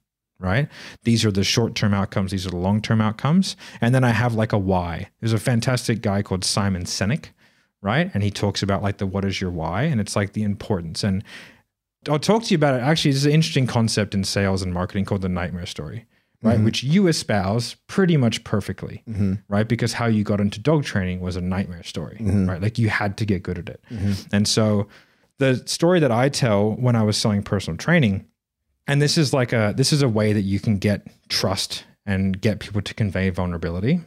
[0.41, 0.69] Right?
[1.03, 3.57] These are the short-term outcomes, these are the long-term outcomes.
[3.81, 5.11] And then I have like a why.
[5.19, 7.31] There's a fantastic guy called Simon Sinek,
[7.83, 8.09] right?
[8.15, 9.83] And he talks about like the what is your why?
[9.83, 11.03] And it's like the importance.
[11.03, 11.25] And
[12.09, 12.83] I'll talk to you about it.
[12.83, 16.07] Actually, this is an interesting concept in sales and marketing called the nightmare story,
[16.43, 16.57] right?
[16.57, 16.65] Mm-hmm.
[16.65, 19.35] Which you espouse pretty much perfectly, mm-hmm.
[19.49, 19.67] right?
[19.67, 22.49] Because how you got into dog training was a nightmare story, mm-hmm.
[22.49, 22.63] right?
[22.63, 23.83] Like you had to get good at it.
[24.33, 24.89] And so
[25.39, 28.27] the story that I tell when I was selling personal training,
[28.87, 32.41] and this is like a this is a way that you can get trust and
[32.41, 34.01] get people to convey vulnerability.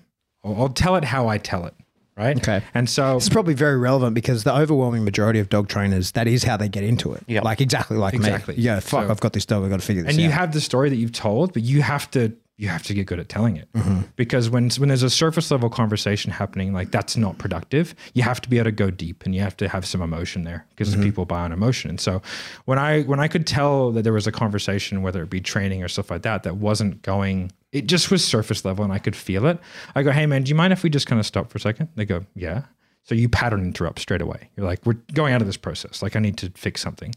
[0.44, 1.74] I'll, I'll tell it how I tell it.
[2.16, 2.38] Right?
[2.38, 2.62] Okay.
[2.74, 6.44] And so it's probably very relevant because the overwhelming majority of dog trainers, that is
[6.44, 7.24] how they get into it.
[7.28, 7.42] Yeah.
[7.42, 8.56] Like exactly like Exactly.
[8.56, 8.62] me.
[8.62, 10.24] Yeah, fuck, So- I've got this dog, I've got to figure this and out.
[10.24, 12.94] And you have the story that you've told, but you have to you have to
[12.94, 14.02] get good at telling it mm-hmm.
[14.18, 17.96] because when when there's a surface level conversation happening, like that's not productive.
[18.14, 20.44] You have to be able to go deep, and you have to have some emotion
[20.44, 21.02] there because mm-hmm.
[21.02, 21.90] people buy on emotion.
[21.90, 22.22] And so
[22.66, 25.82] when I when I could tell that there was a conversation, whether it be training
[25.82, 27.52] or stuff like that, that wasn't going.
[27.72, 29.60] It just was surface level, and I could feel it.
[29.96, 31.62] I go, "Hey man, do you mind if we just kind of stop for a
[31.62, 31.90] second?
[31.96, 32.64] They go, "Yeah."
[33.04, 34.50] So you pattern interrupt straight away.
[34.56, 36.04] You're like, we're going out of this process.
[36.04, 37.12] Like, I need to fix something.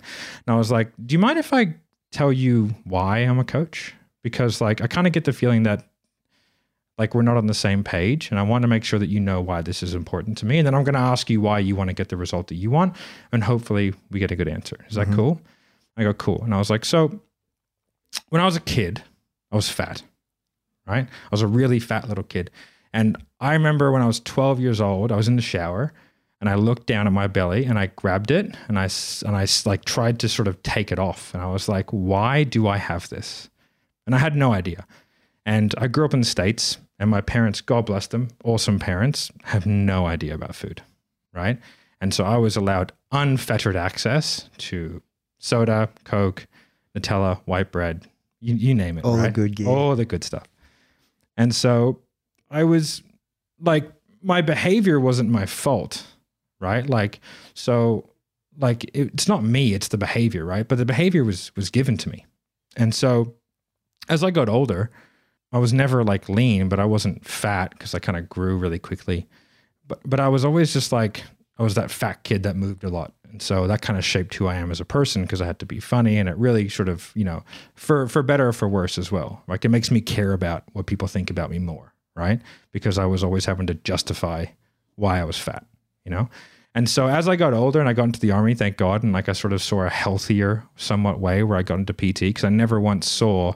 [0.46, 1.74] And I was like, do you mind if I
[2.10, 3.94] tell you why I'm a coach?
[4.22, 5.86] Because like I kind of get the feeling that
[6.96, 9.18] like we're not on the same page and I want to make sure that you
[9.18, 10.58] know why this is important to me.
[10.58, 12.54] And then I'm going to ask you why you want to get the result that
[12.54, 12.96] you want.
[13.32, 14.84] And hopefully we get a good answer.
[14.88, 15.16] Is that mm-hmm.
[15.16, 15.40] cool?
[15.96, 16.40] I go, cool.
[16.44, 17.20] And I was like, so
[18.28, 19.02] when I was a kid,
[19.50, 20.02] I was fat,
[20.86, 21.06] right?
[21.06, 22.50] I was a really fat little kid.
[22.92, 25.92] And I remember when I was 12 years old, I was in the shower
[26.40, 28.88] and I looked down at my belly and I grabbed it and I,
[29.26, 32.44] and I like tried to sort of take it off and I was like, why
[32.44, 33.50] do I have this?
[34.06, 34.86] And I had no idea.
[35.46, 39.30] And I grew up in the states, and my parents, God bless them, awesome parents,
[39.44, 40.82] have no idea about food,
[41.34, 41.58] right?
[42.00, 45.02] And so I was allowed unfettered access to
[45.38, 46.46] soda, Coke,
[46.96, 48.06] Nutella, white bread,
[48.40, 49.68] you, you name it, All the good gear.
[49.68, 50.44] all the good stuff.
[51.36, 52.00] And so
[52.50, 53.02] I was
[53.60, 53.90] like,
[54.22, 56.06] my behavior wasn't my fault,
[56.60, 56.88] right?
[56.88, 57.20] Like,
[57.54, 58.10] so
[58.58, 60.66] like it's not me, it's the behavior, right?
[60.66, 62.24] But the behavior was was given to me.
[62.76, 63.34] And so
[64.08, 64.90] as I got older,
[65.52, 68.78] I was never like lean, but I wasn't fat because I kind of grew really
[68.78, 69.28] quickly.
[69.86, 71.24] But but I was always just like
[71.58, 73.14] I was that fat kid that moved a lot.
[73.34, 75.58] And so that kind of shaped who I am as a person because I had
[75.58, 77.42] to be funny and it really sort of, you know,
[77.74, 79.42] for for better or for worse as well.
[79.48, 82.40] Like it makes me care about what people think about me more, right?
[82.70, 84.46] Because I was always having to justify
[84.94, 85.66] why I was fat,
[86.04, 86.30] you know?
[86.76, 89.12] And so as I got older and I got into the army, thank God, and
[89.12, 92.44] like I sort of saw a healthier, somewhat way where I got into PT because
[92.44, 93.54] I never once saw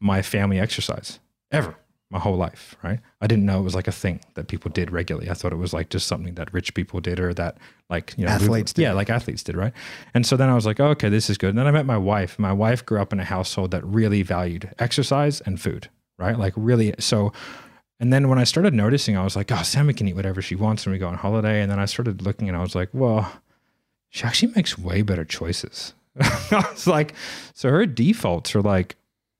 [0.00, 1.20] my family exercise
[1.52, 1.76] ever
[2.12, 3.00] my whole life, right?
[3.20, 5.30] I didn't know it was like a thing that people did regularly.
[5.30, 7.56] I thought it was like just something that rich people did or that
[7.88, 8.82] like, you know, Athletes did.
[8.82, 9.72] Yeah, like athletes did, right?
[10.12, 11.50] And so then I was like, oh, okay, this is good.
[11.50, 12.38] And then I met my wife.
[12.38, 16.38] My wife grew up in a household that really valued exercise and food, right?
[16.38, 17.32] Like really so
[17.98, 20.56] and then when I started noticing, I was like, oh, Sammy can eat whatever she
[20.56, 21.62] wants when we go on holiday.
[21.62, 23.32] And then I started looking and I was like, well,
[24.10, 25.94] she actually makes way better choices.
[26.20, 27.14] I was like,
[27.54, 28.96] so her defaults are like,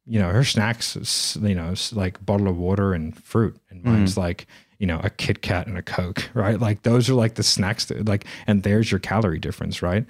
[0.07, 3.93] you know, her snacks, is, you know, like bottle of water and fruit, and mm-hmm.
[3.93, 4.47] mine's like,
[4.79, 6.59] you know, a Kit Kat and a Coke, right?
[6.59, 10.05] Like those are like the snacks that like, and there's your calorie difference, right?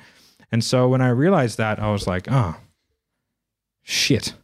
[0.50, 2.56] And so when I realized that, I was like, oh,
[3.82, 4.34] shit,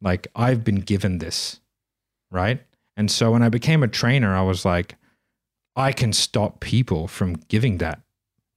[0.00, 1.60] like I've been given this,
[2.30, 2.62] right?
[2.96, 4.96] And so when I became a trainer, I was like,
[5.74, 8.00] I can stop people from giving that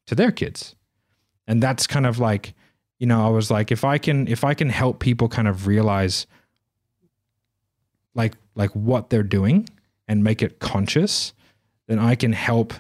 [0.08, 0.76] to their kids.
[1.48, 2.54] And that's kind of like,
[3.00, 5.68] you know, I was like, if I can, if I can help people kind of
[5.68, 6.28] realize
[8.16, 9.70] like, like what they're doing
[10.08, 11.34] and make it conscious,
[11.88, 12.74] then I can help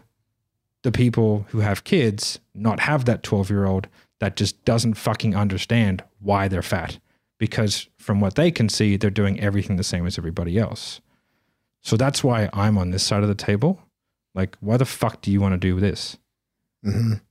[0.83, 3.87] the people who have kids not have that 12 year old
[4.19, 6.97] that just doesn't fucking understand why they're fat
[7.37, 11.01] because from what they can see, they're doing everything the same as everybody else.
[11.81, 13.79] So that's why I'm on this side of the table.
[14.33, 16.17] Like, why the fuck do you want to do this?
[16.85, 17.21] Mhm.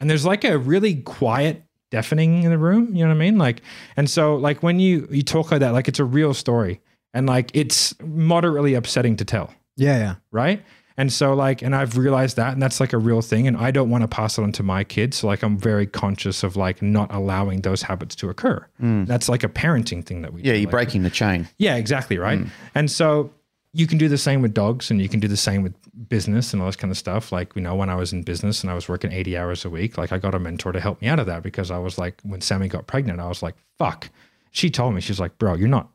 [0.00, 1.64] and there's like a really quiet
[1.94, 3.58] deafening in the room you know what i mean like
[3.96, 6.80] and so like when you you talk like that like it's a real story
[7.16, 10.14] and like it's moderately upsetting to tell Yeah, yeah.
[10.32, 10.58] right
[10.96, 13.70] and so like and i've realized that and that's like a real thing and i
[13.70, 16.56] don't want to pass it on to my kids so like i'm very conscious of
[16.56, 19.06] like not allowing those habits to occur mm.
[19.06, 20.58] that's like a parenting thing that we Yeah, do.
[20.58, 21.48] you're like- breaking the chain.
[21.58, 22.40] yeah, exactly, right?
[22.40, 22.48] Mm.
[22.74, 23.30] And so
[23.74, 25.74] you can do the same with dogs and you can do the same with
[26.08, 27.32] business and all this kind of stuff.
[27.32, 29.70] Like, you know, when I was in business and I was working 80 hours a
[29.70, 31.98] week, like I got a mentor to help me out of that because I was
[31.98, 34.10] like, when Sammy got pregnant, I was like, fuck.
[34.52, 35.90] She told me, she's like, bro, you're not,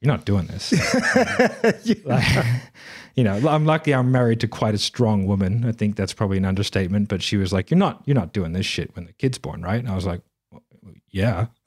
[0.00, 0.72] you're not doing this.
[2.04, 2.46] Like,
[3.16, 5.64] you know, I'm lucky I'm married to quite a strong woman.
[5.66, 8.52] I think that's probably an understatement, but she was like, you're not, you're not doing
[8.52, 9.78] this shit when the kid's born, right?
[9.78, 10.22] And I was like,
[11.10, 11.46] yeah.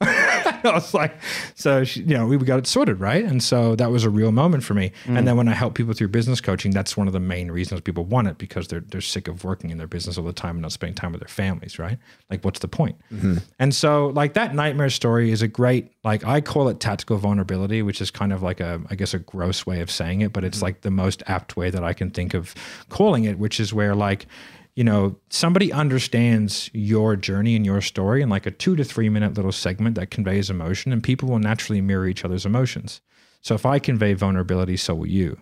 [0.70, 1.14] I was like,
[1.54, 3.24] so she, you know, we got it sorted, right?
[3.24, 4.92] And so that was a real moment for me.
[5.04, 5.24] And mm.
[5.24, 8.04] then when I help people through business coaching, that's one of the main reasons people
[8.04, 10.62] want it because they're they're sick of working in their business all the time and
[10.62, 11.98] not spending time with their families, right?
[12.30, 12.96] Like, what's the point?
[13.12, 13.38] Mm-hmm.
[13.58, 17.82] And so, like that nightmare story is a great, like I call it tactical vulnerability,
[17.82, 20.44] which is kind of like a, I guess, a gross way of saying it, but
[20.44, 20.64] it's mm-hmm.
[20.64, 22.54] like the most apt way that I can think of
[22.88, 24.26] calling it, which is where like
[24.74, 29.08] you know, somebody understands your journey and your story in like a two to three
[29.08, 33.00] minute little segment that conveys emotion, and people will naturally mirror each other's emotions.
[33.40, 35.38] So if I convey vulnerability, so will you.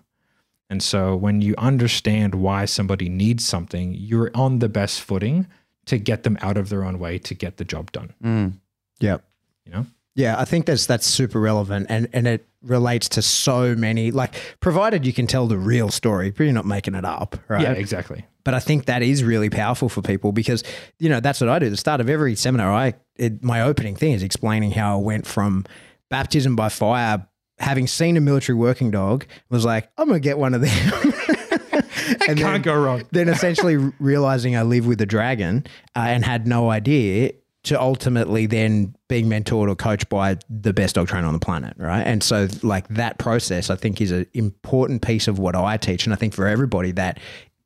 [0.69, 5.47] And so when you understand why somebody needs something, you're on the best footing
[5.87, 8.15] to get them out of their own way to get the job done.
[8.23, 8.53] Mm.
[9.01, 9.25] Yep.
[9.67, 9.87] You know?
[10.15, 14.35] Yeah, I think that's that's super relevant and, and it relates to so many like
[14.61, 17.63] provided you can tell the real story, but you're not making it up, right?
[17.63, 18.27] Yeah, exactly.
[18.45, 20.65] But I think that is really powerful for people because
[20.99, 21.71] you know that's what I do.
[21.71, 25.27] The start of every seminar, I it, my opening thing is explaining how I went
[25.27, 25.65] from
[26.09, 27.27] baptism by fire,
[27.59, 31.03] having seen a military working dog, was like, I'm gonna get one of them.
[32.29, 33.05] and Can't go wrong.
[33.13, 35.65] then essentially realizing I live with a dragon
[35.97, 37.33] uh, and had no idea
[37.65, 41.75] to ultimately then being mentored or coached by the best dog trainer on the planet,
[41.77, 42.03] right?
[42.03, 46.05] And so, like that process, I think is an important piece of what I teach,
[46.05, 47.21] and I think for everybody that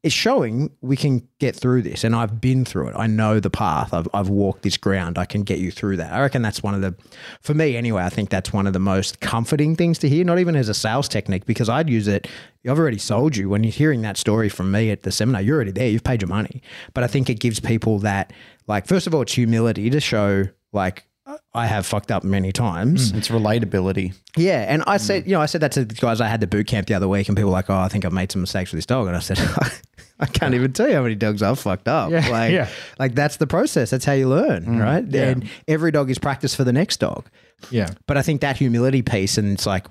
[0.06, 2.04] is showing we can get through this.
[2.04, 2.94] And I've been through it.
[2.96, 3.92] I know the path.
[3.92, 5.18] I've I've walked this ground.
[5.18, 6.12] I can get you through that.
[6.12, 6.94] I reckon that's one of the,
[7.42, 8.02] for me anyway.
[8.04, 10.24] I think that's one of the most comforting things to hear.
[10.24, 12.28] Not even as a sales technique, because I'd use it.
[12.68, 15.42] I've already sold you when you're hearing that story from me at the seminar.
[15.42, 15.88] You're already there.
[15.88, 16.62] You've paid your money.
[16.94, 18.32] But I think it gives people that,
[18.66, 21.06] like, first of all, it's humility to show, like,
[21.52, 23.12] I have fucked up many times.
[23.12, 23.18] Mm.
[23.18, 24.14] It's relatability.
[24.36, 26.46] Yeah, and I said, you know, I said that to the guys I had the
[26.46, 28.42] boot camp the other week, and people were like, "Oh, I think I've made some
[28.42, 29.38] mistakes with this dog," and I said,
[30.20, 32.68] "I can't even tell you how many dogs I've fucked up." Yeah, like, yeah.
[32.98, 33.90] like that's the process.
[33.90, 34.80] That's how you learn, mm.
[34.80, 35.04] right?
[35.04, 35.30] yeah.
[35.30, 37.28] And every dog is practice for the next dog.
[37.70, 37.88] Yeah.
[38.06, 39.86] But I think that humility piece, and it's like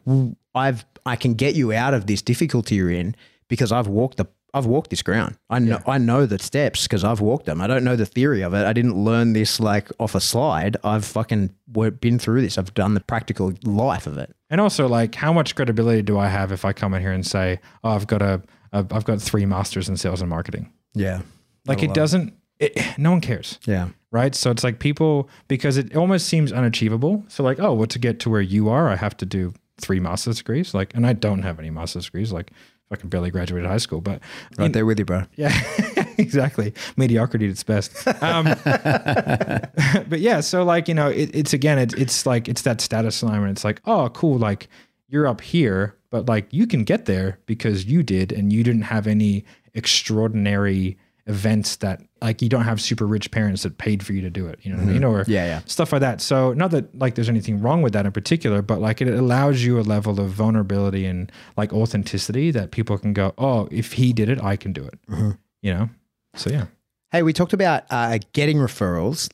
[0.53, 3.15] I've, I can get you out of this difficulty you're in
[3.49, 5.37] because I've walked the I've walked this ground.
[5.49, 7.59] I know I know the steps because I've walked them.
[7.61, 8.65] I don't know the theory of it.
[8.65, 10.77] I didn't learn this like off a slide.
[10.83, 11.53] I've fucking
[11.99, 12.57] been through this.
[12.57, 14.33] I've done the practical life of it.
[14.49, 17.25] And also, like, how much credibility do I have if I come in here and
[17.27, 18.41] say, "Oh, I've got a,
[18.71, 20.71] a I've got three masters in sales and marketing"?
[20.93, 21.21] Yeah.
[21.67, 22.33] Like, it doesn't.
[22.59, 23.89] It, no one cares, Yeah.
[24.11, 24.33] right?
[24.33, 27.25] So it's like people because it almost seems unachievable.
[27.27, 29.99] So like, oh, well, to get to where you are, I have to do three
[29.99, 30.73] master's degrees.
[30.73, 32.31] Like, and I don't have any master's degrees.
[32.31, 32.51] Like,
[32.91, 34.21] I can barely graduated high school, but
[34.57, 35.23] Right there with you, bro.
[35.35, 35.51] Yeah,
[36.17, 36.73] exactly.
[36.97, 38.07] Mediocrity at its best.
[38.21, 42.81] Um, but yeah, so like you know, it, it's again, it, it's like it's that
[42.81, 43.51] status alignment.
[43.53, 44.67] It's like, oh, cool, like
[45.07, 48.83] you're up here, but like you can get there because you did, and you didn't
[48.83, 54.13] have any extraordinary events that like you don't have super rich parents that paid for
[54.13, 54.59] you to do it.
[54.61, 55.03] You know what I mean?
[55.03, 55.61] Or Yeah, yeah.
[55.65, 56.21] stuff like that.
[56.21, 59.63] So not that like there's anything wrong with that in particular, but like it allows
[59.63, 64.13] you a level of vulnerability and like authenticity that people can go, oh, if he
[64.13, 64.99] did it, I can do it.
[65.61, 65.89] You know?
[66.35, 66.65] So yeah.
[67.11, 69.29] Hey, we talked about uh, getting referrals.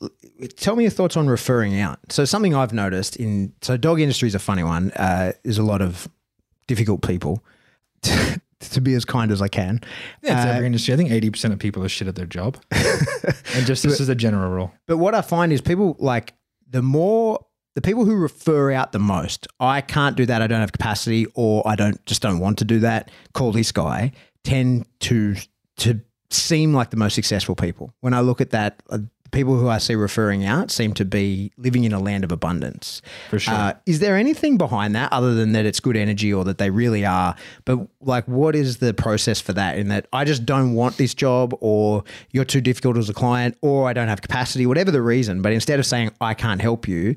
[0.55, 1.99] Tell me your thoughts on referring out.
[2.09, 4.91] So something I've noticed in so dog industry is a funny one.
[4.91, 6.07] Uh, there's a lot of
[6.68, 7.43] difficult people.
[8.61, 9.81] To, be as kind as I can.
[10.21, 10.93] Yeah, it's Uh, every industry.
[10.93, 12.57] I think 80% of people are shit at their job.
[12.71, 14.71] and just this is a general rule.
[14.88, 16.33] But what I find is people like
[16.69, 19.47] the more the people who refer out the most.
[19.59, 20.41] I can't do that.
[20.41, 23.09] I don't have capacity, or I don't just don't want to do that.
[23.33, 24.11] Call this guy.
[24.43, 25.35] Tend to
[25.77, 27.93] to seem like the most successful people.
[28.01, 28.99] When I look at that, uh,
[29.32, 33.02] people who I see referring out seem to be living in a land of abundance.
[33.30, 33.53] For sure.
[33.53, 36.70] Uh, is there anything behind that other than that it's good energy or that they
[36.70, 37.36] really are?
[37.66, 39.78] But like, what is the process for that?
[39.78, 43.58] In that I just don't want this job, or you're too difficult as a client,
[43.62, 45.41] or I don't have capacity, whatever the reason.
[45.41, 47.16] But instead of saying I can't help you,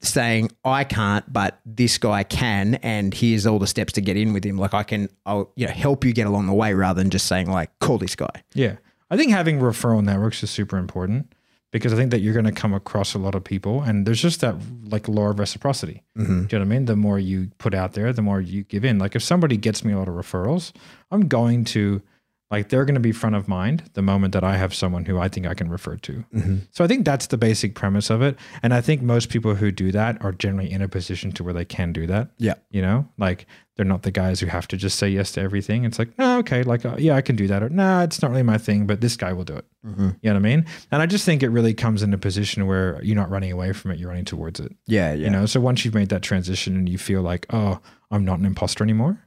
[0.00, 4.32] saying I can't, but this guy can, and here's all the steps to get in
[4.32, 4.58] with him.
[4.58, 7.26] Like I can, I'll you know help you get along the way rather than just
[7.26, 8.42] saying like call this guy.
[8.54, 8.76] Yeah.
[9.08, 11.32] I think having referral networks is super important
[11.72, 14.22] because I think that you're going to come across a lot of people and there's
[14.22, 16.02] just that like law of reciprocity.
[16.16, 16.46] Mm-hmm.
[16.46, 16.84] Do you know what I mean?
[16.86, 18.98] The more you put out there, the more you give in.
[18.98, 20.72] Like if somebody gets me a lot of referrals,
[21.10, 22.02] I'm going to
[22.50, 25.18] like they're going to be front of mind the moment that I have someone who
[25.18, 26.24] I think I can refer to.
[26.70, 28.36] So I think that's the basic premise of it.
[28.62, 31.52] And I think most people who do that are generally in a position to where
[31.52, 32.30] they can do that.
[32.38, 32.54] Yeah.
[32.70, 35.84] You know, like they're not the guys who have to just say yes to everything.
[35.84, 37.62] It's like, no, okay, like, uh, yeah, I can do that.
[37.62, 39.66] Or, nah, it's not really my thing, but this guy will do it.
[39.84, 40.66] You know what I mean?
[40.90, 43.72] And I just think it really comes in a position where you're not running away
[43.72, 44.74] from it, you're running towards it.
[44.86, 45.26] Yeah, yeah.
[45.26, 48.38] You know, so once you've made that transition and you feel like, oh, I'm not
[48.38, 49.22] an imposter anymore,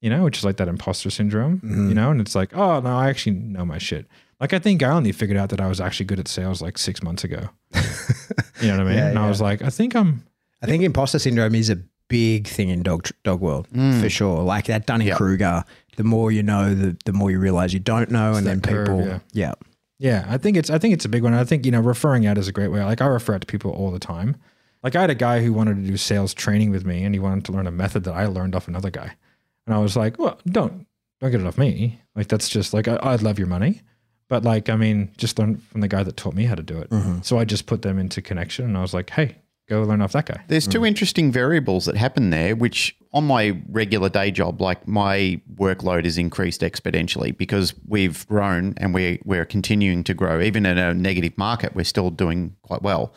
[0.00, 1.92] you know, which is like that imposter syndrome, you mm-hmm.
[1.92, 4.06] know, and it's like, oh, no, I actually know my shit.
[4.40, 6.78] Like, I think I only figured out that I was actually good at sales like
[6.78, 7.50] six months ago.
[7.74, 8.96] you know what I mean?
[8.96, 10.24] Yeah, and I was like, I think I'm,
[10.62, 11.78] I think imposter syndrome is a
[12.10, 13.98] big thing in dog dog world mm.
[14.02, 14.42] for sure.
[14.42, 15.64] Like that Dunning Kruger.
[15.96, 18.86] The more you know, the the more you realize you don't know, and then curve,
[18.86, 19.18] people, yeah.
[19.32, 19.54] yeah,
[19.98, 21.34] Yeah, I think it's I think it's a big one.
[21.34, 22.82] I think you know referring out is a great way.
[22.82, 24.36] Like I refer out to people all the time.
[24.82, 27.18] Like I had a guy who wanted to do sales training with me, and he
[27.18, 29.16] wanted to learn a method that I learned off another guy,
[29.70, 30.84] and I was like, well, don't
[31.20, 32.00] don't get it off me.
[32.16, 33.82] Like that's just like I, I'd love your money,
[34.28, 36.76] but like I mean, just learn from the guy that taught me how to do
[36.78, 36.90] it.
[36.90, 37.20] Mm-hmm.
[37.22, 39.36] So I just put them into connection, and I was like, hey,
[39.68, 40.42] go learn off that guy.
[40.48, 40.88] There's two mm.
[40.88, 46.18] interesting variables that happen there, which on my regular day job, like my workload is
[46.18, 50.40] increased exponentially because we've grown and we we're continuing to grow.
[50.40, 53.14] Even in a negative market, we're still doing quite well.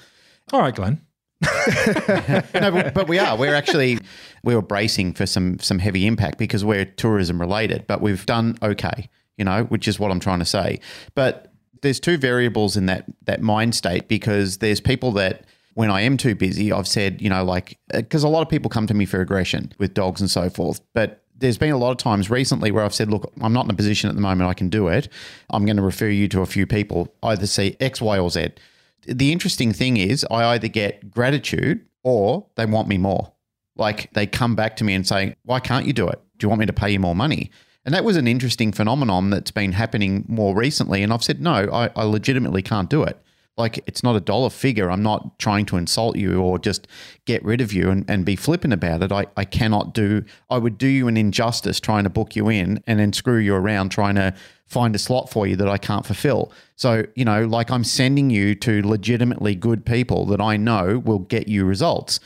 [0.51, 1.01] All right, Glenn.
[2.53, 3.37] no, but, but we are.
[3.37, 3.99] We're actually
[4.43, 8.57] we were bracing for some some heavy impact because we're tourism related, but we've done
[8.61, 10.79] okay, you know, which is what I'm trying to say.
[11.15, 11.51] But
[11.81, 15.45] there's two variables in that that mind state because there's people that
[15.75, 18.49] when I am too busy, I've said, you know, like uh, because a lot of
[18.49, 21.77] people come to me for aggression with dogs and so forth, but there's been a
[21.77, 24.21] lot of times recently where I've said, look, I'm not in a position at the
[24.21, 25.09] moment I can do it.
[25.49, 28.49] I'm going to refer you to a few people, either see X, Y, or Z.
[29.05, 33.31] The interesting thing is, I either get gratitude or they want me more.
[33.75, 36.21] Like they come back to me and say, why can't you do it?
[36.37, 37.51] Do you want me to pay you more money?
[37.85, 41.03] And that was an interesting phenomenon that's been happening more recently.
[41.03, 43.19] And I've said, no, I, I legitimately can't do it.
[43.55, 44.89] Like it's not a dollar figure.
[44.89, 46.87] I'm not trying to insult you or just
[47.25, 49.11] get rid of you and, and be flippant about it.
[49.11, 52.83] I, I cannot do, I would do you an injustice trying to book you in
[52.87, 54.33] and then screw you around trying to
[54.65, 56.51] find a slot for you that I can't fulfill.
[56.75, 61.19] So, you know, like I'm sending you to legitimately good people that I know will
[61.19, 62.19] get you results.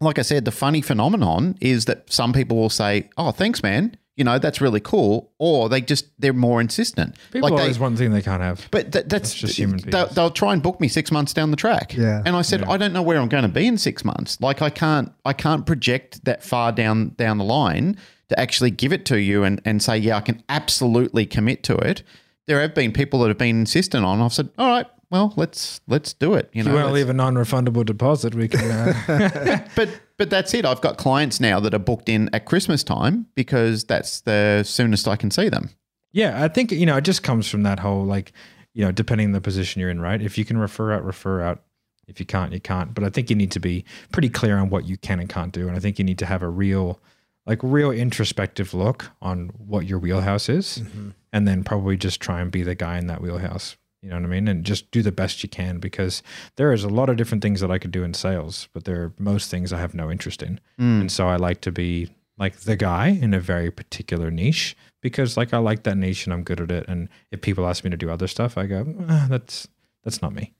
[0.00, 3.96] Like I said, the funny phenomenon is that some people will say, Oh, thanks, man
[4.18, 7.82] you know that's really cool or they just they're more insistent People like always they,
[7.82, 8.68] one thing they can't have.
[8.70, 11.56] but th- that's just human they'll, they'll try and book me six months down the
[11.56, 12.22] track Yeah.
[12.26, 14.60] and i said i don't know where i'm going to be in six months like
[14.60, 17.96] i can't i can't project that far down down the line
[18.28, 21.74] to actually give it to you and, and say yeah i can absolutely commit to
[21.76, 22.02] it
[22.46, 25.80] there have been people that have been insistent on i've said all right well let's
[25.86, 28.70] let's do it you If know you want to leave a non-refundable deposit, we can.
[28.70, 29.88] Uh, but
[30.18, 30.66] but that's it.
[30.66, 35.08] I've got clients now that are booked in at Christmas time because that's the soonest
[35.08, 35.70] I can see them.
[36.12, 38.32] yeah, I think you know it just comes from that whole like
[38.74, 40.20] you know depending on the position you're in, right?
[40.20, 41.62] If you can refer out, refer out.
[42.06, 42.94] If you can't, you can't.
[42.94, 45.52] But I think you need to be pretty clear on what you can and can't
[45.52, 47.00] do, and I think you need to have a real,
[47.46, 51.10] like, real introspective look on what your wheelhouse is, mm-hmm.
[51.34, 53.76] and then probably just try and be the guy in that wheelhouse.
[54.02, 54.46] You know what I mean?
[54.48, 56.22] And just do the best you can because
[56.56, 59.02] there is a lot of different things that I could do in sales, but there
[59.02, 60.60] are most things I have no interest in.
[60.78, 62.08] And so I like to be
[62.38, 66.32] like the guy in a very particular niche because like I like that niche and
[66.32, 66.86] I'm good at it.
[66.86, 69.66] And if people ask me to do other stuff, I go, "Ah, that's
[70.04, 70.54] that's not me.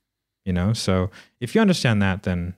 [0.44, 0.72] You know?
[0.72, 1.10] So
[1.40, 2.54] if you understand that, then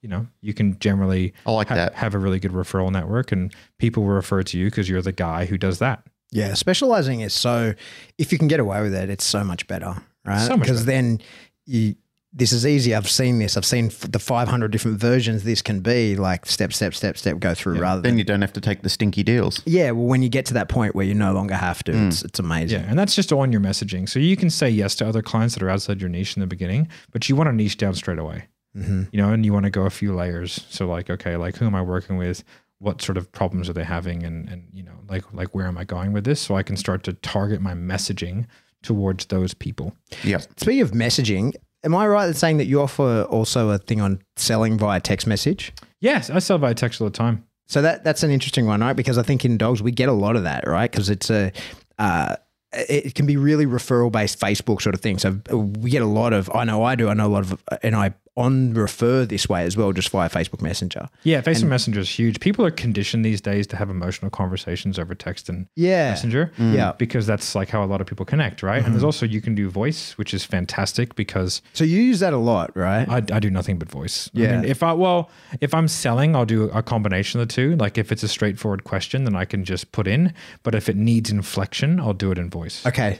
[0.00, 1.94] you know, you can generally I like ha- that.
[1.94, 5.12] have a really good referral network and people will refer to you because you're the
[5.12, 6.04] guy who does that.
[6.30, 7.74] Yeah, specializing is so.
[8.16, 10.46] If you can get away with it, it's so much better, right?
[10.46, 11.20] So because then
[11.66, 11.96] you.
[12.34, 12.94] This is easy.
[12.94, 13.58] I've seen this.
[13.58, 16.16] I've seen the 500 different versions this can be.
[16.16, 17.78] Like step, step, step, step, go through.
[17.78, 19.60] rather Then than you don't have to take the stinky deals.
[19.66, 19.90] yeah.
[19.90, 22.38] Well, when you get to that point where you no longer have to, it's it's
[22.38, 22.80] amazing.
[22.80, 24.08] Yeah, and that's just on your messaging.
[24.08, 26.46] So you can say yes to other clients that are outside your niche in the
[26.46, 28.48] beginning, but you want to niche down straight away.
[28.74, 29.02] Mm-hmm.
[29.12, 30.64] You know, and you want to go a few layers.
[30.70, 32.44] So like, okay, like who am I working with?
[32.78, 34.22] What sort of problems are they having?
[34.22, 36.40] And and you know, like like where am I going with this?
[36.40, 38.46] So I can start to target my messaging
[38.82, 39.94] towards those people.
[40.24, 40.42] Yep.
[40.56, 41.54] Speaking of messaging,
[41.84, 45.26] am I right in saying that you offer also a thing on selling via text
[45.26, 45.72] message?
[46.00, 47.44] Yes, I sell via text all the time.
[47.66, 48.94] So that that's an interesting one, right?
[48.94, 50.90] Because I think in dogs we get a lot of that, right?
[50.90, 51.52] Because it's a
[51.98, 52.36] uh,
[52.72, 55.18] it can be really referral based Facebook sort of thing.
[55.18, 56.50] So we get a lot of.
[56.54, 57.08] I know I do.
[57.08, 60.30] I know a lot of, and I on refer this way as well, just via
[60.30, 61.08] Facebook Messenger.
[61.22, 62.40] Yeah, Facebook Messenger is huge.
[62.40, 66.52] People are conditioned these days to have emotional conversations over text and Yeah, Messenger.
[66.56, 66.74] Mm.
[66.74, 66.92] Yeah.
[66.92, 68.82] Because that's like how a lot of people connect, right?
[68.82, 69.06] And there's mm-hmm.
[69.06, 72.74] also you can do voice, which is fantastic because So you use that a lot,
[72.76, 73.08] right?
[73.08, 74.30] I, I do nothing but voice.
[74.34, 74.56] I Yeah.
[74.56, 75.30] mean, if I well,
[75.60, 77.76] if I'm selling, I'll do a combination of the two.
[77.76, 80.32] Like if it's a straightforward question, then I can just put in.
[80.62, 82.86] But if it needs inflection, I'll do it in voice.
[82.86, 83.18] okay,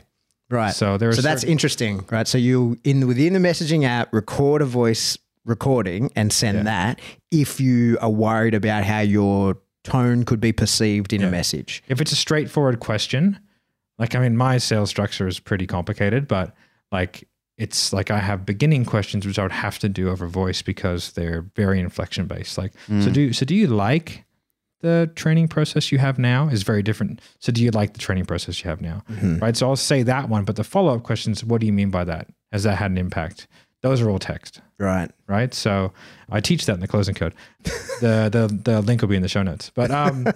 [0.52, 0.74] right.
[0.74, 2.28] So there so that's interesting, right?
[2.28, 7.00] So you in within the messaging app record a voice recording and send that
[7.30, 11.82] if you are worried about how your tone could be perceived in a message.
[11.88, 13.38] if it's a straightforward question,
[13.98, 16.54] like I mean, my sales structure is pretty complicated, but
[16.92, 17.26] like
[17.58, 21.12] it's like I have beginning questions which I would have to do over voice because
[21.12, 22.58] they're very inflection based.
[22.58, 23.12] Like, so mm.
[23.12, 24.24] do so do you like
[24.82, 27.20] the training process you have now is very different.
[27.38, 29.02] So do you like the training process you have now?
[29.10, 29.38] Mm-hmm.
[29.38, 29.56] Right.
[29.56, 32.04] So I'll say that one, but the follow up questions, what do you mean by
[32.04, 32.28] that?
[32.52, 33.46] Has that had an impact?
[33.82, 35.10] Those are all text Right.
[35.28, 35.54] right?
[35.54, 35.92] So
[36.28, 37.34] I teach that in the closing code.
[38.00, 39.70] the the the link will be in the show notes.
[39.72, 40.26] But um,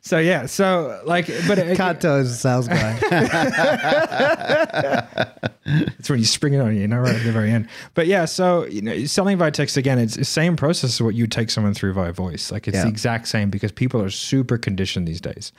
[0.00, 2.98] so yeah, so like, but it, Can't tell as a sales guy.
[5.98, 7.68] it's when you spring it on you, you know, right at the very end.
[7.94, 11.14] But yeah, so you know, selling via text again, it's the same process as what
[11.14, 12.50] you take someone through via voice.
[12.50, 12.82] Like it's Yeah.
[12.84, 15.52] the exact same because people are super conditioned these days.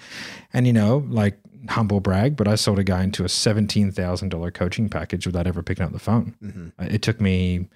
[0.53, 1.37] And you know, like
[1.69, 5.47] humble brag, but I sold a guy into a seventeen thousand dollar coaching package without
[5.47, 6.73] ever picking up the phone.
[6.79, 7.67] Uh, It took me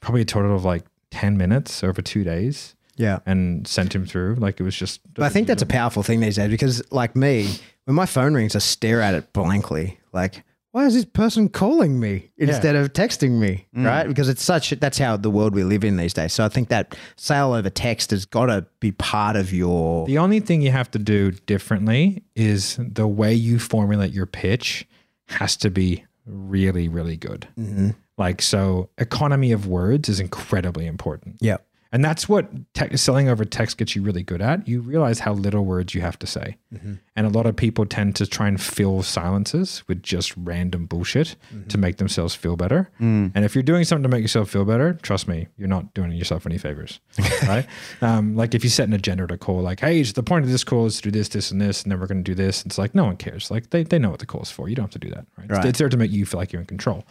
[0.00, 3.20] probably a total of like 10 minutes over two days Yeah.
[3.26, 4.34] and sent him through.
[4.36, 5.00] Like it was just.
[5.14, 7.48] But I think that's a powerful thing these days because, like me,
[7.84, 9.98] when my phone rings, I stare at it blankly.
[10.12, 10.44] Like,
[10.76, 13.66] why is this person calling me instead of texting me?
[13.74, 13.86] Mm.
[13.86, 14.06] Right?
[14.06, 16.34] Because it's such, that's how the world we live in these days.
[16.34, 20.06] So I think that sale over text has got to be part of your.
[20.06, 24.86] The only thing you have to do differently is the way you formulate your pitch
[25.28, 27.48] has to be really, really good.
[27.58, 27.92] Mm-hmm.
[28.18, 31.36] Like, so economy of words is incredibly important.
[31.40, 31.56] Yeah.
[31.92, 34.66] And that's what te- selling over text gets you really good at.
[34.66, 36.56] You realize how little words you have to say.
[36.74, 36.94] Mm-hmm.
[37.14, 41.36] And a lot of people tend to try and fill silences with just random bullshit
[41.54, 41.68] mm-hmm.
[41.68, 42.90] to make themselves feel better.
[43.00, 43.32] Mm.
[43.34, 46.12] And if you're doing something to make yourself feel better, trust me, you're not doing
[46.12, 47.00] yourself any favors.
[47.46, 47.66] right?
[48.02, 50.64] Um, like if you set an agenda to call, like, hey, the point of this
[50.64, 52.64] call is to do this, this, and this, and then we're going to do this.
[52.66, 53.50] It's like, no one cares.
[53.50, 54.68] Like they, they know what the call is for.
[54.68, 55.26] You don't have to do that.
[55.36, 55.44] Right?
[55.44, 55.64] It's- Right.
[55.66, 57.04] It's there to make you feel like you're in control.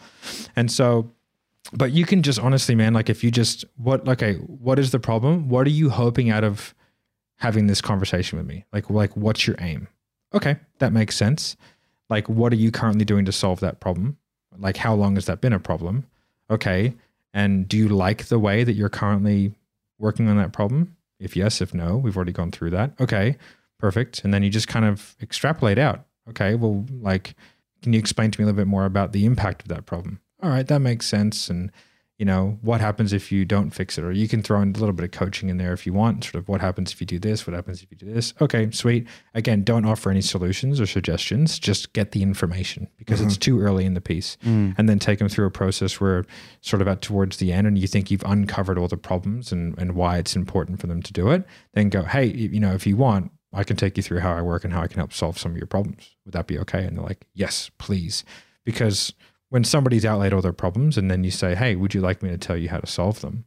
[0.55, 1.09] And so
[1.73, 4.99] but you can just honestly man like if you just what okay what is the
[4.99, 5.49] problem?
[5.49, 6.73] What are you hoping out of
[7.37, 8.65] having this conversation with me?
[8.71, 9.87] Like like what's your aim?
[10.33, 11.55] Okay that makes sense.
[12.09, 14.17] Like what are you currently doing to solve that problem?
[14.57, 16.05] Like how long has that been a problem?
[16.49, 16.93] Okay
[17.33, 19.53] and do you like the way that you're currently
[19.97, 20.95] working on that problem?
[21.19, 22.91] If yes if no we've already gone through that.
[22.99, 23.37] Okay
[23.79, 24.23] perfect.
[24.23, 26.05] And then you just kind of extrapolate out.
[26.29, 27.35] Okay well like
[27.81, 30.19] can you explain to me a little bit more about the impact of that problem
[30.45, 31.71] all right that makes sense and
[32.17, 34.03] you know what happens if you don't fix it?
[34.03, 36.23] Or you can throw in a little bit of coaching in there if you want
[36.23, 37.45] sort of what happens if you do this?
[37.45, 38.33] What happens if you do this?
[38.39, 39.05] Okay sweet.
[39.33, 41.59] Again don't offer any solutions or suggestions.
[41.59, 43.57] Just get the information because it's mm-hmm.
[43.57, 44.37] too early in the piece.
[44.45, 44.75] Mm.
[44.77, 46.25] And then take them through a process where
[46.61, 49.77] sort of at towards the end and you think you've uncovered all the problems and,
[49.77, 52.87] and why it's important for them to do it then go hey you know if
[52.87, 55.13] you want I can take you through how I work and how I can help
[55.13, 56.15] solve some of your problems.
[56.25, 56.83] Would that be okay?
[56.83, 58.25] And they're like, yes, please.
[58.65, 59.13] Because
[59.49, 62.29] when somebody's outlaid all their problems and then you say, hey, would you like me
[62.29, 63.45] to tell you how to solve them?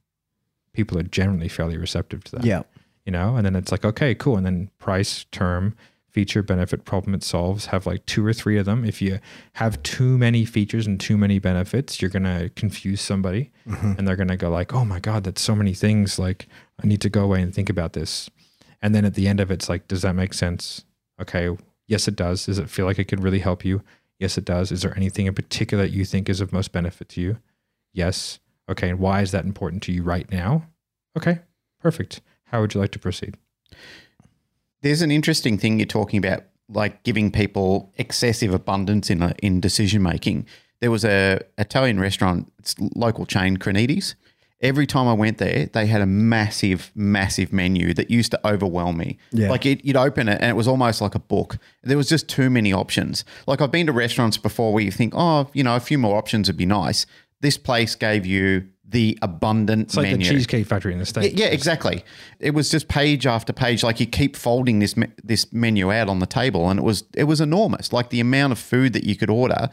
[0.73, 2.45] People are generally fairly receptive to that.
[2.45, 2.63] Yeah.
[3.05, 4.37] You know, and then it's like, okay, cool.
[4.37, 5.75] And then price, term,
[6.11, 8.85] feature, benefit, problem it solves, have like two or three of them.
[8.85, 9.19] If you
[9.55, 13.93] have too many features and too many benefits, you're going to confuse somebody mm-hmm.
[13.97, 16.19] and they're going to go like, oh my God, that's so many things.
[16.19, 16.49] Like
[16.83, 18.31] I need to go away and think about this.
[18.81, 20.85] And then at the end of it, it's like, does that make sense?
[21.21, 21.57] Okay.
[21.87, 22.47] Yes, it does.
[22.47, 23.83] Does it feel like it could really help you?
[24.19, 24.73] Yes, it does.
[24.73, 27.39] Is there anything in particular that you think is of most benefit to you?
[27.93, 28.41] Yes.
[28.69, 28.91] Okay.
[28.91, 30.67] And why is that important to you right now?
[31.17, 31.41] Okay.
[31.81, 32.21] Perfect.
[32.45, 33.37] How would you like to proceed?
[34.83, 40.03] There's an interesting thing you're talking about, like giving people excessive abundance in in decision
[40.03, 40.47] making.
[40.81, 44.15] There was a Italian restaurant, it's local chain, Cronides.
[44.61, 48.97] Every time I went there, they had a massive, massive menu that used to overwhelm
[48.97, 49.19] me.
[49.31, 49.51] Yeah.
[49.51, 51.59] Like it, you'd open it and it was almost like a book.
[51.85, 53.25] There was just too many options.
[53.47, 56.17] Like I've been to restaurants before where you think, oh, you know, a few more
[56.17, 57.07] options would be nice.
[57.41, 60.27] This place gave you the abundant It's like menu.
[60.27, 61.35] the Cheesecake Factory in the States.
[61.39, 62.05] Yeah, exactly.
[62.41, 63.85] It was just page after page.
[63.85, 67.05] Like you keep folding this me- this menu out on the table, and it was
[67.15, 67.93] it was enormous.
[67.93, 69.69] Like the amount of food that you could order.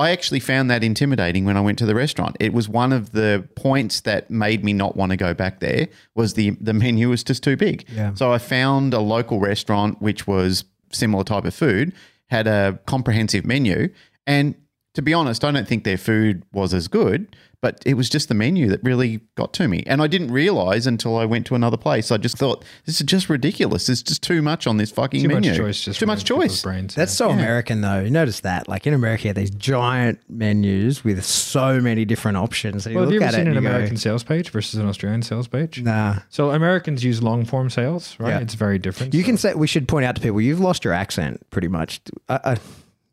[0.00, 2.34] I actually found that intimidating when I went to the restaurant.
[2.40, 5.88] It was one of the points that made me not want to go back there.
[6.14, 7.84] Was the the menu was just too big.
[7.94, 8.14] Yeah.
[8.14, 11.92] So I found a local restaurant which was similar type of food,
[12.30, 13.90] had a comprehensive menu,
[14.26, 14.54] and
[14.94, 18.28] to be honest, I don't think their food was as good, but it was just
[18.28, 19.82] the menu that really got to me.
[19.86, 22.10] And I didn't realize until I went to another place.
[22.10, 23.86] I just thought, this is just ridiculous.
[23.86, 25.50] There's just too much on this fucking Too menu.
[25.50, 25.82] much choice.
[25.82, 26.62] Just too much choice.
[26.62, 26.94] Brains.
[26.94, 28.00] That's so American, though.
[28.00, 32.38] You notice that, like in America, you have these giant menus with so many different
[32.38, 32.86] options.
[32.86, 34.22] And you Well, have look you ever at it seen an you go, American sales
[34.22, 35.82] page versus an Australian sales page?
[35.82, 36.20] Nah.
[36.30, 38.30] So Americans use long form sales, right?
[38.30, 38.38] Yeah.
[38.40, 39.12] It's very different.
[39.14, 41.68] You So- can say we should point out to people you've lost your accent pretty
[41.68, 42.00] much.
[42.28, 42.56] Uh, uh,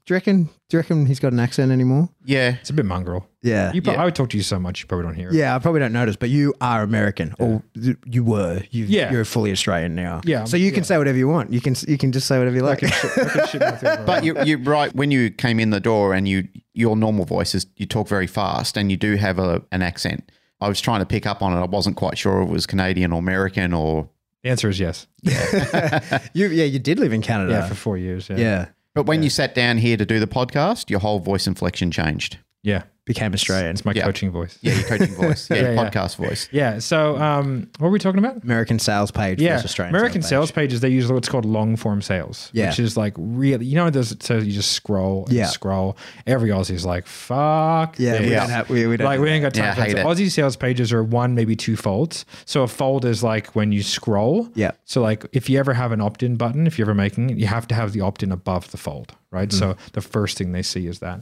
[0.08, 0.46] do you reckon?
[0.46, 2.08] Do you reckon he's got an accent anymore?
[2.24, 2.56] Yeah.
[2.62, 3.28] It's a bit mongrel.
[3.42, 3.74] Yeah.
[3.74, 4.02] You, pro- Yeah.
[4.02, 5.34] I would talk to you so much, you probably don't hear it.
[5.36, 8.62] Yeah, I probably don't notice, but you are American, or th- you were.
[8.72, 9.12] You, Yeah.
[9.12, 10.22] you're fully Australian now.
[10.24, 10.88] Yeah, so you can yeah.
[10.88, 11.52] say whatever you want.
[11.52, 12.84] You can you can just say whatever you like.
[12.84, 14.96] I can shit my throat, But you, you're right.
[14.96, 18.28] When you came in the door and you your normal voice is you talk very
[18.28, 20.32] fast and you do have a, an accent.
[20.62, 21.60] I was trying to pick up on it.
[21.62, 24.10] I wasn't quite sure if it was Canadian or American or.
[24.44, 25.06] the answer is yes.
[26.34, 27.52] you, yeah, you did live in Canada.
[27.52, 28.30] Yeah, for four years.
[28.30, 28.38] Yeah.
[28.38, 28.66] yeah,
[28.98, 32.40] But when you sat down here to do the podcast, your whole voice inflection changed.
[32.68, 32.84] Yeah.
[33.06, 33.70] became Australian.
[33.72, 34.04] It's my Yeah.
[34.04, 34.58] coaching voice.
[34.62, 35.50] Yeah, your coaching voice.
[35.50, 35.84] Yeah, Yeah, your yeah.
[35.90, 36.50] podcast voice.
[36.52, 36.80] Yeah.
[36.80, 38.44] So, um, what were we talking about?
[38.44, 41.78] American sales page Yeah, versus Australian American sales sales pages they use what's called long
[41.78, 42.68] form sales, Yeah.
[42.68, 45.46] which is like really, you know, there's so you just scroll, and Yeah.
[45.46, 45.96] scroll.
[46.26, 48.40] Every Aussie's like, "Fuck, Yeah, we this.
[48.42, 49.64] don't have we, we don't like we ain't got time.
[49.64, 50.02] Yeah, for that.
[50.04, 50.06] So.
[50.24, 52.26] Aussie sales pages are one, maybe two folds.
[52.44, 54.50] So a fold is like when you scroll.
[54.54, 54.72] Yeah.
[54.84, 57.48] So like if you ever have an opt-in button, if you're ever making it, you
[57.48, 59.54] have to have the opt-in above the fold, right?
[59.54, 59.78] So Mm.
[59.94, 61.22] the first thing they see is that.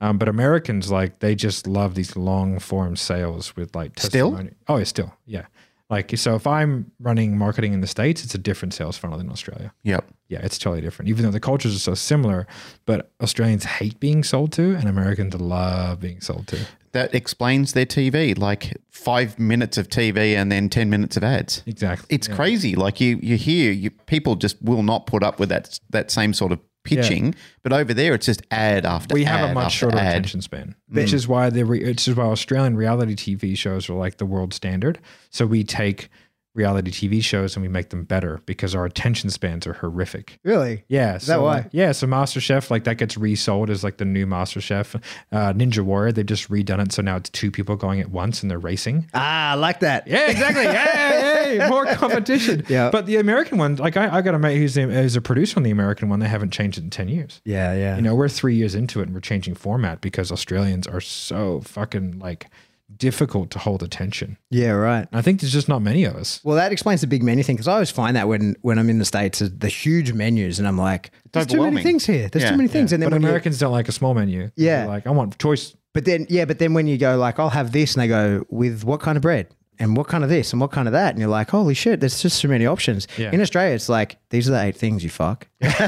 [0.00, 4.48] Um, but Americans like they just love these long form sales with like Still?
[4.68, 5.46] Oh, yeah, still, yeah.
[5.90, 9.30] Like so, if I'm running marketing in the states, it's a different sales funnel than
[9.30, 9.72] Australia.
[9.82, 10.10] Yep.
[10.28, 11.10] Yeah, it's totally different.
[11.10, 12.46] Even though the cultures are so similar,
[12.86, 16.58] but Australians hate being sold to, and Americans love being sold to.
[16.92, 21.62] That explains their TV, like five minutes of TV and then 10 minutes of ads.
[21.66, 22.06] Exactly.
[22.08, 22.74] It's crazy.
[22.76, 26.32] Like you, you hear you, people just will not put up with that that same
[26.32, 27.34] sort of pitching.
[27.62, 29.14] But over there, it's just ad after ad.
[29.14, 30.08] we ad have a much shorter ad.
[30.08, 30.96] attention span, mm.
[30.96, 34.26] which is why the re- which is why Australian reality TV shows are like the
[34.26, 35.00] world standard.
[35.30, 36.08] So we take
[36.54, 40.38] reality TV shows and we make them better because our attention spans are horrific.
[40.44, 40.84] Really?
[40.88, 41.66] Yeah, that so why?
[41.72, 45.02] yeah, so MasterChef like that gets resold as like the new MasterChef.
[45.32, 48.42] Uh, Ninja Warrior they've just redone it, so now it's two people going at once
[48.42, 49.08] and they're racing.
[49.14, 50.06] Ah, I like that.
[50.06, 50.64] Yeah, exactly.
[50.74, 52.64] Yeah, yeah, more competition.
[52.68, 52.90] Yeah.
[52.90, 55.58] but the American one, like I, I got a mate who's, the, who's a producer
[55.58, 56.20] on the American one.
[56.20, 57.40] They haven't changed it in ten years.
[57.44, 57.96] Yeah, yeah.
[57.96, 61.60] You know, we're three years into it and we're changing format because Australians are so
[61.60, 62.48] fucking like
[62.96, 64.36] difficult to hold attention.
[64.50, 65.06] yeah, right.
[65.12, 66.40] I think there's just not many of us.
[66.44, 68.88] Well, that explains the big menu thing because I always find that when when I'm
[68.90, 71.84] in the states, the huge menus, and I'm like, there's too many overwhelming.
[71.84, 72.28] things here.
[72.28, 74.14] There's Yeah, too many things, and then But when you, Americans don't like a small
[74.14, 74.50] menu.
[74.56, 74.78] Yeah.
[74.80, 75.74] They're like I want choice.
[75.92, 78.44] but then yeah, but then when you go like, I'll have this, and they go
[78.50, 79.48] with what kind of bread
[79.78, 82.00] and what kind of this and what kind of that, and you're like, holy shit,
[82.00, 83.06] there's just so many options.
[83.18, 83.30] Yeah.
[83.32, 85.46] In Australia, it's like these are the eight things you fuck.
[85.60, 85.78] and,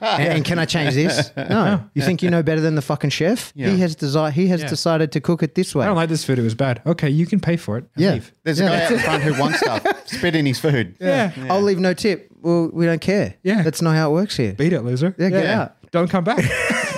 [0.00, 1.30] and can I change this?
[1.54, 1.84] No.
[1.94, 3.52] You think you know better than the fucking chef?
[3.54, 3.70] Yeah.
[3.70, 4.68] He has desi- He has Yeah.
[4.68, 5.84] decided to cook it this way.
[5.84, 6.38] I don't like this food.
[6.38, 6.80] It was bad.
[6.86, 7.84] Okay, you can pay for it.
[7.94, 8.12] and Yeah.
[8.14, 8.32] leave.
[8.44, 9.84] There's a guy out in front who wants stuff.
[10.06, 10.96] Spit in his food.
[11.00, 11.32] Yeah.
[11.50, 12.28] I'll leave no tip.
[12.40, 13.34] Well, we don't care.
[13.42, 13.62] Yeah.
[13.62, 14.52] That's not how it works here.
[14.54, 15.14] Beat it, loser.
[15.18, 15.76] Yeah, get out.
[15.90, 16.44] Don't come back.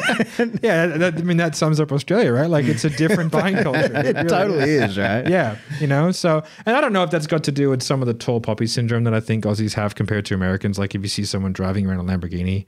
[0.63, 2.49] yeah, that, I mean that sums up Australia, right?
[2.51, 3.77] Like it's a different buying culture.
[4.07, 5.29] It really totally is, right?
[5.29, 6.13] yeah, you know.
[6.13, 8.41] So, and I don't know if that's got to do with some of the tall
[8.41, 10.79] poppy syndrome that I think Aussies have compared to Americans.
[10.79, 12.67] Like if you see someone driving around a Lamborghini,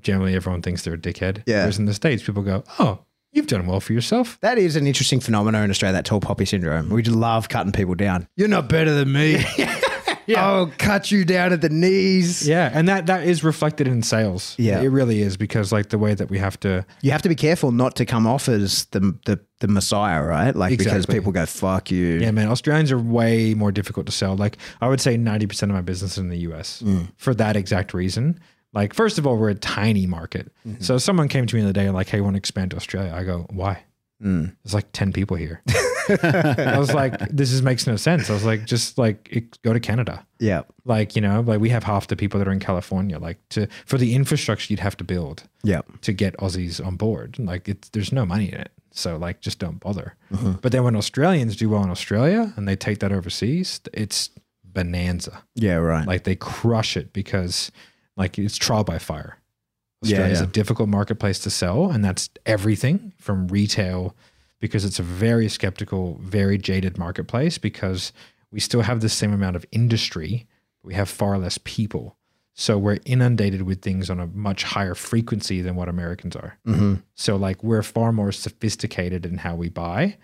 [0.00, 1.42] generally everyone thinks they're a dickhead.
[1.46, 1.62] Yeah.
[1.62, 3.00] Whereas in the states, people go, "Oh,
[3.32, 6.44] you've done well for yourself." That is an interesting phenomenon in Australia, that tall poppy
[6.44, 6.88] syndrome.
[6.90, 8.28] We just love cutting people down.
[8.36, 9.44] You're not better than me.
[10.38, 12.46] I'll oh, cut you down at the knees.
[12.46, 14.54] Yeah, and that that is reflected in sales.
[14.58, 14.80] Yeah.
[14.80, 16.84] it really is because like the way that we have to.
[17.02, 20.54] You have to be careful not to come off as the the, the messiah, right?
[20.54, 22.18] Like because people go, fuck you.
[22.20, 24.36] Yeah, man, Australians are way more difficult to sell.
[24.36, 26.82] Like I would say, ninety percent of my business is in the U.S.
[26.82, 27.08] Mm.
[27.16, 28.40] for that exact reason.
[28.72, 30.52] Like, first of all, we're a tiny market.
[30.64, 30.80] Mm-hmm.
[30.80, 32.70] So if someone came to me the other day like, "Hey, I want to expand
[32.70, 33.82] to Australia," I go, "Why?"
[34.20, 35.62] There's like ten people here.
[36.22, 39.72] I was like, "This is makes no sense." I was like, "Just like it, go
[39.72, 40.62] to Canada." Yeah.
[40.84, 43.18] Like you know, like we have half the people that are in California.
[43.18, 45.82] Like to for the infrastructure you'd have to build Yeah.
[46.02, 47.38] to get Aussies on board.
[47.38, 48.72] Like it's there's no money in it.
[48.92, 50.16] So like just don't bother.
[50.32, 50.52] Mm-hmm.
[50.62, 54.30] But then when Australians do well in Australia and they take that overseas, it's
[54.64, 55.42] bonanza.
[55.54, 56.06] Yeah, right.
[56.06, 57.70] Like they crush it because
[58.16, 59.36] like it's trial by fire.
[60.02, 64.16] Yeah, Australia is a difficult marketplace to sell, and that's everything from retail
[64.60, 68.12] because it's a very skeptical, very jaded marketplace because
[68.50, 70.46] we still have the same amount of industry,
[70.80, 72.16] but we have far less people.
[72.54, 76.58] So we're inundated with things on a much higher frequency than what Americans are.
[76.66, 76.94] mm-hmm.
[77.14, 80.18] So like we're far more sophisticated in how we buy,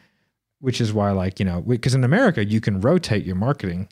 [0.60, 3.88] which is why like, you know, because in America you can rotate your marketing.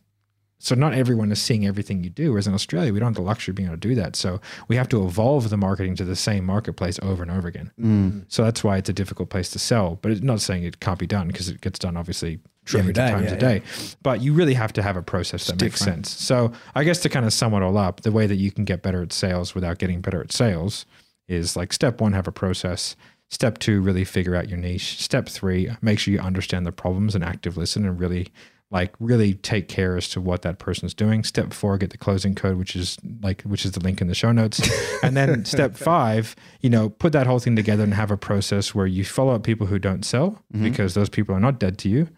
[0.58, 2.30] So not everyone is seeing everything you do.
[2.30, 4.16] Whereas in Australia, we don't have the luxury of being able to do that.
[4.16, 7.70] So we have to evolve the marketing to the same marketplace over and over again.
[7.78, 8.24] Mm.
[8.28, 9.98] So that's why it's a difficult place to sell.
[10.00, 12.98] But it's not saying it can't be done because it gets done obviously Every trillions
[12.98, 13.62] of times yeah, a day.
[14.02, 16.10] But you really have to have a process that makes sense.
[16.10, 18.64] So I guess to kind of sum it all up, the way that you can
[18.64, 20.86] get better at sales without getting better at sales
[21.28, 22.96] is like step one, have a process.
[23.30, 25.02] Step two, really figure out your niche.
[25.02, 28.28] Step three, make sure you understand the problems and active listen and really
[28.70, 31.22] like really take care as to what that person's doing.
[31.22, 34.14] Step four, get the closing code, which is like which is the link in the
[34.14, 34.68] show notes.
[35.02, 38.74] and then step five, you know, put that whole thing together and have a process
[38.74, 40.64] where you follow up people who don't sell mm-hmm.
[40.64, 42.08] because those people are not dead to you,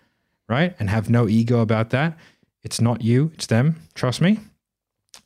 [0.49, 0.75] right?
[0.79, 2.17] And have no ego about that.
[2.63, 3.77] It's not you, it's them.
[3.95, 4.41] Trust me.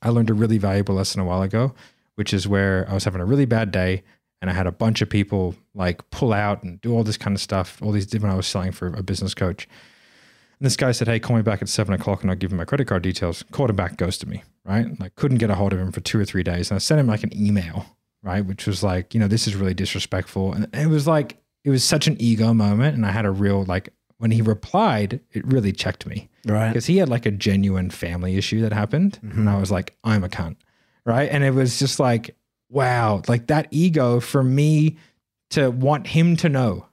[0.03, 1.75] I learned a really valuable lesson a while ago,
[2.17, 4.03] which is where I was having a really bad day
[4.41, 7.37] and I had a bunch of people like pull out and do all this kind
[7.37, 9.69] of stuff, all these different, I was selling for a business coach.
[10.61, 12.59] And this guy said, Hey, call me back at seven o'clock and I'll give him
[12.59, 13.43] my credit card details.
[13.51, 14.87] Called him back, ghosted me, right?
[15.01, 16.71] Like couldn't get a hold of him for two or three days.
[16.71, 17.87] And I sent him like an email,
[18.23, 18.45] right?
[18.45, 20.53] Which was like, you know, this is really disrespectful.
[20.53, 22.95] And it was like, it was such an ego moment.
[22.95, 26.69] And I had a real, like, when he replied, it really checked me Right.
[26.69, 29.41] because he had like a genuine family issue that happened mm-hmm.
[29.41, 30.57] and i was like i'm a cunt
[31.05, 32.35] right and it was just like
[32.71, 34.97] wow like that ego for me
[35.51, 36.87] to want him to know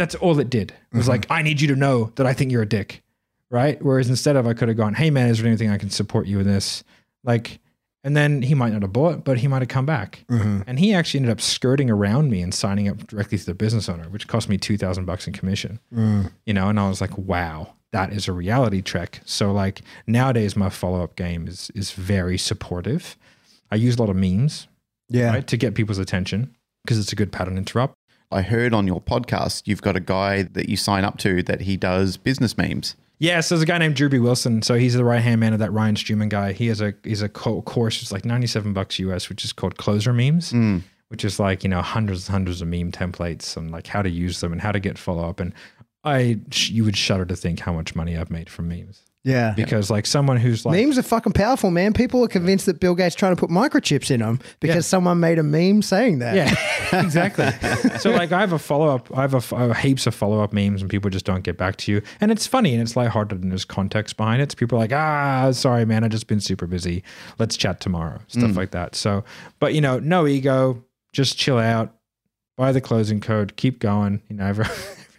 [0.00, 1.10] that's all it did it was mm-hmm.
[1.10, 3.02] like i need you to know that i think you're a dick
[3.50, 5.90] right whereas instead of i could have gone hey man is there anything i can
[5.90, 6.82] support you in this
[7.24, 7.60] like
[8.02, 10.24] And then he might not have bought, but he might have come back.
[10.30, 10.62] Mm-hmm.
[10.66, 13.90] And he actually ended up skirting around me and signing up directly to the business
[13.90, 15.80] owner, which cost me two thousand bucks in commission.
[15.92, 16.32] Mm.
[16.46, 19.20] You know, and I was like, wow, that is a reality check.
[19.26, 23.18] So like nowadays, my follow up game is is very supportive.
[23.70, 24.66] I use a lot of memes
[25.10, 25.30] Yeah.
[25.34, 27.94] right, to get people's attention because it's a good pattern interrupt.
[28.30, 31.62] I heard on your podcast you've got a guy that you sign up to that
[31.62, 32.94] he does business memes.
[33.18, 34.18] Yeah, so there's a guy named Drew B.
[34.18, 34.62] Wilson.
[34.62, 36.52] So he's the right hand man of that Ryan Stewman guy.
[36.52, 38.00] He has a he's a co- course.
[38.00, 40.78] It's like 97 bucks US, which is called Closer Memes, hmm.
[41.08, 44.08] which is like you know hundreds and hundreds of meme templates and like how to
[44.08, 45.38] use them and how to get follow up.
[45.38, 45.52] And
[46.02, 49.52] I you would shudder to think how much money I've made from memes Yeah.
[49.54, 51.92] because like someone who's like Memes are fucking powerful, man.
[51.92, 54.80] People are convinced that Bill Gates trying to put microchips in them because Yeah.
[54.80, 56.34] someone made a meme saying that.
[56.34, 57.50] Yeah, exactly.
[57.98, 60.42] so like I have a follow up, I have a, I have heaps of follow
[60.42, 62.00] up memes, and people just don't get back to you.
[62.22, 64.52] And it's funny and it's lighthearted, and there's context behind it.
[64.52, 67.02] So people are like, ah, sorry, man, I've just been super busy.
[67.38, 68.94] Let's chat tomorrow, stuff like that.
[68.94, 69.22] So,
[69.58, 70.82] but you know, no ego,
[71.12, 71.94] just chill out,
[72.56, 74.22] buy the closing code, keep going.
[74.30, 74.52] You know,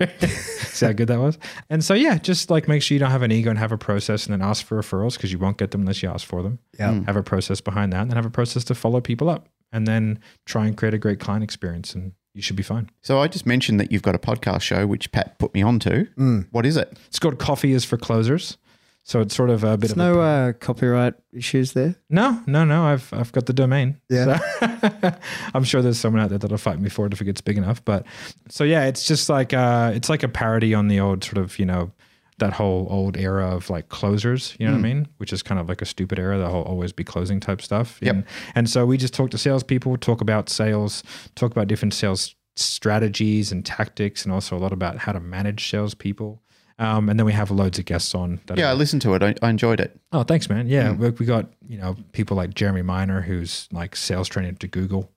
[0.27, 1.37] see how good that was.
[1.69, 3.77] And so yeah, just like make sure you don't have an ego and have a
[3.77, 6.41] process, and then ask for referrals because you won't get them unless you ask for
[6.43, 6.89] them Yeah.
[6.91, 7.05] Mm.
[7.05, 9.87] have a process behind that and then have a process to follow people up and
[9.87, 12.89] then try and create a great client experience and you should be fine.
[13.01, 16.05] So I just mentioned that you've got a podcast show which Pat put me onto.
[16.15, 16.47] Mm.
[16.51, 16.97] What is it?
[17.07, 18.57] It's called Coffee is for Closers.
[19.03, 21.95] So it's sort of a bit There's of no a, uh, copyright issues there.
[22.09, 22.83] no, no, no.
[22.85, 23.99] I've I've got the domain.
[24.09, 24.37] Yeah.
[24.37, 25.13] So
[25.53, 27.57] I'm sure there's someone out there that'll fight me for it if it gets big
[27.57, 27.83] enough.
[27.83, 28.05] But
[28.49, 31.57] so yeah, it's just like uh it's like a parody on the old sort of,
[31.57, 31.91] you know,
[32.37, 35.07] that whole old era of like closers, you know what I mean?
[35.17, 37.99] Which is kind of like a stupid era, the whole always be closing type stuff.
[38.01, 38.15] Yep.
[38.15, 38.25] And,
[38.55, 41.03] and so we just talk to salespeople, talk about sales,
[41.35, 45.69] talk about different sales strategies and tactics, and also a lot about how to manage
[45.69, 46.41] salespeople.
[46.79, 48.39] Um, and then we have loads of guests on.
[48.47, 49.23] That Yeah, I listened to it.
[49.23, 49.99] I, I enjoyed it.
[50.11, 50.67] Oh, thanks, man.
[50.67, 50.97] Yeah, mm.
[50.97, 55.11] we, we got you know people like Jeremy Miner, who's like sales trainer to Google.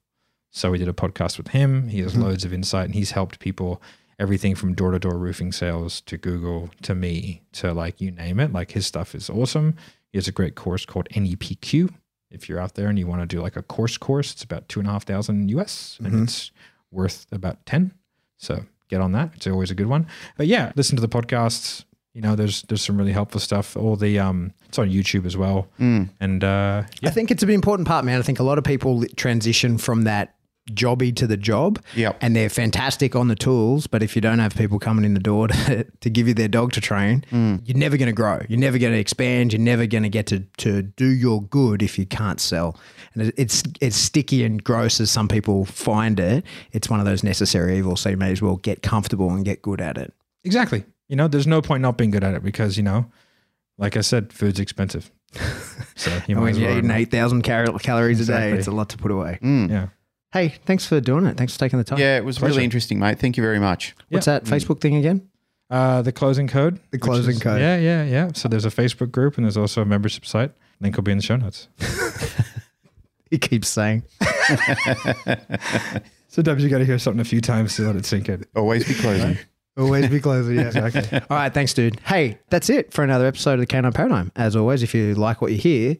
[0.51, 1.89] So we did a podcast with him.
[1.89, 2.23] He has mm-hmm.
[2.23, 3.81] loads of insight, and he's helped people
[4.19, 8.39] everything from door to door roofing sales to Google to me to like you name
[8.39, 8.53] it.
[8.53, 9.75] Like his stuff is awesome.
[10.11, 11.93] He has a great course called NEPQ.
[12.31, 14.67] If you're out there and you want to do like a course course, it's about
[14.69, 16.23] two and a half thousand US, and mm-hmm.
[16.23, 16.51] it's
[16.91, 17.93] worth about ten.
[18.37, 19.31] So get on that.
[19.35, 20.07] It's always a good one.
[20.37, 21.83] But yeah, listen to the podcasts.
[22.13, 23.75] You know, there's there's some really helpful stuff.
[23.75, 25.67] All the um, it's on YouTube as well.
[26.19, 28.19] And uh, yeah, I think it's an important part, man.
[28.19, 30.35] I think a lot of people transition from that
[30.71, 31.81] jobby to the job.
[31.95, 32.17] Yep.
[32.21, 35.19] And they're fantastic on the tools, but if you don't have people coming in the
[35.19, 37.61] door to, to give you their dog to train, mm.
[37.65, 38.41] you're never going to grow.
[38.49, 39.53] You're never going to expand.
[39.53, 42.77] You're never going to get to to do your good if you can't sell.
[43.13, 46.43] And it's it's sticky and gross as some people find it.
[46.71, 48.01] It's one of those necessary evils.
[48.01, 50.13] So you may as well get comfortable and get good at it.
[50.43, 50.83] exactly.
[51.07, 53.05] You know, there's no point not being good at it because you know,
[53.77, 55.11] like I said, food's expensive.
[55.97, 56.77] So you might When as you're well.
[56.79, 59.39] eating 8,000 cal- calories a day, it's a lot to put away.
[59.41, 59.69] Mm.
[59.69, 59.87] Yeah.
[60.33, 61.37] Hey, thanks for doing it.
[61.37, 61.99] Thanks for taking the time.
[61.99, 62.53] Yeah, it was Pleasure.
[62.55, 63.19] really interesting, mate.
[63.19, 63.95] Thank you very much.
[64.09, 65.29] What's that Facebook thing again?
[65.69, 66.79] Uh, the closing code.
[66.91, 67.59] The closing is- code.
[67.61, 68.29] Yeah, yeah, yeah.
[68.33, 70.51] So there's a Facebook group and there's also a membership site.
[70.81, 71.67] Link will be in the show notes.
[73.31, 74.03] He keeps saying.
[76.27, 78.45] Sometimes you got to hear something a few times to let it sink in.
[78.55, 79.37] Always be closing.
[79.77, 80.55] Always be closing.
[80.57, 81.19] Yeah, exactly.
[81.29, 81.99] All right, thanks, dude.
[82.01, 84.31] Hey, that's it for another episode of the Canine Paradigm.
[84.35, 85.97] As always, if you like what you hear,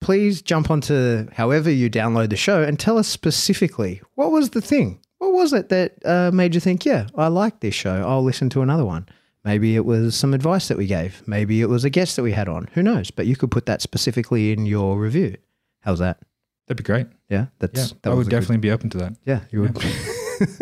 [0.00, 4.60] please jump onto however you download the show and tell us specifically what was the
[4.60, 5.00] thing.
[5.18, 8.02] What was it that uh, made you think, yeah, I like this show.
[8.06, 9.08] I'll listen to another one.
[9.44, 11.22] Maybe it was some advice that we gave.
[11.26, 12.68] Maybe it was a guest that we had on.
[12.74, 13.10] Who knows?
[13.10, 15.36] But you could put that specifically in your review.
[15.80, 16.18] How's that?
[16.66, 17.06] That'd be great.
[17.30, 19.14] Yeah, that's Yeah, that I would a good- definitely be open to that.
[19.24, 19.70] yeah, you would.
[19.70, 20.15] And
[20.58, 20.60] Does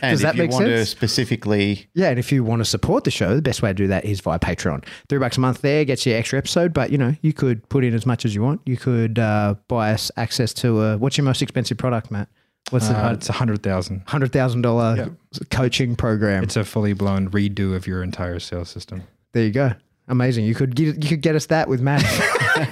[0.00, 0.88] if that you make want to sense?
[0.90, 3.86] specifically, Yeah, and if you want to support the show, the best way to do
[3.88, 4.84] that is via Patreon.
[5.08, 7.84] Three bucks a month there gets you extra episode, but you know you could put
[7.84, 8.60] in as much as you want.
[8.66, 12.28] You could uh, buy us access to a, what's your most expensive product, Matt?
[12.70, 14.02] What's Uh, the it's a hundred thousand.
[14.06, 15.14] hundred thousand dollar
[15.50, 16.42] coaching program?
[16.44, 19.02] It's a fully blown redo of your entire sales system.
[19.32, 19.72] There you go.
[20.10, 20.46] Amazing.
[20.46, 22.02] You could get, you could get us that with Matt.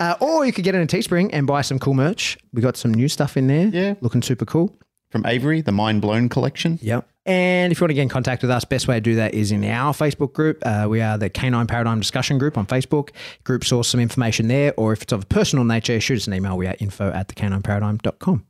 [0.00, 2.38] uh, or you could get in a Teespring and buy some cool merch.
[2.52, 3.66] We got some new stuff in there.
[3.68, 3.94] Yeah.
[4.00, 4.76] Looking super cool.
[5.12, 6.78] From Avery, the Mind Blown collection.
[6.82, 7.06] Yep.
[7.24, 9.34] And if you want to get in contact with us, best way to do that
[9.34, 10.60] is in our Facebook group.
[10.66, 13.10] Uh, we are the Canine Paradigm Discussion Group on Facebook.
[13.44, 16.34] Group source some information there, or if it's of a personal nature, shoot us an
[16.34, 16.56] email.
[16.56, 18.46] We are info at thecanineparadigm.com.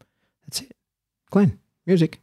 [0.47, 0.73] That's it.
[1.31, 2.21] Glenn, music.